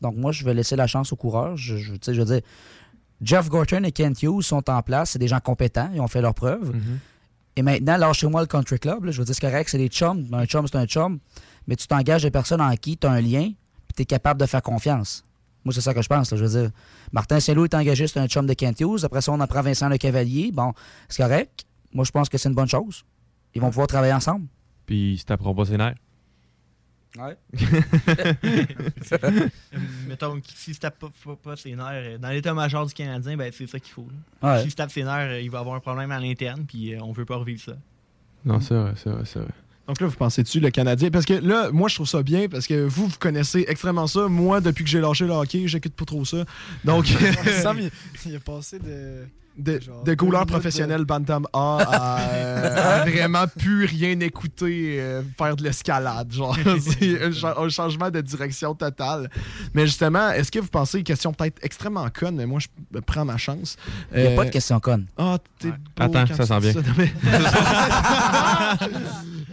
[0.00, 1.56] Donc moi, je vais laisser la chance aux coureurs.
[1.56, 2.40] Je, je- tu sais, je veux dire,
[3.20, 5.10] Jeff Gorton et Kent Hughes sont en place.
[5.10, 5.90] C'est des gens compétents.
[5.92, 6.72] Ils ont fait leurs preuves.
[7.58, 9.06] Et maintenant, lâchez-moi le country club.
[9.06, 9.10] là.
[9.10, 10.28] Je veux dire, c'est correct, c'est des chums.
[10.32, 11.18] Un chum, c'est un chum.
[11.66, 14.40] Mais tu t'engages des personnes en qui tu as un lien, puis tu es capable
[14.40, 15.24] de faire confiance.
[15.64, 16.30] Moi, c'est ça que je pense.
[16.30, 16.36] là.
[16.36, 16.70] Je veux dire,
[17.10, 19.00] Martin Saint-Louis est engagé, c'est un chum de Kent Hughes.
[19.02, 20.52] Après ça, on apprend Vincent Le Cavalier.
[20.52, 20.72] Bon,
[21.08, 21.64] c'est correct.
[21.92, 23.02] Moi, je pense que c'est une bonne chose.
[23.56, 24.46] Ils vont pouvoir travailler ensemble.
[24.86, 25.96] Puis ils se taperont pas ses nerfs.
[27.16, 27.36] Ouais.
[30.06, 33.36] Mettons, que s'il se tape pas, pas- pas ses nerfs, euh, dans l'état-major du Canadien,
[33.36, 34.06] ben, c'est ça qu'il faut.
[34.42, 34.60] Ouais.
[34.62, 36.98] S'il se tape ses nerfs, euh, il va avoir un problème à l'interne, puis euh,
[37.02, 37.72] on veut pas revivre ça.
[38.44, 39.48] Non, c'est vrai, c'est vrai, c'est vrai.
[39.86, 41.10] Donc là, vous pensez-tu le Canadien?
[41.10, 44.28] Parce que là, moi, je trouve ça bien parce que vous, vous connaissez extrêmement ça.
[44.28, 46.44] Moi, depuis que j'ai lâché le hockey, j'écoute pas trop ça.
[46.84, 47.06] Donc,
[47.62, 47.90] Sam, il,
[48.26, 49.24] il est passé de.
[49.58, 54.98] De, genre de minutes professionnel de- Bantam A à, euh, à vraiment plus rien écouter,
[55.00, 56.32] euh, faire de l'escalade.
[56.32, 59.28] Genre, c'est un, cha- un changement de direction totale.
[59.74, 63.36] Mais justement, est-ce que vous pensez, question peut-être extrêmement conne, mais moi, je prends ma
[63.36, 63.76] chance.
[64.14, 65.06] Il n'y a Euh, pas de question conne.
[65.16, 65.38] Ah,
[65.98, 66.72] Attends, ça sent bien.
[66.96, 67.12] Mais-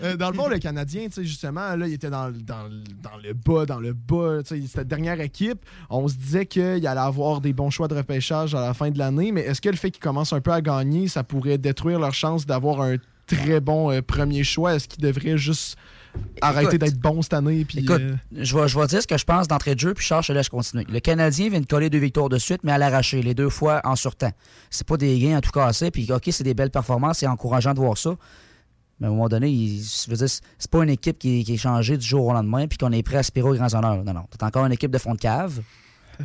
[0.04, 2.64] Euh, dans le fond, le Canadien, tu sais, justement, là, il était dans, le- dans,
[2.64, 4.44] le- dans le bas, dans le bas.
[4.44, 5.60] tu sais, C'était la dernière équipe.
[5.90, 9.00] On se disait qu'il allait avoir des bons choix de repêchage à la fin de
[9.00, 12.00] l'année, mais est-ce que le fait qu'ils commencent un peu à gagner, ça pourrait détruire
[12.00, 12.96] leur chance d'avoir un
[13.28, 14.76] très bon euh, premier choix.
[14.76, 15.78] Est-ce qu'il devrait juste
[16.42, 17.66] arrêter d'être bon cette année?
[17.66, 19.94] Puis, Écoute, euh, je vais, je vais dire ce que je pense d'entrée de jeu,
[19.94, 20.86] puis Charles, je te laisse continuer.
[20.90, 23.82] Le Canadien vient de coller deux victoires de suite, mais à l'arraché, les deux fois
[23.84, 24.32] en surtemps.
[24.70, 27.74] C'est pas des gains en tout casser, puis OK, c'est des belles performances, c'est encourageant
[27.74, 28.16] de voir ça.
[29.00, 31.44] Mais à un moment donné, il- je veux dire, c'est c'est pas une équipe qui,
[31.44, 33.74] qui est changée du jour au lendemain, puis qu'on est prêt à aspirer aux grands
[33.74, 34.04] honneurs.
[34.06, 34.24] Non, non.
[34.38, 35.62] T'es encore une équipe de fond de cave.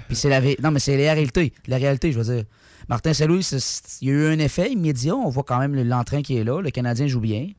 [0.06, 1.52] Puis c'est la Non, mais c'est la réalité.
[1.66, 2.44] La réalité, je veux dire.
[2.90, 3.48] Martin Saint-Louis,
[4.00, 5.14] il y a eu un effet immédiat.
[5.14, 6.60] On voit quand même l'entrain qui est là.
[6.60, 7.52] Le Canadien joue bien.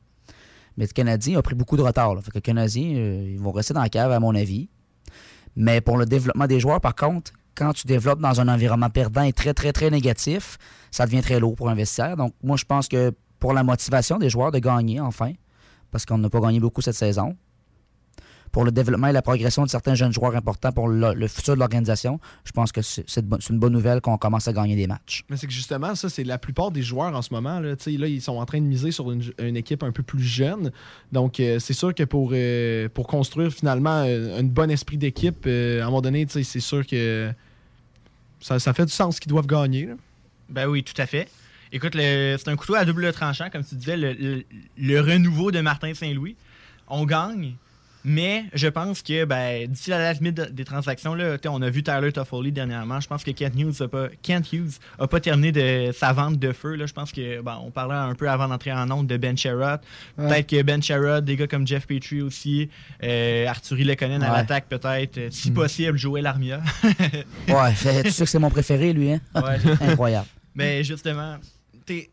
[0.76, 2.14] Mais le Canadien a pris beaucoup de retard.
[2.14, 4.68] Le Canadien, euh, ils vont rester dans la cave, à mon avis.
[5.56, 9.22] Mais pour le développement des joueurs, par contre, quand tu développes dans un environnement perdant
[9.22, 10.58] et très, très, très négatif,
[10.90, 12.14] ça devient très lourd pour un vestiaire.
[12.14, 15.32] Donc, moi, je pense que pour la motivation des joueurs de gagner, enfin,
[15.90, 17.38] parce qu'on n'a pas gagné beaucoup cette saison,
[18.52, 21.54] pour le développement et la progression de certains jeunes joueurs importants pour le, le futur
[21.54, 23.04] de l'organisation, je pense que c'est
[23.50, 25.24] une bonne nouvelle qu'on commence à gagner des matchs.
[25.30, 27.58] Mais c'est que justement, ça, c'est la plupart des joueurs en ce moment.
[27.60, 30.22] Là, là ils sont en train de miser sur une, une équipe un peu plus
[30.22, 30.70] jeune.
[31.10, 35.44] Donc, euh, c'est sûr que pour, euh, pour construire finalement euh, un bon esprit d'équipe,
[35.46, 37.32] euh, à un moment donné, c'est sûr que
[38.40, 39.86] ça, ça fait du sens qu'ils doivent gagner.
[39.86, 39.94] là.
[40.48, 41.28] Ben oui, tout à fait.
[41.72, 44.44] Écoute, c'est un couteau à double tranchant, comme tu disais, le, le-
[44.76, 46.36] le renouveau de Martin Saint-Louis.
[46.88, 47.54] On gagne,
[48.04, 51.70] mais je pense que ben, d'ici la date limite de- des transactions, là, on a
[51.70, 53.00] vu Tyler Toffoli dernièrement.
[53.00, 56.38] Je pense que Kent Hughes n'a pas, Kent Hughes a pas terminé de sa vente
[56.38, 56.74] de feu.
[56.74, 56.86] Là.
[56.86, 59.80] Je pense que ben, on parlait un peu avant d'entrer en onde de Ben Sherrod.
[60.18, 60.28] Ouais.
[60.28, 62.68] Peut-être que Ben Sherrod, des gars comme Jeff Petrie aussi,
[63.02, 66.60] euh, Lekonen à l'attaque peut-être, euh, si possible, Joël Armia.
[67.48, 69.20] Ouais, tu sais que c'est mon préféré, lui, hein?
[69.34, 69.58] Ouais.
[69.88, 70.26] Incroyable.
[70.54, 71.36] Mais justement,
[71.86, 72.10] t'es-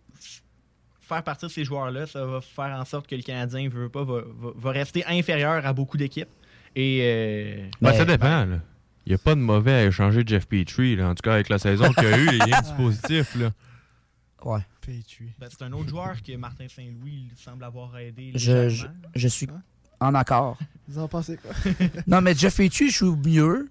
[1.10, 4.22] faire partir ces joueurs-là, ça va faire en sorte que le Canadien veut pas, va,
[4.22, 6.30] va- va rester inférieur à beaucoup d'équipes.
[6.76, 8.46] Et euh, Ben, ça dépend.
[8.46, 8.60] là.
[9.06, 10.96] Il n'y a pas de mauvais à échanger Jeff Petrie.
[10.96, 11.10] Là.
[11.10, 13.36] En tout cas, avec la saison qu'il y a eu, il y a du positif.
[13.36, 13.50] Là.
[14.46, 14.62] Ouais.
[14.88, 18.32] ben, c'est un autre joueur que Martin Saint-Louis semble avoir aidé.
[18.36, 18.70] Je,
[19.16, 19.48] je, suis
[20.00, 20.58] en accord.
[20.88, 21.52] Vous en pensez quoi?
[22.08, 23.70] Non, mais Jeff Petrie joue mieux.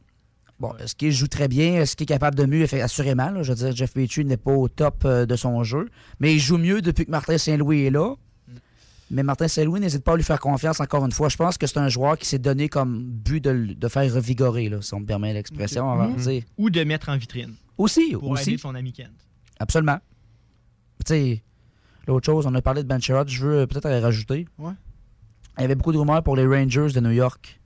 [0.60, 1.74] Bon, est-ce qu'il joue très bien?
[1.80, 2.66] Est-ce qu'il est capable de mieux?
[2.66, 5.62] Fait- Assurément, là, je veux dire, Jeff Petrie n'est pas au top euh, de son
[5.62, 5.89] jeu.
[6.18, 8.14] Mais il joue mieux depuis que Martin Saint-Louis est là.
[9.10, 11.28] Mais Martin Saint-Louis n'hésite pas à lui faire confiance encore une fois.
[11.28, 14.12] Je pense que c'est un joueur qui s'est donné comme but de, le- de faire
[14.12, 15.86] revigorer, là, si on me permet l'expression.
[15.90, 16.43] on va Ou- dire.
[16.59, 17.55] Ou de mettre en vitrine.
[17.78, 18.51] Aussi, Pour aussi.
[18.51, 19.12] aider son ami Kent.
[19.60, 19.98] Absolument.
[21.06, 21.43] Tu sais,
[22.09, 24.47] l'autre chose, on a parlé de Ben Sherrod, je veux euh, peut-être rajouter.
[24.59, 24.72] Ouais.
[25.56, 27.60] Il y avait beaucoup de rumeurs pour les Rangers de New York.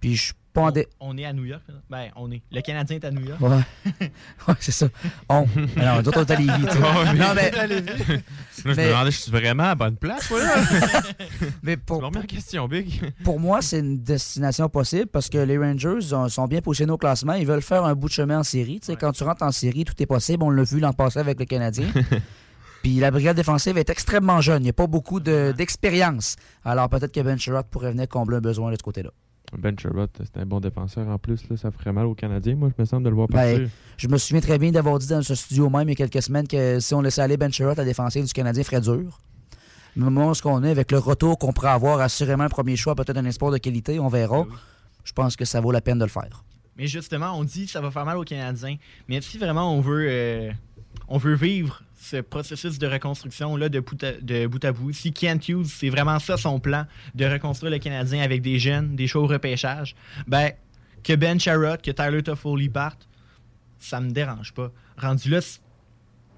[0.00, 0.32] Puis je
[0.72, 1.62] dé- On est à New York.
[1.88, 2.42] Ben, on est.
[2.52, 3.40] Le Canadien est à New York.
[3.40, 3.48] Ouais,
[4.48, 4.86] ouais c'est ça.
[5.28, 5.46] On.
[5.76, 7.50] Mais non, nous autres, on est à Lévis, tu Non, mais.
[7.52, 10.30] Là, je me demandais, je suis vraiment à la bonne place.
[11.62, 13.00] mais pour, en question, Big.
[13.24, 16.98] pour moi, c'est une destination possible parce que les Rangers ont- sont bien positionnés au
[16.98, 17.34] classement.
[17.34, 18.80] Ils veulent faire un bout de chemin en série.
[18.80, 20.42] Tu sais, Quand tu rentres en série, tout est possible.
[20.42, 21.86] On l'a vu l'an passé avec le Canadien.
[22.82, 24.62] Puis la brigade défensive est extrêmement jeune.
[24.62, 26.36] Il n'y a pas beaucoup de- d'expérience.
[26.64, 29.10] Alors peut-être que Ben Sherrod pourrait venir combler un besoin de ce côté-là.
[29.58, 31.48] Ben Sherrod, c'est un bon défenseur en plus.
[31.50, 33.68] Là, ça ferait mal aux Canadiens, moi, je me semble, de le voir Ben, partir.
[33.96, 36.22] je me souviens très bien d'avoir dit dans ce studio même il y a quelques
[36.22, 39.18] semaines que si on laissait aller Ben Sherrod, la défensive du Canadien ferait dur.
[39.96, 42.48] Mais au moment où ce qu'on est, avec le retour qu'on pourrait avoir, assurément un
[42.48, 44.46] premier choix, peut-être un espoir de qualité, on verra.
[45.04, 46.44] Je pense que ça vaut la peine de le faire.
[46.78, 48.76] Mais justement, on dit que ça va faire mal aux Canadiens.
[49.08, 50.50] Mais si vraiment on veut, euh,
[51.08, 54.92] on veut vivre ce processus de reconstruction là de bout à, de bout à bout,
[54.92, 56.84] si Kent Hughes, c'est vraiment ça son plan,
[57.14, 59.94] de reconstruire le Canadien avec des jeunes, des shows au repêchage,
[60.26, 60.50] ben,
[61.04, 63.08] que Ben Sherrod, que Tyler Toffoli partent,
[63.78, 64.72] ça me dérange pas.
[64.98, 65.40] Rendu là,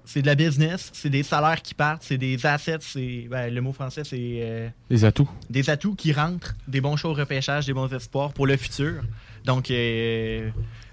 [0.04, 3.60] c'est de la business, c'est des salaires qui partent, c'est des assets, c'est ben, le
[3.62, 5.30] mot français c'est euh, Les atouts.
[5.48, 9.02] des atouts qui rentrent, des bons shows au repêchage, des bons espoirs pour le futur.
[9.46, 10.50] Donc, euh,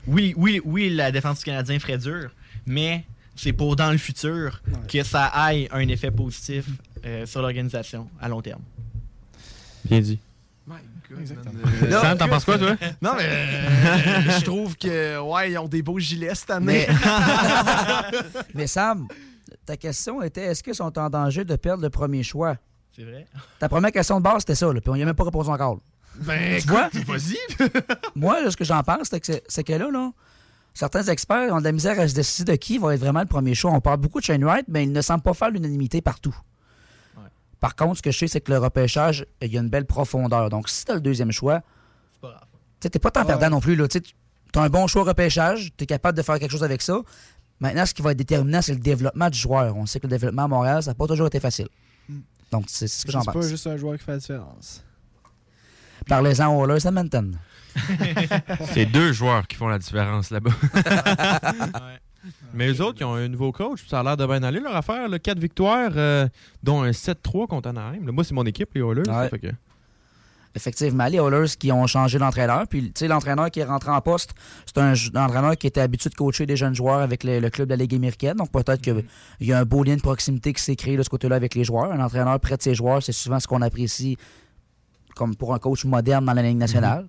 [0.07, 2.31] oui, oui, oui, la défense du Canadien ferait dur,
[2.65, 3.03] mais
[3.35, 6.65] c'est pour dans le futur que ça aille un effet positif
[7.05, 8.61] euh, sur l'organisation à long terme.
[9.85, 10.19] Bien dit.
[11.89, 12.75] Là, Sam, t'en penses quoi, toi?
[13.01, 16.87] Non, mais euh, je trouve que, ouais, ils ont des beaux gilets cette année.
[16.87, 16.95] Mais,
[18.53, 19.07] mais Sam,
[19.65, 22.55] ta question était est-ce qu'ils sont en danger de perdre le premier choix?
[22.95, 23.25] C'est vrai?
[23.59, 25.49] Ta première question de base, c'était ça, là, puis on n'y a même pas répondu
[25.49, 25.75] encore.
[25.75, 25.81] là.
[26.15, 26.89] Ben, tu vois?
[27.05, 27.37] vas-y.
[28.15, 30.11] Moi, là, ce que j'en pense, c'est que, c'est- c'est que là, là,
[30.73, 33.25] certains experts ont de la misère à se décider de qui va être vraiment le
[33.25, 33.71] premier choix.
[33.71, 36.35] On parle beaucoup de Shane Wright, mais il ne semble pas faire l'unanimité partout.
[37.59, 39.85] Par contre, ce que je sais, c'est que le repêchage, il y a une belle
[39.85, 40.49] profondeur.
[40.49, 41.61] Donc, si tu as le deuxième choix,
[42.79, 43.77] tu t'es pas tant perdant non plus.
[43.87, 46.81] Tu as un bon choix au repêchage, tu es capable de faire quelque chose avec
[46.81, 46.99] ça.
[47.59, 49.77] Maintenant, ce qui va être déterminant, c'est le développement du joueur.
[49.77, 51.67] On sait que le développement à Montréal, ça n'a pas toujours été facile.
[52.51, 53.45] Donc, c'est c'est ce que j'en C'est pas pense.
[53.47, 54.83] juste un joueur qui fait la différence.
[56.07, 57.37] Parlez-en aux Oilers Edmonton.
[58.73, 60.51] C'est deux joueurs qui font la différence là-bas.
[62.53, 63.81] Mais eux autres, ils ont un nouveau coach.
[63.87, 65.07] Ça a l'air de bien aller leur affaire.
[65.09, 65.17] Là.
[65.19, 66.27] Quatre victoires, euh,
[66.61, 68.05] dont un 7-3 contre Anaheim.
[68.05, 69.05] Là, moi, c'est mon équipe, les Oilers.
[69.05, 69.29] ça Ouais.
[69.29, 69.47] fait que-
[70.53, 72.67] Effectivement, les Oilers qui ont changé d'entraîneur.
[72.67, 74.31] Puis, tu sais, l'entraîneur qui est rentré en poste,
[74.65, 77.69] c'est un, entraîneur qui était habitué de coacher des jeunes joueurs avec le, le club
[77.69, 78.35] de la Ligue américaine.
[78.35, 79.05] Donc, peut-être qu'il
[79.39, 81.63] y a un beau lien de proximité qui s'est créé de ce côté-là avec les
[81.63, 81.91] joueurs.
[81.93, 84.17] Un entraîneur près de ses joueurs, c'est souvent ce qu'on apprécie
[85.15, 87.07] comme pour un coach moderne dans la Ligue nationale.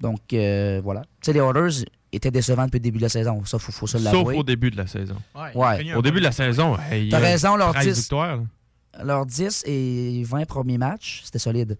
[0.00, 1.02] Donc, euh, voilà.
[1.02, 3.44] Tu sais, les Oilers étaient décevants depuis le début de la saison.
[3.44, 4.36] Ça, faut, faut se Sauf l'avouer.
[4.36, 5.16] au début de la saison.
[5.34, 5.54] Ouais.
[5.54, 5.94] Ouais.
[5.94, 8.36] Au début de la saison, hey, T'as raison, leur 13 10, victoires.
[8.38, 9.04] là.
[9.04, 11.78] leurs 10 et 20 premiers matchs, c'était solide.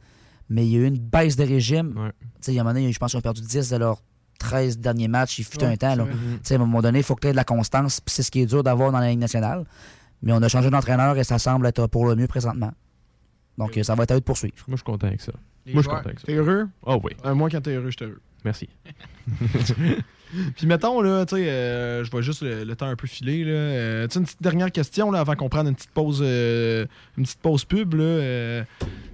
[0.48, 1.94] Mais il y a eu une baisse de régime.
[1.94, 3.76] Tu sais, il y a un moment donné, je pense qu'ils ont perdu 10 de
[3.76, 4.02] leurs
[4.38, 5.38] 13 derniers matchs.
[5.38, 5.94] Il fut Ouais, un temps.
[5.94, 6.04] là.
[6.06, 8.00] Tu sais, À un moment donné, il faut que tu aies de la constance.
[8.00, 9.64] Puis c'est ce qui est dur d'avoir dans la Ligue nationale.
[10.22, 12.72] Mais on a changé d'entraîneur et ça semble être pour le mieux présentement.
[13.58, 14.54] Donc, ça va être à eux de poursuivre.
[14.68, 15.32] Moi, je suis content avec ça.
[15.66, 16.26] Les Moi, je suis content avec ça.
[16.26, 16.68] T'es heureux?
[16.84, 17.12] Oh oui.
[17.24, 18.20] Euh, moi, quand t'es heureux, je suis heureux.
[18.44, 18.68] Merci.
[20.56, 23.44] Puis mettons, là, tu sais, euh, je vois juste le, le temps un peu filer.
[23.44, 23.50] Là.
[23.52, 26.86] Euh, tu sais, une petite dernière question là, avant qu'on prenne une petite pause euh,
[27.18, 27.94] une petite pause pub.
[27.94, 28.62] Là, euh,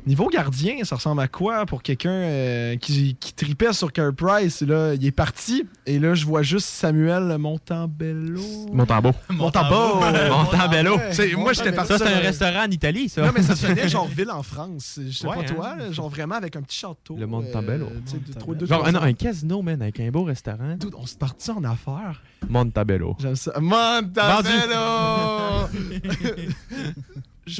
[0.06, 4.62] niveau gardien, ça ressemble à quoi pour quelqu'un euh, qui, qui tripait sur Carey Price?
[4.62, 8.40] Là, il est parti et là, je vois juste Samuel Montambello.
[8.72, 9.12] Montambeau!
[9.30, 10.98] Montabello.
[11.10, 13.22] C'est- Moi, j'étais parti Ça, c'est un restaurant en Italie, ça.
[13.26, 15.00] Non, mais ça sonnait genre ville en France.
[15.06, 15.54] Je sais Ouais, pas hein.
[15.54, 17.16] toi, là, genre vraiment avec un petit château.
[17.18, 17.86] Le Montabello.
[17.86, 20.76] euh, deux, Genre un, un casino, man, avec un beau restaurant.
[20.78, 22.22] Dude, on se partit en affaires?
[22.48, 23.16] Montabello.
[23.18, 23.52] J'aime ça.
[23.60, 25.68] Montabello!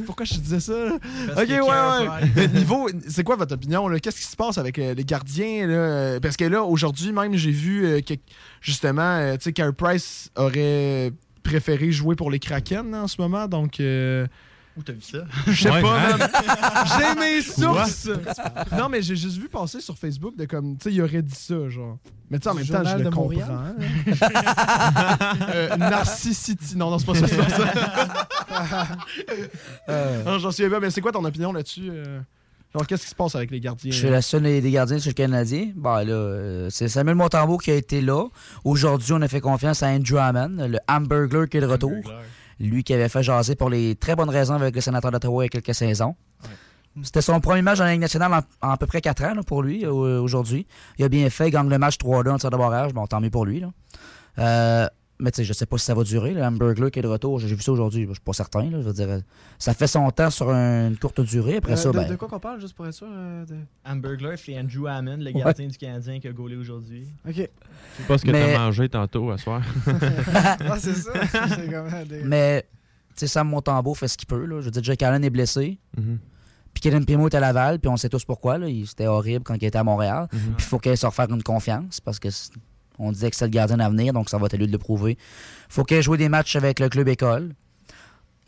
[0.04, 0.72] Pourquoi je te disais ça?
[1.28, 2.30] Parce ok, ouais, ouais.
[2.34, 3.88] Mais niveau, c'est quoi votre opinion?
[4.02, 5.66] Qu'est-ce qui se passe avec euh, les gardiens?
[5.66, 6.18] Là?
[6.20, 8.14] Parce que là, aujourd'hui, même, j'ai vu euh, que,
[8.60, 11.12] justement, euh, tu sais, Carey Price aurait
[11.44, 13.46] préféré jouer pour les Kraken là, en ce moment.
[13.46, 14.26] Donc, euh,
[14.78, 15.18] Où t'as vu ça?
[15.46, 16.16] je sais Ouais, pas, hein?
[16.18, 16.28] man.
[16.98, 17.86] J'ai mes Quoi?
[17.86, 18.10] sources.
[18.78, 21.34] non, mais j'ai juste vu passer sur Facebook de comme, tu sais, il aurait dit
[21.34, 21.96] ça, genre.
[22.30, 23.64] Mais tu sais, en même temps, je le de comprends.
[25.54, 26.76] Euh, Narcissity.
[26.76, 27.26] Non, non, c'est pas ça.
[27.28, 28.86] ça.
[29.88, 30.24] Euh.
[30.24, 31.88] Non, j'en suis pas, mais c'est quoi ton opinion là-dessus?
[31.90, 32.20] euh?
[32.74, 33.90] Genre, qu'est-ce qui se passe avec les gardiens?
[33.92, 35.70] Je suis la seule des gardiens sur le Canadien.
[35.76, 38.24] Bah là, euh, c'est Samuel Montembeau qui a été là.
[38.64, 41.92] Aujourd'hui, on a fait confiance à Andrew Hammond, le Hamburglar qui est de retour.
[42.58, 45.46] Lui qui avait fait jaser pour les très bonnes raisons avec le sénateur d'Ottawa il
[45.46, 46.14] y a quelques saisons.
[47.02, 49.62] C'était son premier match la Ligue nationale en, en à peu près 4 ans pour
[49.62, 50.66] lui euh, aujourd'hui.
[50.98, 52.94] Il a bien fait, il gagne le match 3-2 en tir de barrage.
[52.94, 53.60] Bon, tant mieux pour lui.
[53.60, 53.68] Là.
[54.38, 56.32] Euh, mais tu sais, je sais pas si ça va durer.
[56.34, 58.04] Le Hamburglar qui est de retour, j'ai vu ça aujourd'hui.
[58.06, 58.64] Je suis pas certain.
[58.70, 58.80] là.
[58.80, 59.20] je veux dire,
[59.58, 61.56] ça fait son temps sur une courte durée.
[61.56, 63.06] Après Euh, ça, de, ben, de quoi qu'on parle, juste pour être sûr?
[63.10, 65.40] euh, de- c'est Andrew Hammond, le Ouais.
[65.40, 67.06] gardien du Canadien qui a gaulé aujourd'hui.
[67.26, 67.34] Ok.
[67.36, 67.48] Je sais
[68.08, 69.62] pas ce que Mais- t'as mangé tantôt à soir.
[70.34, 71.12] Ah, c'est ça.
[72.24, 74.44] Mais, tu sais, Sam Montembeau fait ce qu'il peut.
[74.44, 74.60] Là.
[74.60, 75.78] Je veux dire, Jack Allen est blessé.
[75.96, 76.18] Mhm.
[76.74, 78.58] Puis Kevin Primo est à Laval, puis on sait tous pourquoi.
[78.58, 78.68] là.
[78.68, 80.28] Il- C'était horrible quand il était à Montréal.
[80.32, 80.38] Mhm.
[80.38, 82.28] Puis il faut qu'il se refaire une confiance parce que
[82.98, 84.78] on disait que c'est le gardien d'avenir, donc ça va être à lui de le
[84.78, 85.16] prouver.
[85.68, 87.54] faut qu'il ait joué des matchs avec le club école.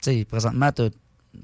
[0.02, 0.88] Tu sais, présentement, t'as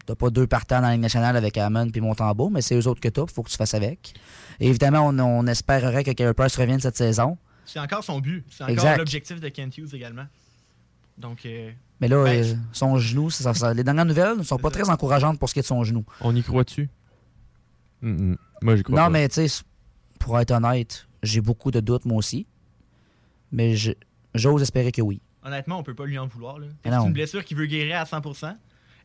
[0.06, 2.86] t'as pas deux partants dans la Ligue nationale avec Hammond puis Montembeau, mais c'est eux
[2.88, 4.14] autres que t'as, faut que tu fasses avec.
[4.58, 7.36] Et évidemment, on, on espérerait que Carey Price revienne cette saison.
[7.66, 8.44] C'est encore son but.
[8.50, 10.24] C'est encore l'objectif de Kent Hughes également.
[11.18, 11.70] Donc, euh,
[12.00, 14.88] Mais là, Ben, euh, son genou, ça- ça- les dernières nouvelles ne sont pas très
[14.90, 16.04] encourageantes pour ce qui est de son genou.
[16.22, 16.88] On y croit-tu?
[18.02, 18.34] Mm.
[18.62, 19.10] Moi, j'y crois Non, pas.
[19.10, 19.62] mais tu sais,
[20.18, 22.46] pour être honnête, j'ai beaucoup de doutes moi aussi.
[23.54, 23.74] Mais
[24.34, 25.20] j'ose espérer que oui.
[25.44, 26.58] honnêtement, on peut pas lui en vouloir.
[26.58, 26.66] là.
[26.84, 28.54] C'est une blessure qui veut guérir à 100%.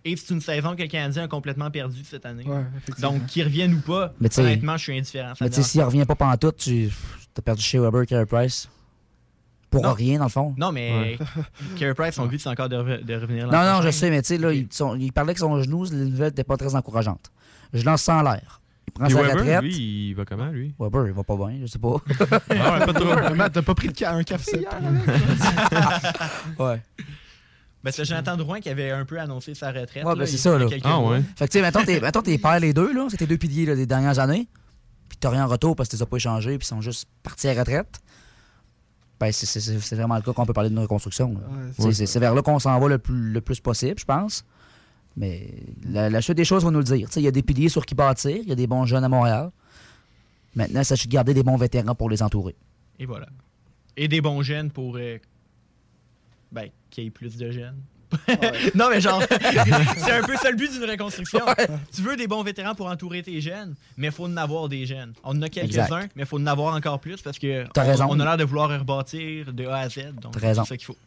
[0.06, 2.46] Et c'est une saison que le Canadien a complètement perdue cette année.
[2.46, 2.64] Ouais.
[3.02, 5.34] Donc, qu'il revienne ou pas, Mais honnêtement, je suis indifférent.
[5.42, 5.88] Mais tu sais, s'il pas.
[5.88, 6.90] revient pas pantoute, tu
[7.38, 8.70] as perdu chez Weber, Carey Price.
[9.70, 9.92] Pour Non.
[9.94, 10.56] rien, dans le fond.
[10.58, 11.18] Non, mais
[11.78, 14.10] Carey Price, son but, c'est encore de, re- de revenir l'an Non, non, je sais,
[14.10, 16.58] mais tu sais, là, il, son- il parlait que son genou, les nouvelles n'étaient pas
[16.58, 17.30] très encourageantes.
[17.74, 18.59] Je lance ça en l'air.
[19.02, 19.62] Il prend Puis sa Weber, retraite.
[19.62, 20.74] lui, il va comment, lui?
[20.78, 21.96] Weber, il va pas bien, je sais pas.
[22.50, 23.34] Ah ouais, pas trop.
[23.36, 25.08] Matt, t'as pas pris de ca- un café hier avec?
[26.60, 26.82] ouais.
[27.82, 30.04] Ben, c'est Jonathan Drouin qui avait un peu annoncé sa retraite.
[30.04, 30.66] Ouais, ben c'est ça, là.
[30.84, 31.22] Ah, ouais.
[31.38, 33.08] Fait que, tu sais, mettons, t'es, mettons, t'es perds les deux, là.
[33.10, 34.48] C'est tes deux piliers, là, des dernières années.
[35.08, 36.82] Puis t'as rien en retour parce que tu les as pas échangés, puis ils sont
[36.82, 38.00] juste partis à la retraite.
[39.20, 41.36] Ben, c'est, c'est- c'est- c'est vraiment le cas qu'on peut parler d'une reconstruction.
[41.80, 44.44] Ouais, c'est vers là qu'on s'en va le plus, le plus possible, je pense.
[45.20, 45.48] Mais
[45.88, 47.08] la, la suite des choses va nous le dire.
[47.08, 48.86] Tu sais, Il y a des piliers sur qui bâtir, il y a des bons
[48.86, 49.52] jeunes à Montréal.
[50.56, 52.56] Maintenant, il s'agit de garder des bons vétérans pour les entourer.
[53.00, 53.28] Et voilà.
[53.98, 54.96] Et des bons jeunes pour.
[54.98, 55.18] euh,
[56.52, 57.76] ben, qu'il y ait plus de jeunes.
[58.74, 59.22] non, mais genre,
[59.98, 61.42] c'est un peu ça le but d'une reconstruction.
[61.94, 64.88] Tu veux des bons vétérans pour entourer tes jeunes, mais il faut en avoir des
[64.88, 65.14] jeunes.
[65.24, 67.88] On en a quelques-uns, mais il faut en avoir encore plus parce que T'as on,
[67.88, 68.08] raison.
[68.10, 70.14] on a l'air de vouloir rebâtir de A à Z.
[70.22, 70.98] Donc, c'est ça qu'il faut.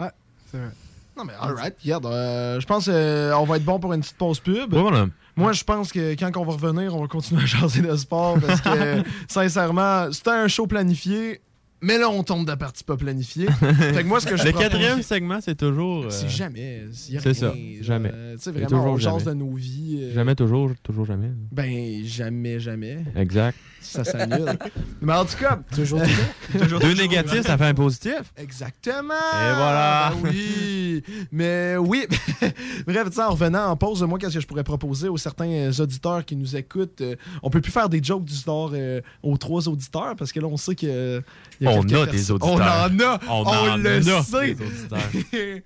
[0.00, 0.08] Ouais,
[0.50, 0.70] c'est vrai.
[1.16, 4.38] Non, mais alright, regarde, euh, je pense qu'on va être bon pour une petite pause
[4.40, 4.74] pub.
[4.74, 5.06] Voilà.
[5.34, 8.38] Moi, je pense que quand on va revenir, on va continuer à jaser de sport
[8.40, 11.40] parce que, sincèrement, c'était un show planifié.
[11.82, 13.46] Mais là, on tombe de la partie pas planifiée.
[13.60, 16.04] fait que moi, ce que je Le propose- quatrième segment, c'est toujours.
[16.04, 16.84] euh, C'est jamais.
[17.10, 17.52] y a C'est ça,
[17.82, 18.12] jamais.
[18.38, 19.24] C'est vraiment, toujours on jase jamais.
[19.26, 19.98] de nos vies.
[20.00, 21.30] euh, Jamais, toujours, toujours jamais.
[21.52, 23.04] Ben, jamais, jamais.
[23.14, 23.58] Exact.
[23.80, 24.58] Ça s'annule.
[25.00, 26.00] Mais en tout cas, toujours,
[26.80, 28.20] Deux négatifs, ça fait un positif.
[28.36, 29.14] Exactement!
[29.14, 30.12] Et voilà.
[30.22, 31.02] Ben oui!
[31.30, 32.06] Mais oui!
[32.86, 35.48] Bref, tu sais, en revenant en pause, moi, qu'est-ce que je pourrais proposer aux certains
[35.50, 37.00] euh, auditeurs qui nous écoutent?
[37.00, 40.40] euh, on peut plus faire des jokes du genre euh, aux trois auditeurs parce que
[40.40, 40.86] là, on sait que.
[40.86, 41.20] euh,
[41.60, 42.52] y On quelques a des auditeurs.
[42.54, 43.20] On en a!
[43.28, 44.54] On On, en le a sait!
[44.54, 45.62] des auditeurs.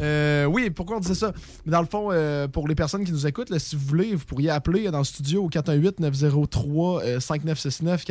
[0.00, 1.32] Euh, oui, pourquoi on disait ça?
[1.66, 4.24] Dans le fond, euh, pour les personnes qui nous écoutent, là, si vous voulez, vous
[4.24, 5.48] pourriez appeler dans le studio au
[7.54, 8.04] 418-903-5969,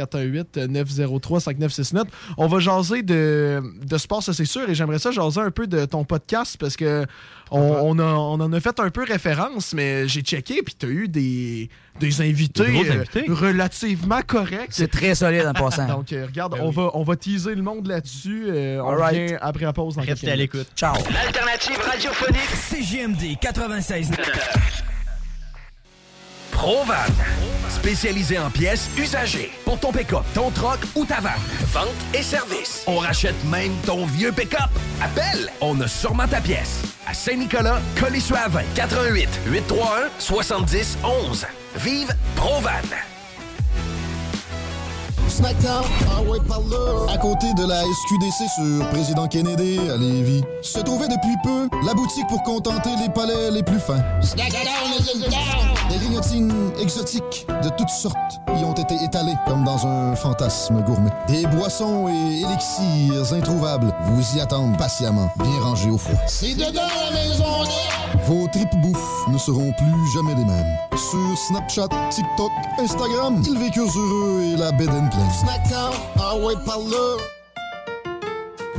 [0.55, 2.03] 418-903-5969.
[2.37, 5.67] On va jaser de, de sport, ça c'est sûr, et j'aimerais ça jaser un peu
[5.67, 7.05] de ton podcast parce que
[7.53, 10.85] on, on a- on en a fait un peu référence, mais j'ai checké, puis tu
[10.85, 11.69] as eu des,
[11.99, 14.69] des invités, Des euh, relativement corrects.
[14.71, 15.85] C'est très solide en passant.
[15.87, 16.75] Donc, euh, regarde, Ben on, oui.
[16.75, 18.45] va, on va teaser le monde là-dessus.
[18.47, 19.21] euh, on right.
[19.31, 19.95] revient après la pause.
[19.97, 20.67] dans Restez à l'écoute.
[20.77, 20.95] Ciao.
[21.11, 24.11] L'alternative radiophonique CGMD 96.
[26.61, 26.93] Provan,
[27.69, 31.41] spécialisé en pièces usagées pour ton pick-up, ton troc ou ta vanne.
[31.73, 32.83] Vente et service.
[32.85, 34.69] On rachète même ton vieux pick-up.
[35.01, 36.83] Appelle, on a sûrement ta pièce.
[37.07, 41.47] À Saint-Nicolas, Colissois-20, 88 831 70 11.
[41.77, 42.69] Vive Provan.
[45.27, 47.11] Snackdown, ah ouais, par là.
[47.11, 51.95] À côté de la SQDC sur Président Kennedy à Lévis, se trouvait depuis peu la
[51.95, 54.03] boutique pour contenter les palais les plus fins.
[55.91, 61.09] Des grignotines exotiques de toutes sortes y ont été étalées comme dans un fantasme gourmet.
[61.27, 66.19] Des boissons et élixirs introuvables vous y attendent patiemment, bien rangés au froid.
[66.27, 67.43] C'est dedans la maison
[68.25, 70.77] Vos tripes bouffe ne seront plus jamais les mêmes.
[70.95, 75.31] Sur Snapchat, TikTok, Instagram, ils vécurent heureux et la bed and pleine.
[75.41, 77.40] Snackdown, ah ouais, par là.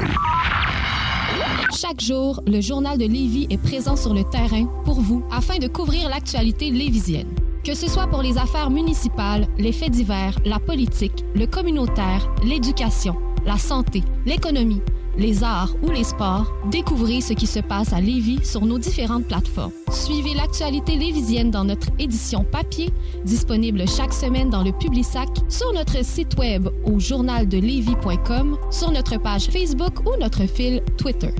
[1.71, 5.67] Chaque jour, le journal de Lévis est présent sur le terrain pour vous afin de
[5.67, 7.33] couvrir l'actualité lévisienne.
[7.63, 13.15] Que ce soit pour les affaires municipales, les faits divers, la politique, le communautaire, l'éducation,
[13.45, 14.81] la santé, l'économie,
[15.17, 19.27] les arts ou les sports, découvrez ce qui se passe à Lévis sur nos différentes
[19.27, 19.71] plateformes.
[19.91, 22.89] Suivez l'actualité lévisienne dans notre édition papier,
[23.25, 29.45] disponible chaque semaine dans le Publisac, sur notre site web au journaldelevis.com, sur notre page
[29.45, 31.33] Facebook ou notre fil Twitter.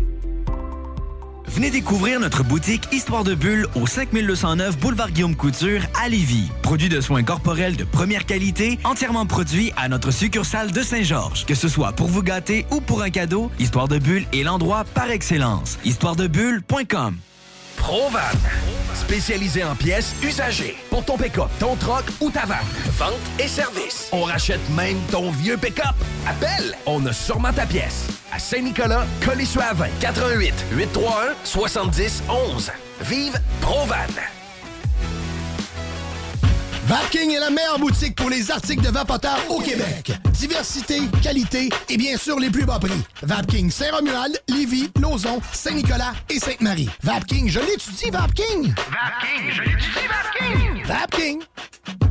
[1.54, 6.50] Venez découvrir notre boutique Histoire de Bulle au 5209 Boulevard Guillaume Couture à Lévis.
[6.62, 11.46] Produit de soins corporels de première qualité, entièrement produit à notre succursale de Saint-Georges.
[11.46, 14.86] Que ce soit pour vous gâter ou pour un cadeau, Histoire de Bulle est l'endroit
[14.94, 15.78] par excellence.
[15.84, 17.18] Histoiredebulle.com
[17.76, 18.20] Provan.
[18.96, 20.78] Spécialisé en pièces usagées.
[20.90, 22.60] Pour ton pick-up, ton troc ou ta vanne.
[22.98, 24.08] Vente et service.
[24.14, 25.96] On rachète même ton vieux pick-up.
[26.26, 28.08] Appelle, on a sûrement ta pièce.
[28.32, 29.88] À Saint-Nicolas, Colissois à 20.
[30.00, 32.72] 88 831 70 11.
[33.02, 33.96] Vive Provan.
[36.86, 40.12] Vapking est la meilleure boutique pour les articles de vapoteurs au Québec.
[40.32, 43.02] Diversité, qualité et bien sûr les plus bas prix.
[43.22, 46.90] Vapking Saint-Romuald, Lévis, Lauson, Saint-Nicolas et Sainte-Marie.
[47.04, 48.74] Vapking, je l'étudie, Vapking!
[48.74, 50.86] Vapking, je l'étudie, Vapking!
[50.86, 52.11] Vapking!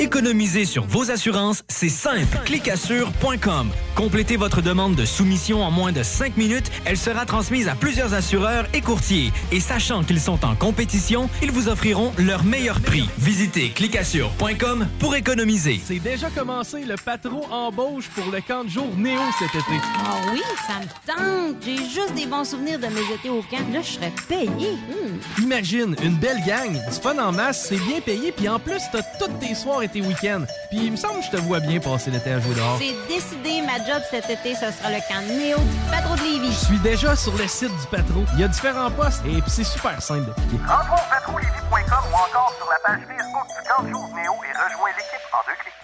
[0.00, 2.40] Économiser sur vos assurances, c'est simple.
[2.46, 3.70] Clicassure.com.
[3.94, 6.68] Complétez votre demande de soumission en moins de 5 minutes.
[6.84, 9.30] Elle sera transmise à plusieurs assureurs et courtiers.
[9.52, 13.08] Et sachant qu'ils sont en compétition, ils vous offriront leur meilleur prix.
[13.18, 15.80] Visitez clicassure.com pour économiser.
[15.84, 19.78] C'est déjà commencé le patron embauche pour le camp de jour Néo cet été.
[20.04, 21.62] Ah oui, ça me tente.
[21.64, 23.64] J'ai juste des bons souvenirs de mes étés au camp.
[23.72, 24.72] Là, je serais payé.
[24.72, 25.42] Hmm.
[25.42, 29.02] Imagine, une belle gang, du fun en masse, c'est bien payé, puis en plus, t'as
[29.20, 30.44] toutes tes soirs et tes week-ends.
[30.70, 32.78] Puis il me semble que je te vois bien passer l'été à jouer dehors.
[32.78, 36.52] C'est décidé, ma job cet été, ce sera le camp Néo du patron de Lévis.
[36.52, 38.24] Je suis déjà sur le site du Patro.
[38.34, 40.56] Il y a différents postes et puis c'est super simple d'appliquer.
[40.66, 44.52] Rentre au patrouillevie.com ou encore sur la page Facebook du camp de jour Néo et
[44.52, 45.83] rejoins l'équipe en deux clics.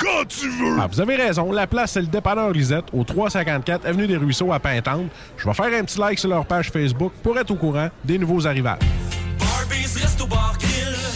[0.00, 0.76] Quand tu veux!
[0.80, 1.52] Ah, vous avez raison.
[1.52, 5.10] La place, c'est le dépanneur Lisette, au 354 Avenue des Ruisseaux à Pintante.
[5.36, 8.18] Je vais faire un petit like sur leur page Facebook pour être au courant des
[8.18, 8.78] nouveaux arrivages.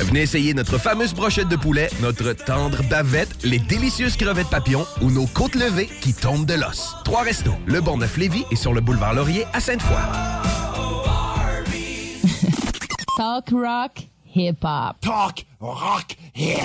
[0.01, 5.11] Venez essayer notre fameuse brochette de poulet, notre tendre bavette, les délicieuses crevettes papillons ou
[5.11, 6.95] nos côtes levées qui tombent de l'os.
[7.05, 9.97] Trois restos, le Bonneuf Lévis et sur le boulevard Laurier à Sainte-Foy.
[13.17, 14.97] Talk rock, hip hop.
[15.01, 16.59] Talk rock, hip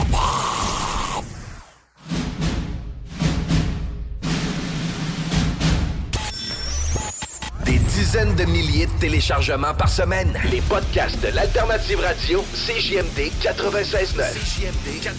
[8.00, 10.40] dizaines de milliers de téléchargements par semaine.
[10.50, 14.24] Les podcasts de l'Alternative Radio, CJMD 96.9.
[14.36, 15.12] CJMD 96.9.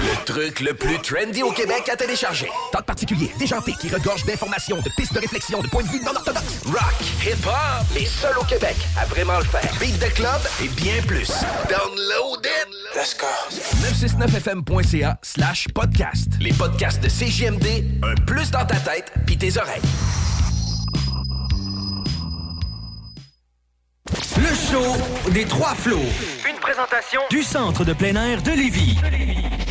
[0.00, 2.48] Le truc le plus trendy au Québec à télécharger.
[2.72, 6.12] Talk particulier, déjanté, qui regorge d'informations, de pistes de réflexion, de points de vue non
[6.16, 6.62] orthodoxes.
[6.64, 6.94] Rock,
[7.26, 9.70] hip-hop, les seuls au Québec à vraiment le faire.
[9.78, 11.30] Beat de club et bien plus.
[11.68, 12.68] Download it!
[12.96, 13.26] Let's go!
[13.86, 16.28] 969fm.ca slash podcast.
[16.40, 19.82] Les podcasts de CJMD, un plus dans ta tête pis tes oreilles.
[24.10, 25.98] Le show des trois flots.
[26.48, 28.96] Une présentation du centre de plein air de Lévis.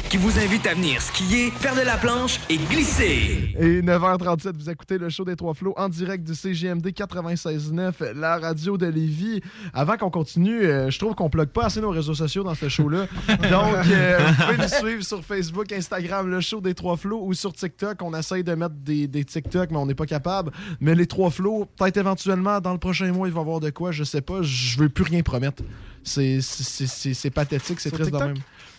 [0.09, 3.53] Qui vous invite à venir skier, faire de la planche et glisser.
[3.59, 8.37] Et 9h37, vous écoutez le show des Trois Flots en direct du CGMD 96.9, la
[8.37, 9.41] radio de Lévis.
[9.73, 12.69] Avant qu'on continue, euh, je trouve qu'on plug pas assez nos réseaux sociaux dans ce
[12.69, 13.07] show-là.
[13.27, 17.33] Donc, euh, vous pouvez nous suivre sur Facebook, Instagram, le show des Trois Flots ou
[17.33, 18.01] sur TikTok.
[18.01, 20.51] On essaye de mettre des, des TikTok, mais on n'est pas capable.
[20.79, 23.71] Mais les Trois Flots, peut-être éventuellement, dans le prochain mois, il va y avoir de
[23.71, 24.41] quoi, je sais pas.
[24.41, 25.63] Je veux plus rien promettre.
[26.03, 28.35] C'est c'est- c'est- c'est pathétique, c'est triste de même.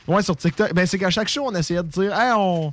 [0.09, 0.73] Ouais, sur TikTok.
[0.75, 2.73] Ben, c'est qu'à chaque show, on essayait de dire, hey, on,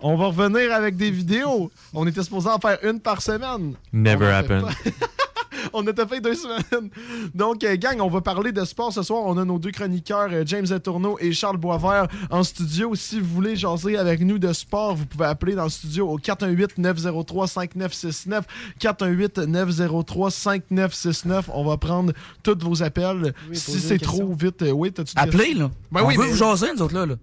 [0.00, 1.70] on va revenir avec des vidéos.
[1.94, 3.74] On était supposé en faire une par semaine.
[3.92, 4.66] Never happened.
[5.72, 6.90] on était fait deux semaines.
[7.34, 9.22] Donc, euh, gang, on va parler de sport ce soir.
[9.24, 12.94] On a nos deux chroniqueurs, euh, James Letourneau et Charles Boisvert, en studio.
[12.94, 16.18] Si vous voulez jaser avec nous de sport, vous pouvez appeler dans le studio au
[16.18, 18.42] 418-903-5969.
[18.80, 21.44] 418-903-5969.
[21.52, 22.12] On va prendre
[22.42, 23.34] tous vos appels.
[23.50, 25.70] Oui, si c'est trop vite, euh, oui, t'as-tu Appelez, là.
[25.92, 27.06] Ben on oui, veut mais- vous jaser, nous autres, là.
[27.06, 27.14] là.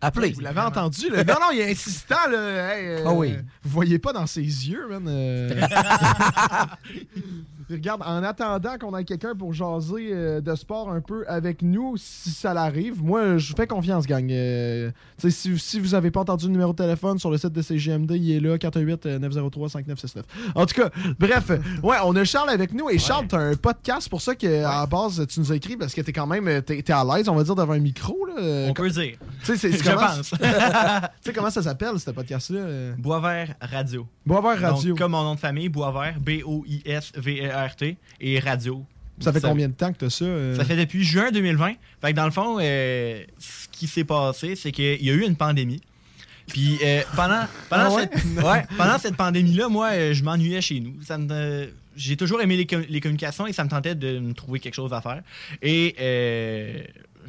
[0.00, 0.32] Appelez.
[0.32, 1.24] Vous l'avez entendu, là?
[1.26, 2.74] Non, non, il est insistant, là.
[2.76, 3.34] Hey, euh, Ah oui.
[3.62, 5.04] Vous voyez pas dans ses yeux, man.
[5.08, 5.48] euh.
[7.70, 11.96] Regarde, en attendant qu'on ait quelqu'un pour jaser euh, de sport un peu avec nous,
[11.96, 14.30] si ça l'arrive, moi, je vous fais confiance, gang.
[14.30, 17.62] Euh, si, si vous avez pas entendu le numéro de téléphone sur le site de
[17.62, 20.22] CGMD, il est là, 418-903-5969.
[20.54, 21.50] En tout cas, bref,
[21.82, 22.88] ouais, on a Charles avec nous.
[22.90, 25.76] Et Charles, t'as un podcast pour ça que, à la base, tu nous as écrit
[25.76, 28.16] parce que t'es quand même t'es, t'es à l'aise, on va dire, devant un micro.
[28.26, 28.66] Là.
[28.68, 29.16] On peut dire.
[29.42, 30.30] C'est, c'est Je comment- pense.
[30.30, 30.36] tu
[31.22, 32.92] sais comment ça s'appelle, ce podcast-là?
[32.98, 34.06] Boisvert Radio.
[34.24, 34.90] Boisvert Radio.
[34.90, 36.18] Donc, comme mon nom de famille, Boisvert,
[38.20, 38.84] Et Radio.
[39.20, 40.24] Ça fait combien de temps que t'as ça?
[40.26, 40.56] euh?
[40.56, 41.72] Ça fait depuis juin 2020.
[42.02, 45.22] Fait que dans le fond, euh, ce qui s'est passé, c'est qu'il y a eu
[45.24, 45.80] une pandémie.
[46.48, 48.08] Puis euh, pendant, pendant, Ah ouais?
[48.12, 50.94] cette, ouais, pendant cette pandémie-là, moi, je m'ennuyais chez nous.
[51.02, 54.34] Ça me, j'ai toujours aimé les, com- les communications et ça me tentait de me
[54.34, 55.22] trouver quelque chose à faire.
[55.62, 55.96] Et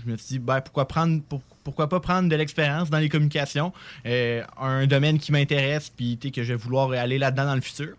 [0.05, 3.09] je me suis dit, ben, pourquoi, prendre, pour- pourquoi pas prendre de l'expérience dans les
[3.09, 3.71] communications,
[4.05, 7.95] un domaine qui m'intéresse, puis tu que je vais vouloir aller là-dedans dans le futur.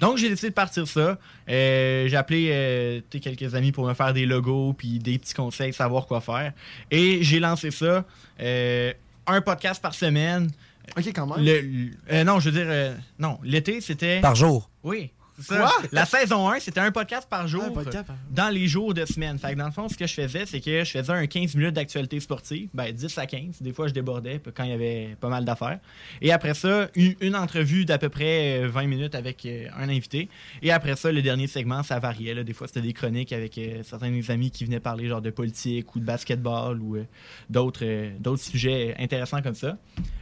[0.00, 1.18] Donc, j'ai décidé de partir ça.
[1.48, 5.18] Euh, j'ai appelé euh, tu sais, quelques amis pour me faire des logos puis des
[5.18, 6.52] petits conseils, savoir quoi faire.
[6.90, 8.04] Et j'ai lancé ça.
[8.40, 8.92] euh,
[9.26, 10.48] un podcast par semaine.
[10.96, 11.44] OK, quand même.
[11.44, 14.20] Le- le- euh, non, je veux dire, euh, non, l'été, c'était...
[14.20, 14.70] Par jour.
[14.84, 15.10] Oui.
[15.40, 15.70] Ça.
[15.92, 19.38] La saison 1, c'était un podcast par jour podcast dans les jours de semaine.
[19.38, 21.54] Fait que dans le fond, ce que je faisais, c'est que je faisais un 15
[21.54, 23.62] minutes d'actualité sportive, ben 10 à 15.
[23.62, 25.78] Des fois, je débordais quand il y avait pas mal d'affaires.
[26.20, 30.28] Et après ça, une, entrevue d'à peu près euh, 20 minutes avec euh, un invité.
[30.62, 32.34] Et après ça, le dernier segment, ça variait.
[32.34, 32.44] là.
[32.44, 35.20] Des fois, c'était des chroniques avec euh, certains de mes amis qui venaient parler genre
[35.20, 37.04] de politique ou de basketball ou euh,
[37.50, 39.76] d'autres euh, d'autres sujets intéressants comme ça.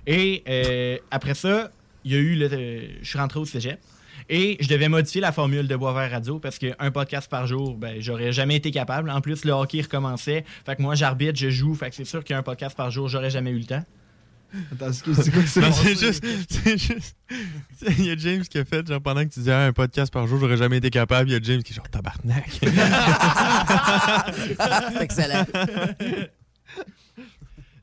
[0.07, 1.71] Et euh, après ça,
[2.05, 3.79] il y a eu le, euh, je suis rentré au cégep.
[4.29, 8.01] Et je devais modifier la formule de Boisvert Radio parce qu'un podcast par jour, ben,
[8.01, 9.11] j'aurais jamais été capable.
[9.11, 10.45] En plus, le hockey recommençait.
[10.65, 11.75] Fait que moi, j'arbitre, je joue.
[11.75, 13.85] Fait que c'est sûr qu'un podcast par jour, j'aurais jamais eu le temps.
[14.73, 15.95] Attends, c'est quoi, c'est c'est ça?
[15.95, 16.25] juste.
[16.49, 17.17] C'est juste.
[17.99, 20.13] Il y a James qui a fait, genre, pendant que tu disais Ah, un podcast
[20.13, 21.29] par jour, j'aurais jamais été capable.
[21.29, 22.61] Il y a James qui est genre tabarnak.
[25.01, 25.45] Excellent.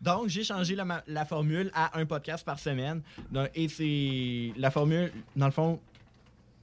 [0.01, 0.75] Donc, j'ai changé
[1.07, 3.01] la, formule à un podcast par semaine.
[3.31, 5.79] Donc, et c'est la formule, dans le fond,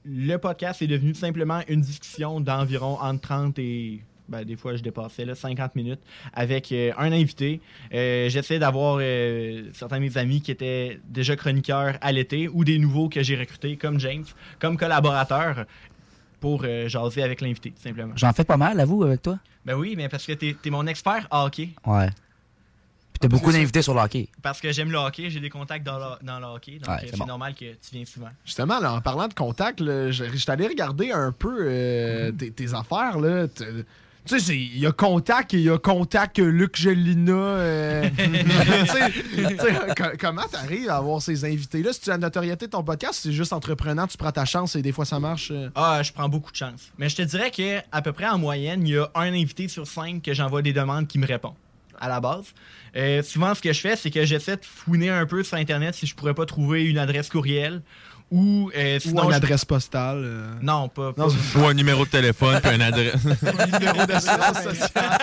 [0.05, 4.01] le podcast est devenu simplement une discussion d'environ entre 30 et.
[4.29, 5.99] ben, des fois, je dépassais là, 50 minutes
[6.33, 7.61] avec euh, un invité.
[7.93, 12.63] Euh, J'essaie d'avoir euh, certains de mes amis qui étaient déjà chroniqueurs à l'été ou
[12.63, 14.25] des nouveaux que j'ai recrutés, comme James,
[14.59, 15.65] comme collaborateurs,
[16.39, 18.13] pour euh, jaser avec l'invité, tout simplement.
[18.15, 19.39] J'en fais pas mal, à vous, avec toi.
[19.65, 21.69] Ben oui, mais parce que t'es es mon expert hockey.
[21.85, 22.07] Ouais.
[23.19, 24.29] T'as beaucoup d'invités sur le hockey.
[24.41, 27.03] Parce que j'aime le hockey, j'ai des contacts dans le, dans le hockey, donc Ouais,
[27.03, 27.25] euh, c'est bon.
[27.25, 28.29] normal que tu viens souvent.
[28.45, 32.31] Justement, là, en parlant de contact, là, je je suis allé regarder un peu euh,
[32.31, 33.19] tes, tes affaires.
[33.19, 33.47] là.
[34.25, 37.31] Tu sais, il y a Contact et il y a Contact Luc Gelina.
[37.33, 38.09] euh,
[38.85, 41.93] sais, co- comment t'arrives à avoir ces invités-là?
[41.93, 44.75] Si tu as la notoriété de ton podcast, c'est juste entreprenant, tu prends ta chance
[44.75, 45.51] et des fois ça marche.
[45.51, 45.69] euh?
[45.75, 46.91] Ah, je prends beaucoup de chance.
[46.97, 49.67] Mais je te dirais que à peu près en moyenne, il y a un invité
[49.67, 51.53] sur cinq que j'envoie des demandes qui me répond
[51.99, 52.45] à la base.
[52.95, 55.95] Euh, souvent, ce que je fais, c'est que j'essaie de fouiner un peu sur Internet
[55.95, 57.81] si je pourrais pas trouver une adresse courriel
[58.31, 60.21] ou euh, Ou sinon une je- adresse postale.
[60.23, 60.53] euh.
[60.61, 61.13] Non, pas.
[61.17, 63.25] Non, pas- c'est- Ou un numéro de téléphone, puis un adresse.
[63.43, 65.17] Un numéro d'assurance sociale.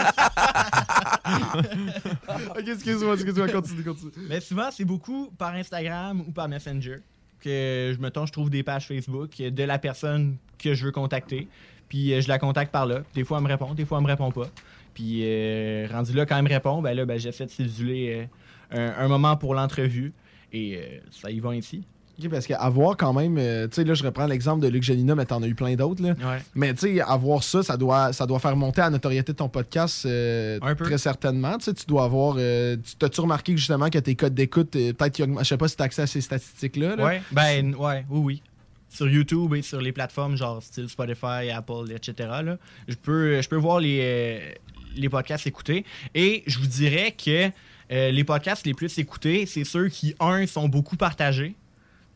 [2.51, 4.12] ok, excuse-moi, excuse-moi, continue, continue.
[4.28, 6.97] Mais souvent, c'est beaucoup par Instagram ou par Messenger
[7.40, 11.48] que je mettons, je trouve des pages Facebook de la personne que je veux contacter.
[11.89, 13.01] Puis euh, je la contacte par là.
[13.15, 14.48] Des fois, elle me répond, des fois, elle me répond pas.
[14.97, 18.27] Puis euh, rendu là, quand elle me répond, ben là, ben, j'essaie de céduler
[18.74, 20.14] euh, un, un moment pour l'entrevue.
[20.55, 21.82] Et euh, ça y va ainsi.
[22.18, 25.14] Ok, parce qu'avoir quand même, euh, tu sais, là, je reprends l'exemple de Luc Gelina,
[25.14, 26.12] mais t'en as eu plein d'autres, là.
[26.12, 26.39] Ouais.
[26.55, 29.51] Mais tu sais, avoir ça, ça doit, ça doit faire monter la notoriété de ton
[29.51, 30.85] podcast Un peu.
[30.86, 31.59] très certainement.
[31.59, 32.36] Tu sais, tu dois avoir.
[32.36, 36.01] tu- T'as-tu remarqué justement que tes codes d'écoute, peut-être Je sais pas si t'as accès
[36.02, 36.97] à ces statistiques-là.
[36.97, 37.05] là.
[37.05, 38.43] Ouais, ben, ouais, oui, oui.
[38.89, 42.14] Sur YouTube et sur les plateformes genre style Spotify, Apple, etc.
[42.43, 42.56] Là,
[42.89, 44.55] je, peux, je peux voir les,
[44.97, 45.85] les podcasts écoutés.
[46.14, 47.51] Et je vous dirais que
[47.93, 51.55] euh, les podcasts les plus écoutés, c'est ceux qui, un, sont beaucoup partagés.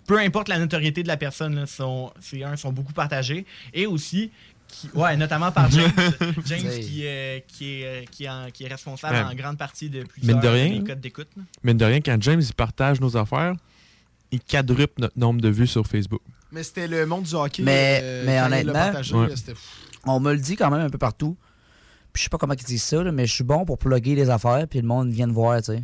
[0.06, 3.46] Peu importe la notoriété de la personne, là, sont, c'est un, sont beaucoup partagés.
[3.72, 4.30] Et aussi,
[4.66, 5.90] qui, ouais, notamment par James.
[6.46, 9.22] James qui, euh, qui, est, euh, qui, en- qui est responsable Ouais.
[9.22, 10.78] en grande partie de plusieurs Mine de rien.
[10.80, 11.28] des codes d'écoute.
[11.62, 13.52] Mine de rien, quand James il partage nos affaires,
[14.32, 16.22] il quadruple notre nombre de vues sur Facebook.
[16.52, 17.62] Mais c'était le monde du hockey.
[17.62, 19.28] Mais, euh, mais honnêtement, partagé, Ouais.
[19.28, 19.68] là, c'était fou.
[20.06, 21.36] on me le dit quand même un peu partout.
[22.12, 24.14] Puis je sais pas comment ils disent ça, là, mais je suis bon pour plugger
[24.14, 25.82] les affaires, puis le monde vient de voir, tu sais.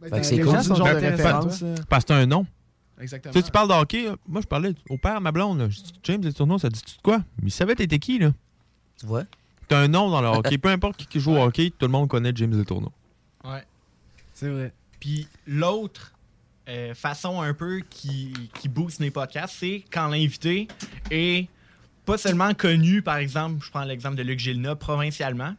[0.00, 0.52] Ben, Fait que c'est cool.
[0.52, 1.64] gens sont genre de référence.
[1.88, 2.46] Parce que t'as un nom.
[3.00, 3.32] Exactement.
[3.32, 4.16] Tu sais, tu parles de hockey, là.
[4.26, 5.58] moi je parlais au père à ma blonde.
[5.58, 5.68] là.
[5.68, 7.18] Je dis, James Tourneaux, ça dit-tu de quoi?
[7.42, 8.32] Mais il savait t'étais qui, là.
[8.98, 9.24] Tu vois?
[9.68, 10.58] T'as un nom dans le hockey.
[10.58, 12.92] Peu importe qui, qui joue au hockey, tout le monde connaît James Les Tourneaux.
[13.44, 13.64] Ouais.
[14.32, 14.72] C'est vrai.
[15.00, 16.12] Puis l'autre
[16.68, 20.68] euh, façon un peu qui, qui booste mes podcasts, c'est quand l'invité
[21.10, 21.48] est
[22.06, 25.54] pas seulement connu, par exemple, je prends l'exemple de Luc Gilna, provincialement,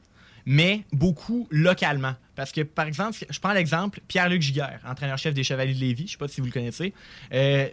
[0.45, 2.15] mais beaucoup localement.
[2.35, 6.11] Parce que, par exemple, je prends l'exemple Pierre-Luc Giguère, entraîneur-chef des Chevaliers de Lévis, je
[6.13, 6.93] sais pas si vous le connaissez.
[7.33, 7.67] Euh,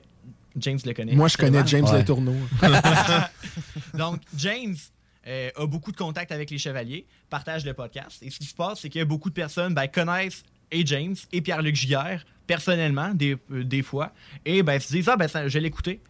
[0.56, 1.14] James le connaît.
[1.14, 1.66] Moi, je connais.
[1.66, 2.36] James Letourneau.
[3.94, 4.76] Donc, James
[5.26, 8.22] euh, a beaucoup de contacts avec les chevaliers, partage le podcast.
[8.22, 11.40] Et ce qui se passe, c'est que beaucoup de personnes ben, connaissent et James et
[11.40, 14.12] Pierre-Luc Giguère personnellement, des, euh, des fois,
[14.44, 16.00] et ben, se disent Ah, ben, ça, je vais l'écouter.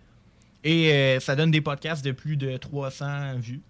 [0.64, 3.60] Et euh, ça donne des podcasts de plus de 300 vues.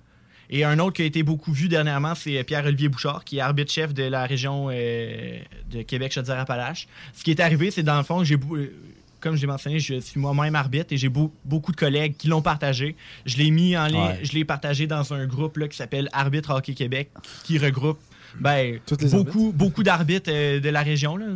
[0.51, 3.93] Et un autre qui a été beaucoup vu dernièrement, c'est Pierre-Olivier Bouchard, qui est arbitre-chef
[3.95, 5.39] de la région euh,
[5.71, 6.87] de Québec-Chaudière-Appalaches.
[7.15, 8.73] Ce qui est arrivé, c'est dans le fond, j'ai euh,
[9.21, 12.29] comme je l'ai mentionné, je suis moi-même arbitre et j'ai beau- beaucoup de collègues qui
[12.29, 12.95] l'ont partagé.
[13.25, 14.21] Je l'ai mis en ligne, Ouais.
[14.23, 17.11] je l'ai partagé dans un groupe là, qui s'appelle Arbitre Hockey Québec,
[17.43, 17.99] qui regroupe
[18.41, 21.27] ben, les beaucoup, beaucoup d'arbitres euh, de la région, là.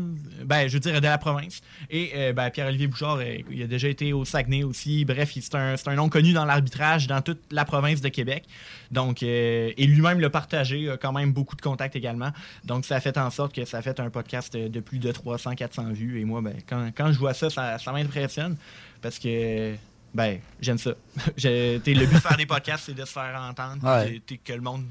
[0.45, 1.61] ben, je veux dire de la province.
[1.91, 5.05] Et euh, ben, Pierre-Olivier Bouchard, euh, il a déjà été au Saguenay aussi.
[5.05, 8.45] Bref, c'est un, c'est un nom connu dans l'arbitrage dans toute la province de Québec.
[8.91, 12.31] Donc, euh, et lui-même l'a partagé, a quand même beaucoup de contacts également.
[12.65, 15.13] Donc, ça a fait en sorte que ça a fait un podcast de plus de
[15.13, 16.21] 300-400 vues.
[16.21, 18.57] Et moi, ben, quand, quand je vois ça, ça, ça m'impressionne
[19.01, 19.75] parce que
[20.15, 20.93] ben, j'aime ça.
[21.45, 24.21] Le but de faire des podcasts, c'est de se faire entendre, Ouais.
[24.45, 24.85] que, le monde,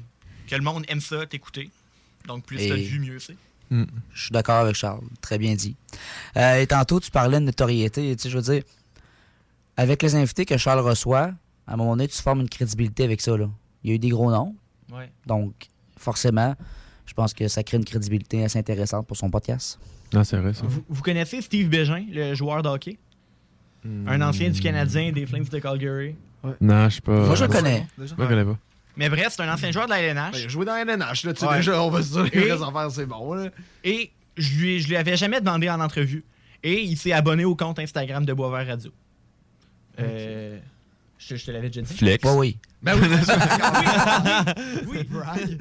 [0.48, 1.68] que le monde aime ça, t'écouter.
[2.28, 3.36] Donc, plus Et- t'as de vues, mieux c'est.
[3.70, 5.04] Je suis d'accord avec Charles.
[5.20, 5.76] Très bien dit.
[6.36, 8.16] Euh, et tantôt, tu parlais de notoriété.
[8.16, 8.62] Tu sais, je veux dire,
[9.76, 11.32] avec les invités que Charles reçoit,
[11.66, 13.36] à un moment donné, tu formes une crédibilité avec ça.
[13.36, 13.48] Là.
[13.84, 14.54] Il y a eu des gros noms.
[14.90, 15.10] Ouais.
[15.26, 15.52] Donc,
[15.98, 16.54] forcément,
[17.04, 19.78] je pense que ça crée une crédibilité assez intéressante pour son podcast.
[20.14, 20.62] Non, c'est vrai, ça.
[20.64, 22.96] Vous, vous connaissez Steve Bégin, le joueur de hockey?
[23.84, 26.14] Un ancien du Canadien des Flames de Calgary.
[26.60, 27.26] Non, je sais pas.
[27.26, 27.86] Moi, je le connais.
[27.96, 28.58] Moi, je le connais pas.
[28.98, 30.32] Mais bref, c'est un ancien joueur de la LNH.
[30.32, 31.56] Ben, il a joué dans la LNH, là, tu sais, Ouais.
[31.56, 33.48] déjà, on va se dire, les affaires, c'est bon, là.
[33.84, 36.24] Et je lui, je lui avais jamais demandé en entrevue.
[36.62, 38.90] Et il s'est abonné au compte Instagram de Boisvert Radio.
[40.00, 40.58] Euh,
[41.18, 41.94] je, je te l'avais déjà dit.
[41.94, 42.24] Flex.
[42.24, 42.58] Ouais, oui.
[42.82, 44.44] Ben oui, c'est ça.
[44.88, 45.58] oui, oui, oui.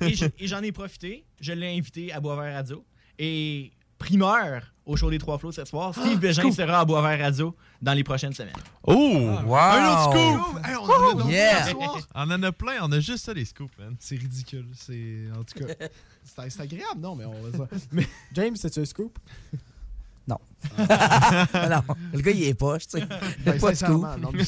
[0.08, 1.24] Et je- Et j'en ai profité.
[1.40, 2.84] Je l'ai invité à Boisvert Radio.
[3.18, 6.54] Et primeur au show des Trois Flots ce soir, Steve Ah, Bégin scoop.
[6.54, 8.54] sera à Boisvert Radio dans les prochaines semaines.
[8.84, 8.94] Oh!
[8.94, 9.56] Wow!
[9.56, 10.64] Un autre scoop!
[10.64, 11.66] Hey, on Yeah!
[12.14, 13.96] On en a plein, on a juste ça des scoops, man.
[13.98, 14.66] C'est ridicule.
[14.74, 15.24] C'est.
[15.38, 15.74] En tout cas.
[16.24, 17.66] C'est c'est agréable, non, mais on va dire.
[17.92, 18.06] Mais...
[18.32, 19.18] James, c'est-tu un scoop?
[20.28, 20.38] Non.
[20.76, 21.82] non,
[22.12, 23.06] le gars, il est poche, tu sais.
[23.44, 24.02] Il a Ben, pas de scoop.
[24.20, 24.42] non, mais-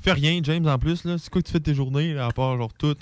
[0.00, 1.18] Fais rien, James, en plus, là.
[1.18, 2.96] C'est quoi que tu fais de tes journées, là, à part genre tout?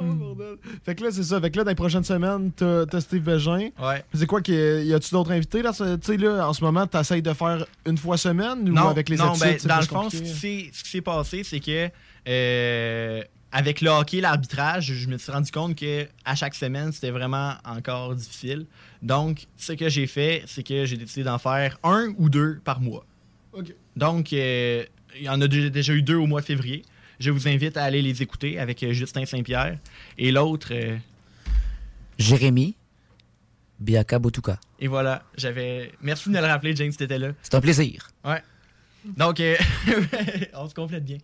[0.00, 0.56] Oh, bordel.
[0.84, 1.40] Fait que là, c'est ça.
[1.40, 3.68] Fait que là, dans les prochaines semaines, t'as Steve Bégin.
[3.80, 4.04] Ouais.
[4.14, 5.72] C'est quoi, qu'il y a-tu d'autres invités, là?
[5.72, 9.08] Tu sais, là, en ce moment, t'essayes de faire une fois semaine ou non, avec
[9.08, 10.24] les non, ben, dans le fond, ce compliqué?
[10.24, 11.88] qui s'est- ce qui s'est passé, c'est que
[12.28, 13.22] euh,
[13.52, 17.54] avec le hockey, l'arbitrage, je me suis rendu compte que à chaque semaine, c'était vraiment
[17.64, 18.66] encore difficile.
[19.02, 22.80] Donc, ce que j'ai fait, c'est que j'ai décidé d'en faire un ou deux par
[22.80, 23.04] mois.
[23.52, 23.74] OK.
[23.96, 24.84] Donc, euh,
[25.16, 26.84] il y en a dé- déjà eu deux au mois de février.
[27.20, 29.78] Je vous invite à aller les écouter avec euh, Justin Saint-Pierre.
[30.18, 30.96] Et l'autre, euh,
[32.18, 32.74] Jérémy
[33.78, 34.58] Biaka Botuka.
[34.78, 35.92] et voilà, j'avais.
[36.02, 37.32] Merci de me le rappeler, James, t'étais là.
[37.42, 38.08] C'est un plaisir.
[38.24, 38.42] Ouais.
[39.04, 39.56] Donc, euh,
[40.54, 41.18] on se complète bien.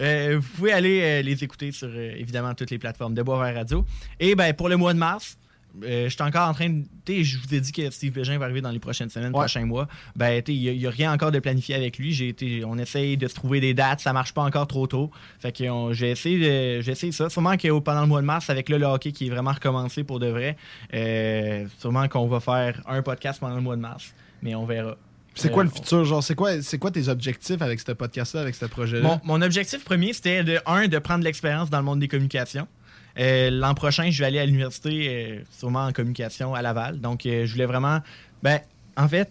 [0.00, 3.84] Euh, vous pouvez aller euh, les écouter sur, évidemment, toutes les plateformes de Boisvert Radio.
[4.18, 5.38] Et ben, pour le mois de mars,
[5.84, 6.82] euh, je suis encore en train de.
[7.04, 9.32] tu sais, Je vous ai dit que Steve Bégin va arriver dans les prochaines semaines,
[9.32, 9.88] prochains mois.
[10.16, 12.12] Ben, tu sais, il n'y a, rien encore de planifié avec lui.
[12.12, 14.00] J'ai été, on essaye de se trouver des dates.
[14.00, 15.10] Ça marche pas encore trop tôt.
[15.40, 17.30] Fait que on- j'ai essayé, de- j'ai essayé ça.
[17.30, 20.04] Sûrement que pendant le mois de mars, avec là, le hockey qui est vraiment recommencé
[20.04, 20.56] pour de vrai,
[20.94, 24.14] euh, sûrement qu'on va faire un podcast pendant le mois de mars.
[24.42, 24.96] Mais on verra.
[25.34, 26.04] C'est quoi Euh, le futur?
[26.04, 29.02] Genre, c'est quoi, c'est quoi tes objectifs avec ce podcast-là, avec ce projet-là?
[29.02, 32.68] Mon, mon objectif premier, c'était de, un, de prendre l'expérience dans le monde des communications.
[33.18, 37.00] Euh, L'an prochain, je vais aller à l'université, euh, sûrement en communication à Laval.
[37.00, 38.00] Donc, euh, je voulais vraiment.
[38.42, 38.60] Ben,
[38.96, 39.30] en fait,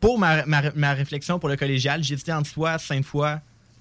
[0.00, 3.38] pour ma, ma- ma réflexion pour le collégial, j'ai hésité entre soit Sainte-Foy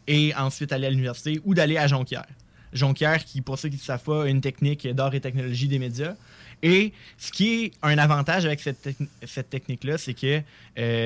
[0.07, 2.25] et ensuite aller à l'université ou d'aller à Jonquière.
[2.73, 6.15] Jonquière, qui, pour ceux qui ne savent pas, une technique d'art et technologie des médias.
[6.63, 8.89] Et ce qui est un avantage avec cette,
[9.25, 10.41] cette technique-là, c'est que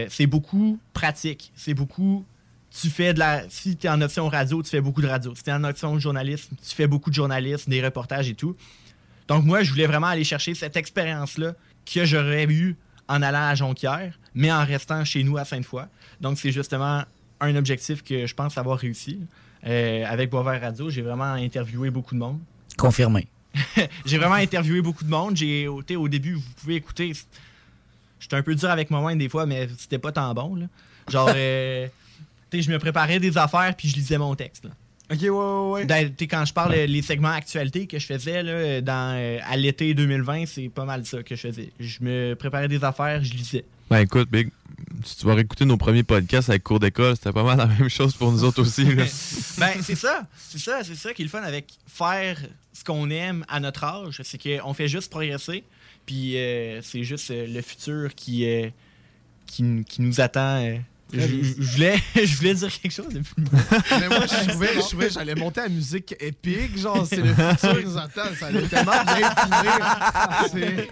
[0.10, 1.52] c'est beaucoup pratique.
[1.56, 2.24] C'est beaucoup.
[2.72, 3.44] Tu fais de la.
[3.50, 5.34] Si tu es en option radio, tu fais beaucoup de radio.
[5.36, 8.56] Si tu es en option journalisme, tu fais beaucoup de journalisme, des reportages et tout.
[9.28, 11.54] Donc, moi, je voulais vraiment aller chercher cette expérience-là
[11.86, 12.76] que j'aurais eue
[13.08, 15.84] en allant à Jonquière, mais en restant chez nous à Sainte-Foy.
[16.22, 17.04] Donc, c'est justement
[17.40, 19.20] un objectif que je pense avoir réussi.
[19.66, 22.40] Euh, avec Boisvert Radio, j'ai vraiment interviewé beaucoup de monde.
[22.78, 23.28] Confirmé.
[24.06, 25.36] j'ai vraiment interviewé beaucoup de monde.
[25.36, 27.14] J'ai, au- début, vous pouvez écouter.
[28.20, 30.56] J'étais un peu dur avec moi-même des fois, mais c'était pas tant bon.
[30.56, 30.66] là.
[31.10, 31.88] Genre, euh,
[32.50, 34.66] t'sais, je me préparais des affaires puis je lisais mon texte.
[34.66, 34.72] là.
[35.12, 35.86] Ok, ouais, ouais, ouais.
[35.86, 39.96] Ben, quand je parle les segments actualité que je faisais là, dans, euh, à l'été
[39.96, 41.72] 2020, c'est pas mal ça que je faisais.
[41.80, 43.66] Je me préparais des affaires, je lisais.
[43.90, 44.50] Ben écoute, Big,
[45.04, 47.90] si tu vas réécouter nos premiers podcasts avec cours d'école, c'était pas mal la même
[47.90, 48.84] chose pour nous autres aussi.
[48.84, 49.04] là.
[49.58, 50.28] ben, c'est ça.
[50.38, 52.38] C'est ça, c'est ça qui est le fun avec faire
[52.72, 54.22] ce qu'on aime à notre âge.
[54.24, 55.64] C'est qu'on fait juste progresser.
[56.06, 58.70] Puis euh, c'est juste euh, le futur qui, euh,
[59.46, 60.80] qui, qui nous attend.
[61.12, 63.34] Je, voulais, je voulais dire quelque chose depuis.
[64.00, 66.78] Mais moi, je trouvais, je trouvais que j'allais monter à la musique épique.
[66.78, 68.22] Genre, c'est le futur qui nous attend.
[68.40, 70.48] Ça allait tellement bien finir.
[70.52, 70.90] C'est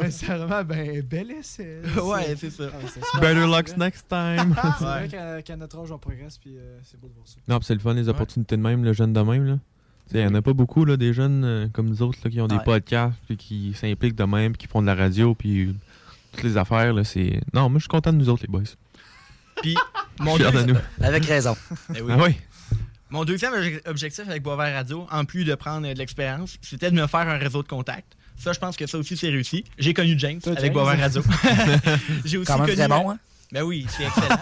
[0.00, 1.80] mais c'est vraiment ben, bel essai.
[2.02, 2.64] Ouais, c'est ça.
[3.20, 4.54] Better luck next time.
[4.78, 7.36] C'est vrai qu'à qu'à notre âge, on progresse, puis euh, c'est beau de voir ça.
[7.48, 9.44] Non, c'est le fun, les opportunités de même, le jeune de même.
[9.46, 9.58] là.
[10.12, 12.40] Il n'y en a pas beaucoup, là, des jeunes euh, comme nous autres là, qui
[12.40, 12.64] ont des Ouais.
[12.64, 15.74] podcasts, puis qui s'impliquent de même, puis qui font de la radio, puis
[16.32, 16.92] toutes les affaires.
[16.94, 17.40] Là, c'est...
[17.52, 18.62] Non, moi, je suis content de nous autres, les boys.
[19.62, 19.76] Puis,
[20.20, 20.80] mon Fier de deuxième- nous.
[21.04, 21.56] Avec raison.
[21.94, 22.12] Eh oui.
[22.14, 22.36] Ah oui?
[23.10, 26.90] Mon deuxième obje- objectif avec Boisvert Radio, en plus de prendre euh, de l'expérience, c'était
[26.90, 28.12] de me faire un réseau de contacts.
[28.36, 29.64] Ça, je pense que ça aussi, c'est réussi.
[29.78, 30.72] J'ai connu James Toi, avec James?
[30.74, 31.22] Boisvert Radio.
[32.24, 32.76] J'ai aussi Quand même connu...
[32.76, 33.18] très bon, hein?
[33.50, 34.36] Ben oui, c'est excellent.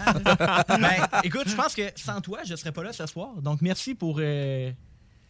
[0.67, 3.29] ben, écoute, je pense que sans toi, je serais pas là ce soir.
[3.41, 4.69] Donc, merci pour, euh,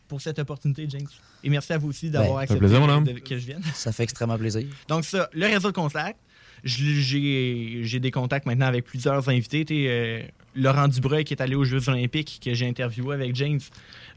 [0.08, 1.06] pour cette opportunité, James.
[1.44, 3.62] Et merci à vous aussi d'avoir Ben, accepté plaisir, de- que je vienne.
[3.76, 4.66] Ça fait extrêmement plaisir.
[4.88, 6.20] Donc ça, le réseau de contacts,
[6.64, 9.66] j'ai j'ai des contacts maintenant avec plusieurs invités.
[9.70, 10.22] Euh,
[10.56, 13.60] Laurent Dubreuil qui est allé aux Jeux olympiques, que j'ai interviewé avec James.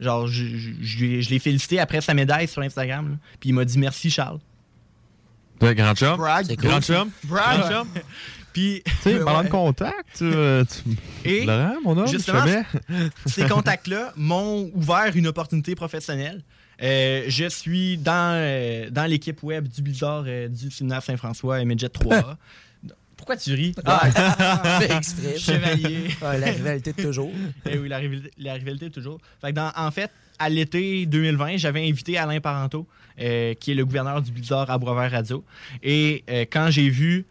[0.01, 3.11] Genre, je, je- je lui ai- je l'ai félicité après sa médaille sur Instagram.
[3.11, 3.17] là.
[3.39, 4.39] Puis il m'a dit merci Charles.
[5.61, 6.17] Ouais, grand chum?
[6.17, 6.47] Brag.
[6.47, 7.11] C'est Grand chum?
[7.25, 7.61] Brag.
[7.61, 7.89] Grand chum?
[8.53, 9.45] Puis, Tu sais, parlant ouais.
[9.45, 12.43] de contact, tu, euh, tu- Et Laurent, mon homme, justement,
[13.27, 16.43] ces contacts-là m'ont ouvert une opportunité professionnelle.
[16.83, 21.65] Euh, je suis dans, euh, dans l'équipe web du Blizzard euh, du séminaire Saint-François et
[21.65, 22.37] Midget 3A.
[23.17, 23.75] Pourquoi tu ris?
[23.85, 25.39] Ah, fais exprès.
[25.39, 26.09] Chevalier.
[26.23, 27.31] Ouais, la rivalité de toujours.
[27.71, 29.19] Eh oui, la rivalité, la rivalité de toujours.
[29.43, 32.87] Fait que dans- en fait, à l'été 2020, j'avais invité Alain Parenteau,
[33.21, 35.45] euh, qui est le gouverneur du Blizzard à Boisvert Radio.
[35.83, 37.27] Et euh, quand j'ai vu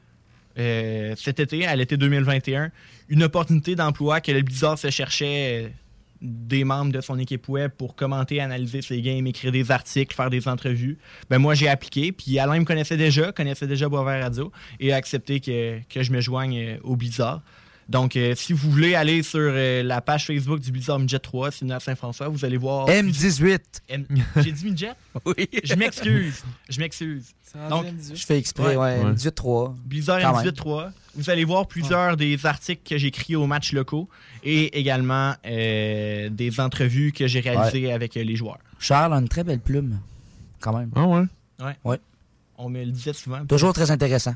[0.59, 2.69] euh, cet été, à l'été 2021,
[3.09, 5.73] une opportunité d'emploi que le Blizzard se cherchait
[6.21, 10.29] des membres de son équipe web pour commenter, analyser ses games, écrire des articles, faire
[10.29, 10.97] des entrevues,
[11.29, 12.11] ben moi j'ai appliqué.
[12.11, 16.11] Puis Alain me connaissait déjà, connaissait déjà Boisvert Radio et a accepté que, que je
[16.11, 17.41] me joigne euh, au Blizzard.
[17.90, 21.49] Donc, euh, si vous voulez aller sur euh, la page Facebook du Blizzard Midget 3,
[21.52, 22.88] c'est à Saint-François, vous allez voir.
[22.88, 23.60] M18.
[23.90, 24.06] M-
[24.38, 24.91] J'ai dit Midget?
[25.26, 25.49] Oui.
[25.64, 26.44] Je m'excuse.
[26.70, 27.26] Je m'excuse.
[27.68, 28.99] Donc, Je fais exprès, ouais.
[29.03, 29.14] Ouais.
[29.14, 29.74] 18-3.
[29.86, 30.45] Blizzard Quand même.
[30.48, 30.91] M18.3.
[31.16, 34.07] Vous allez voir plusieurs des articles que j'ai écrits aux matchs locaux
[34.44, 38.60] et également euh, des entrevues que j'ai réalisées avec euh, les joueurs.
[38.78, 39.99] Charles a une très belle plume,
[40.60, 40.91] quand même.
[40.95, 41.24] Ah ouais?
[41.60, 41.76] Ouais.
[41.84, 41.99] Ouais.
[42.60, 43.44] On me le disait souvent.
[43.48, 44.36] Toujours très intéressant,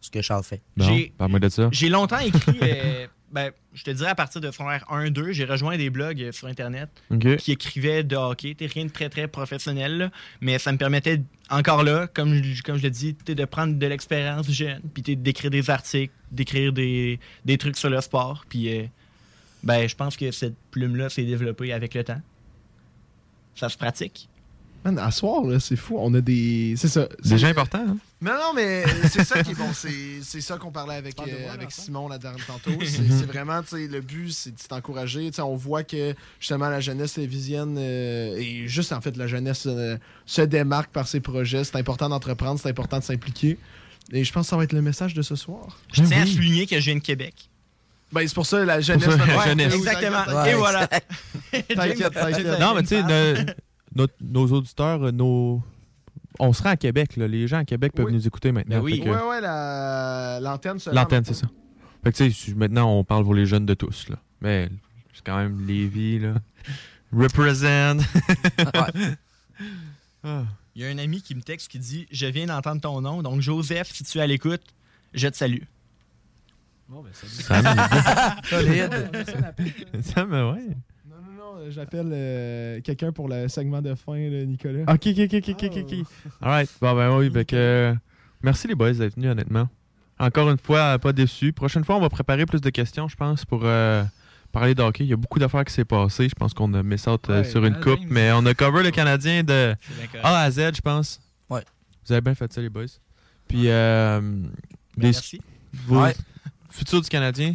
[0.00, 0.60] ce que Charles fait.
[0.76, 1.68] Bon, J'ai- parle-moi de ça.
[1.72, 5.76] J'ai longtemps écrit, euh, ben, je te dirais à partir de secondaire 1-2, j'ai rejoint
[5.76, 6.88] des blogs euh, sur Internet
[7.36, 8.54] qui écrivaient de hockey.
[8.54, 10.10] T'es rien de très très professionnel, là,
[10.40, 11.20] mais ça me permettait
[11.50, 15.02] encore là, comme, je- comme je l'ai dit, t'es de prendre de l'expérience jeune, puis
[15.02, 18.44] t'es d'écrire des articles, d'écrire des, des trucs sur le sport.
[18.48, 18.84] Puis euh,
[19.62, 22.20] ben, je pense que cette plume-là s'est développée avec le temps.
[23.56, 24.28] Ça se pratique.
[24.84, 25.96] Man, à soir, là, c'est fou.
[25.98, 26.74] On a des.
[26.76, 27.08] C'est ça.
[27.24, 27.96] Gens importants, hein?
[28.20, 29.72] Non, non, mais c'est ça qui est bon.
[29.72, 32.70] C'est c'est ça qu'on parlait avec, euh, avec Simon la dernière tantôt.
[32.84, 33.18] C'est Mhm.
[33.20, 35.28] c'est vraiment, tu sais, le but, c'est de t'encourager.
[35.30, 39.28] Tu sais, On voit que justement la jeunesse lévisienne euh, et juste en fait la
[39.28, 39.96] jeunesse euh,
[40.26, 41.62] se démarque par ses projets.
[41.62, 43.56] C'est important d'entreprendre, c'est important de s'impliquer.
[44.12, 45.78] Et je pense que ça va être le message de ce soir.
[45.92, 47.34] Je tiens à souligner que je viens de Québec.
[48.10, 49.04] Ben, c'est pour ça la jeunesse.
[49.04, 49.72] Pour ça, la Ouais, jeunesse.
[49.74, 50.44] oui, Exactement.
[50.46, 50.88] Et voilà.
[51.52, 52.58] T'inquiète, t'inquiète.
[52.58, 53.46] Non, mais tu sais,
[54.20, 55.62] nos auditeurs, nos...
[56.38, 57.16] on se rend à Québec.
[57.16, 57.26] Là.
[57.28, 58.12] Les gens à Québec peuvent Oui.
[58.12, 58.76] nous écouter maintenant.
[58.78, 58.98] Ben oui.
[58.98, 61.48] Fait que- Ouais, ouais, la- l'antenne se L'antenne, c'est ça.
[62.04, 64.08] Fait que tu sais, maintenant, on parle pour les jeunes de tous.
[64.08, 64.16] Là.
[64.40, 64.68] Mais
[65.14, 66.34] c'est quand même Lévis, là.
[67.12, 67.98] Represent.
[70.24, 70.44] Ah.
[70.74, 73.22] Il y a un ami qui me texte qui dit Je viens d'entendre ton nom,
[73.22, 74.62] donc Joseph, si tu es à l'écoute,
[75.14, 75.62] je te salue.
[76.88, 77.32] Bon, ben, salut.
[77.64, 79.10] Sam, Solide.
[80.02, 80.66] Ça me, ouais.
[81.08, 84.82] Non, non, non, euh, j'appelle euh, quelqu'un pour le segment de fin, là, Nicolas.
[84.92, 85.94] Ok, ok, ok, ok, ok, ok.
[86.40, 86.70] Alright.
[86.80, 87.94] Bon, ben oui, ben que.
[88.42, 89.68] Merci les boys d'être venus, honnêtement.
[90.18, 91.52] Encore une fois, euh, pas déçu.
[91.52, 94.02] Prochaine fois, on va préparer plus de questions, je pense, pour euh,
[94.52, 95.04] parler de hockey.
[95.04, 96.28] Il y a beaucoup d'affaires qui s'est passé.
[96.28, 98.54] Je pense qu'on a mis ça euh, Ouais, sur une hein, coupe, mais on a
[98.54, 99.74] cover le Canadien de.
[100.22, 101.20] A à Z, je pense.
[101.50, 101.62] Ouais.
[102.06, 102.84] Vous avez bien fait ça, les boys.
[103.48, 104.42] Puis, euh, Ben,
[104.96, 105.40] des- merci.
[105.86, 106.14] vos Ouais.
[106.70, 107.54] futurs du Canadien,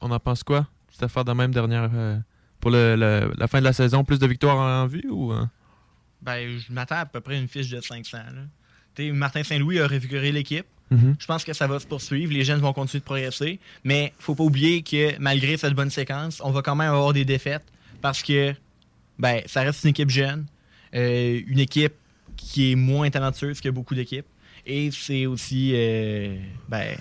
[0.00, 0.66] on en pense quoi?
[0.90, 1.90] Cette affaire de même dernière.
[1.94, 2.18] euh,
[2.62, 5.32] pour le- le- la fin de la saison, plus de victoires en vue ou.
[5.32, 5.44] euh?
[6.22, 8.16] Ben, je m'attends à peu près une fiche de 500.
[8.18, 8.42] là.
[8.94, 10.64] Tu sais, Martin Saint-Louis a réfiguré l'équipe.
[10.90, 11.16] Mhm.
[11.18, 12.32] Je pense que ça va se poursuivre.
[12.32, 13.58] Les jeunes vont continuer de progresser.
[13.82, 17.24] Mais faut pas oublier que malgré cette bonne séquence, on va quand même avoir des
[17.24, 17.64] défaites
[18.00, 18.54] parce que
[19.18, 20.46] ben, ça reste une équipe jeune,
[20.94, 21.94] euh, une équipe
[22.36, 24.26] qui est moins talentueuse que beaucoup d'équipes.
[24.66, 26.36] Et c'est aussi, euh,
[26.68, 26.96] ben,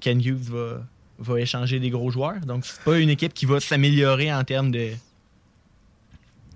[0.00, 0.86] Ken Hughes va,
[1.22, 2.40] va échanger des gros joueurs.
[2.40, 4.90] Donc, c'est pas une équipe qui va s'améliorer en termes de.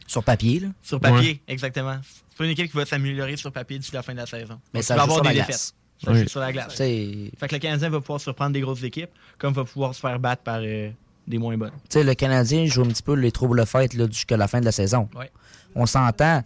[0.06, 0.68] Sur papier, là.
[0.82, 1.98] Sur papier, exactement.
[2.30, 4.60] C'est pas une équipe qui va s'améliorer sur papier d'ici la fin de la saison.
[4.72, 5.72] Mais Donc, ça il va avoir des défaites.
[6.04, 6.22] Ça Oui.
[6.22, 6.74] joue sur la glace.
[6.76, 10.00] C'est- Fait que le Canadien va pouvoir surprendre des grosses équipes, comme va pouvoir se
[10.00, 10.90] faire battre par euh,
[11.26, 11.70] des moins bonnes.
[11.88, 14.60] Tu sais, le Canadien joue un petit peu les troubles fêtes là, jusqu'à la fin
[14.60, 15.08] de la saison.
[15.16, 15.30] Ouais.
[15.74, 16.44] On s'entend.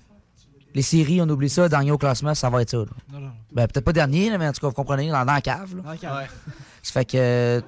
[0.73, 1.69] Les séries, on oublie ça.
[1.69, 2.77] Dernier au classement, ça va être ça.
[3.13, 3.33] Non, non.
[3.53, 5.75] Ben, peut-être pas dernier, là, mais en tout cas, vous comprenez, dans, dans la cave.
[5.77, 5.83] là.
[5.83, 6.29] Dans la cave.
[6.81, 7.61] Ça fait que euh,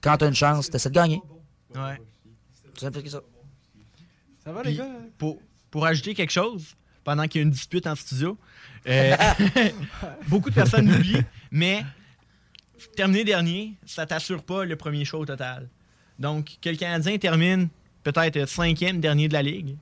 [0.00, 1.20] quand t'as une chance, t'essaies de gagner.
[1.74, 2.00] Ouais.
[2.74, 3.20] C'est simple que ça.
[4.44, 4.88] Ça va, Puis, les gars?
[5.18, 5.38] Pour,
[5.70, 6.74] pour ajouter quelque chose,
[7.04, 8.38] pendant qu'il y a une dispute en studio,
[8.88, 9.16] euh,
[10.28, 11.84] beaucoup de personnes l'oublient, mais
[12.94, 15.68] terminer dernier, ça t'assure pas le premier show au total.
[16.18, 17.68] Donc, que le Canadien termine
[18.02, 19.76] peut-être cinquième dernier de la Ligue,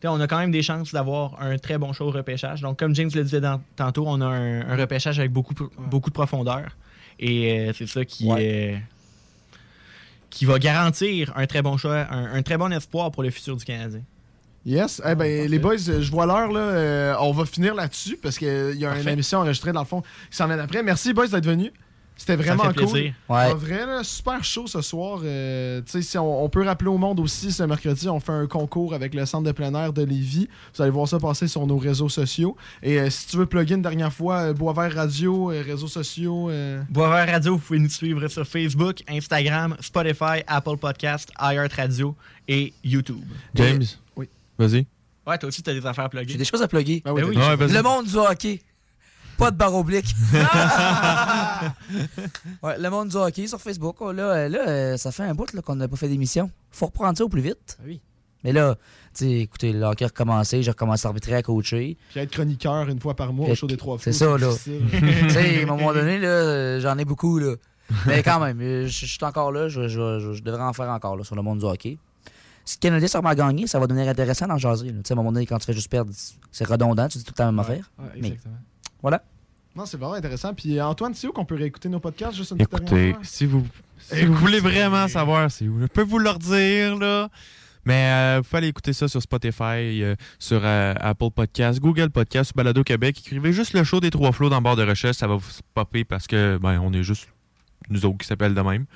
[0.00, 2.60] t'sais, on a quand même des chances d'avoir un très bon show au repêchage.
[2.62, 6.10] Donc, comme James le disait dans- tantôt, on a un, un repêchage avec beaucoup, beaucoup
[6.10, 6.76] de profondeur.
[7.18, 8.76] Et euh, c'est ça qui, euh,
[10.36, 13.56] qui va garantir un très bon choix, un, un très bon espoir pour le futur
[13.56, 14.02] du Canadien.
[14.66, 15.00] Yes.
[15.08, 16.52] Eh ben, les boys, euh, je vois l'heure.
[16.52, 16.60] là.
[16.60, 20.02] Euh, on va finir là-dessus parce qu'il y a une émission enregistrée dans le fond
[20.30, 20.82] qui s'en vient après.
[20.82, 21.72] Merci, boys, d'être venus.
[22.18, 22.86] C'était vraiment cool.
[22.96, 23.12] Ouais.
[23.28, 25.20] En vrai, là, super chaud ce soir.
[25.22, 28.32] Euh, tu sais, si on, on peut rappeler au monde aussi, ce mercredi, on fait
[28.32, 30.48] un concours avec le centre de plein air de Lévis.
[30.74, 32.56] Vous allez voir ça passer sur nos réseaux sociaux.
[32.82, 36.48] Et euh, si tu veux plugger une dernière fois, euh, Boisvert Radio, euh, réseaux sociaux.
[36.50, 42.16] euh, Boisvert Radio, vous pouvez nous suivre sur Facebook, Instagram, Spotify, Apple Podcast, iHeart Radio
[42.48, 43.24] et YouTube.
[43.54, 43.84] James?
[44.16, 44.28] Oui.
[44.58, 44.86] Vas-y.
[45.26, 46.32] Ouais, toi aussi, t'as des affaires à plugger.
[46.32, 47.02] J'ai des choses à plugger.
[47.04, 47.72] Ben oui, Ouais, vas-y.
[47.72, 48.60] le monde du hockey.
[49.38, 50.14] Pas de barre oblique.
[52.62, 53.96] ouais, le monde du hockey sur Facebook.
[54.00, 56.50] oh, là, euh, là euh, ça fait un bout là, qu'on n'a pas fait d'émission.
[56.70, 57.78] Faut reprendre ça au plus vite.
[57.84, 58.00] oui.
[58.44, 58.76] Mais là,
[59.12, 60.62] tu sais, écoutez, le hockey a recommencé.
[60.62, 61.96] J'ai recommencé à arbitrer, à coacher.
[62.10, 64.50] Puis être chroniqueur une fois par mois au show des trois C'est ça, là.
[64.62, 67.54] tu sais, à un moment donné, là, euh, j'en ai beaucoup, là.
[68.06, 69.68] Mais quand même, je je suis encore là.
[69.68, 71.98] Je, je- je- je devrais en faire encore, là, sur le monde du hockey.
[72.64, 74.88] Si le Canadien remet à gagner, ça va devenir intéressant dans jaser.
[74.88, 74.92] là.
[74.92, 76.12] Tu sais, à un moment donné, quand tu fais juste perdre,
[76.52, 77.08] c'est redondant.
[77.08, 77.90] Tu dis tout le temps la même affaire.
[77.98, 78.54] Ouais, Mais exactement.
[79.06, 79.22] Voilà.
[79.76, 80.52] Non, c'est vraiment intéressant.
[80.52, 82.34] Puis euh, Antoine, c'est où qu'on peut réécouter nos podcasts?
[82.36, 83.24] Juste une petite Écoutez, dernière fois?
[83.24, 83.64] si vous,
[83.98, 87.28] si vous voulez vraiment savoir, c'est où, je peux vous le redire, là.
[87.84, 92.10] Mais euh, vous pouvez aller écouter ça sur Spotify, euh, sur euh, Apple Podcast, Google
[92.10, 93.16] Podcast, Balado Québec.
[93.20, 95.50] Écrivez juste le show des trois flots dans le barre de recherche, ça va vous
[95.72, 97.28] popper parce que ben on est juste
[97.88, 98.86] nous autres qui s'appellent de même.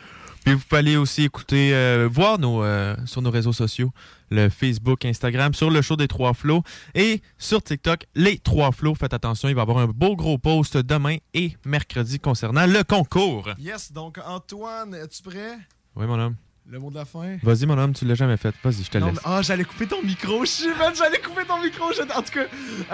[0.45, 3.93] Puis vous pouvez aller aussi écouter, euh, voir nos, euh, sur nos réseaux sociaux,
[4.31, 6.63] le Facebook, Instagram, sur le show des trois flots
[6.95, 8.95] et sur TikTok, les trois flots.
[8.95, 12.83] Faites attention, il va y avoir un beau gros post demain et mercredi concernant le
[12.85, 13.49] concours.
[13.59, 15.59] Yes, donc Antoine, es-tu prêt?
[15.97, 16.37] Oui, mon homme.
[16.69, 17.37] Le mot de la fin?
[17.43, 18.55] Vas-y, mon homme, tu l'as jamais fait.
[18.63, 19.19] Vas-y, je te Non, laisse.
[19.25, 20.39] Ah, j'allais couper ton micro.
[20.79, 21.87] Man, j'allais couper ton micro.
[21.93, 22.45] je- En tout cas,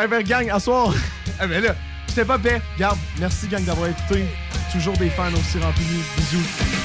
[0.03, 0.95] eh ben, gang, à soir.
[1.43, 1.77] eh ben là,
[2.09, 2.59] j'étais pas bien.
[2.79, 4.25] Garde, merci, gang, d'avoir écouté.
[4.73, 5.85] Toujours des fans aussi remplis.
[6.17, 6.76] Bisous.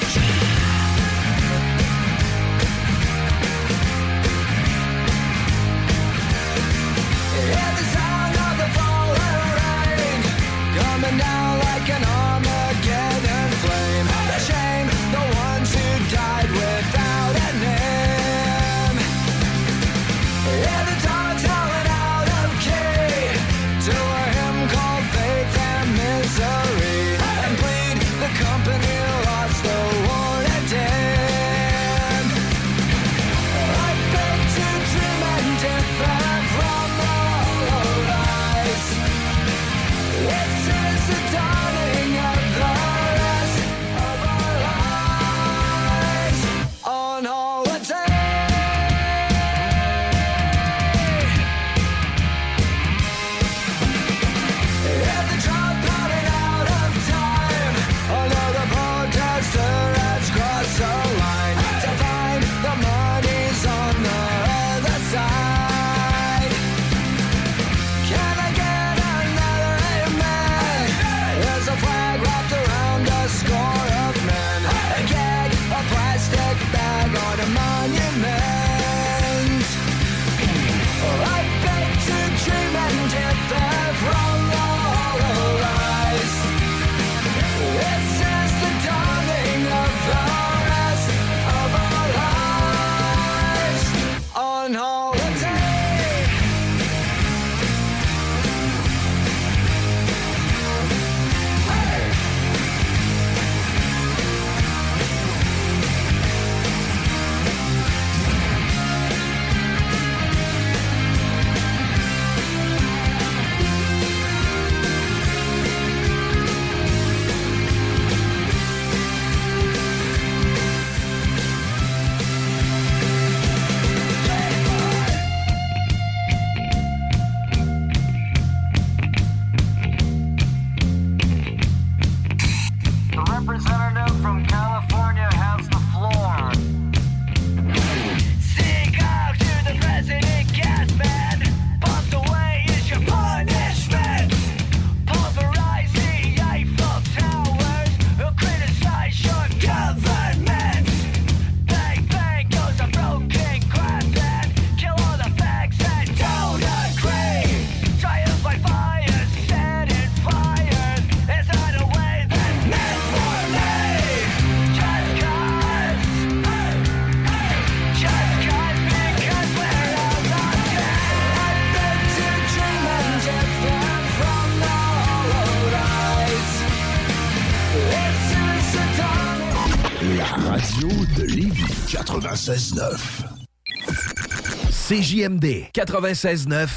[185.12, 186.68] CJMD 96.9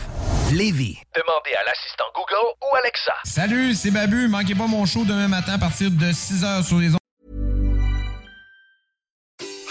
[0.53, 0.97] Lévis.
[1.15, 3.13] Demandez à l'assistant Google ou Alexa.
[3.23, 4.27] Salut, c'est Babu.
[4.27, 6.99] Manquez pas mon show demain matin à partir de 6h sur les ondes.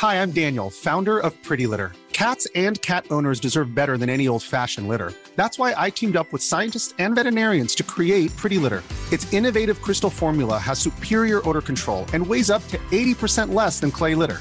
[0.03, 1.93] Hi, I'm Daniel, founder of Pretty Litter.
[2.15, 5.13] Cats and cat owners deserve better than any old-fashioned litter.
[5.37, 8.83] That's why I teamed up with scientists and veterinarians to create Pretty Litter.
[9.13, 13.91] Its innovative crystal formula has superior odor control and weighs up to 80% less than
[13.91, 14.41] clay litter.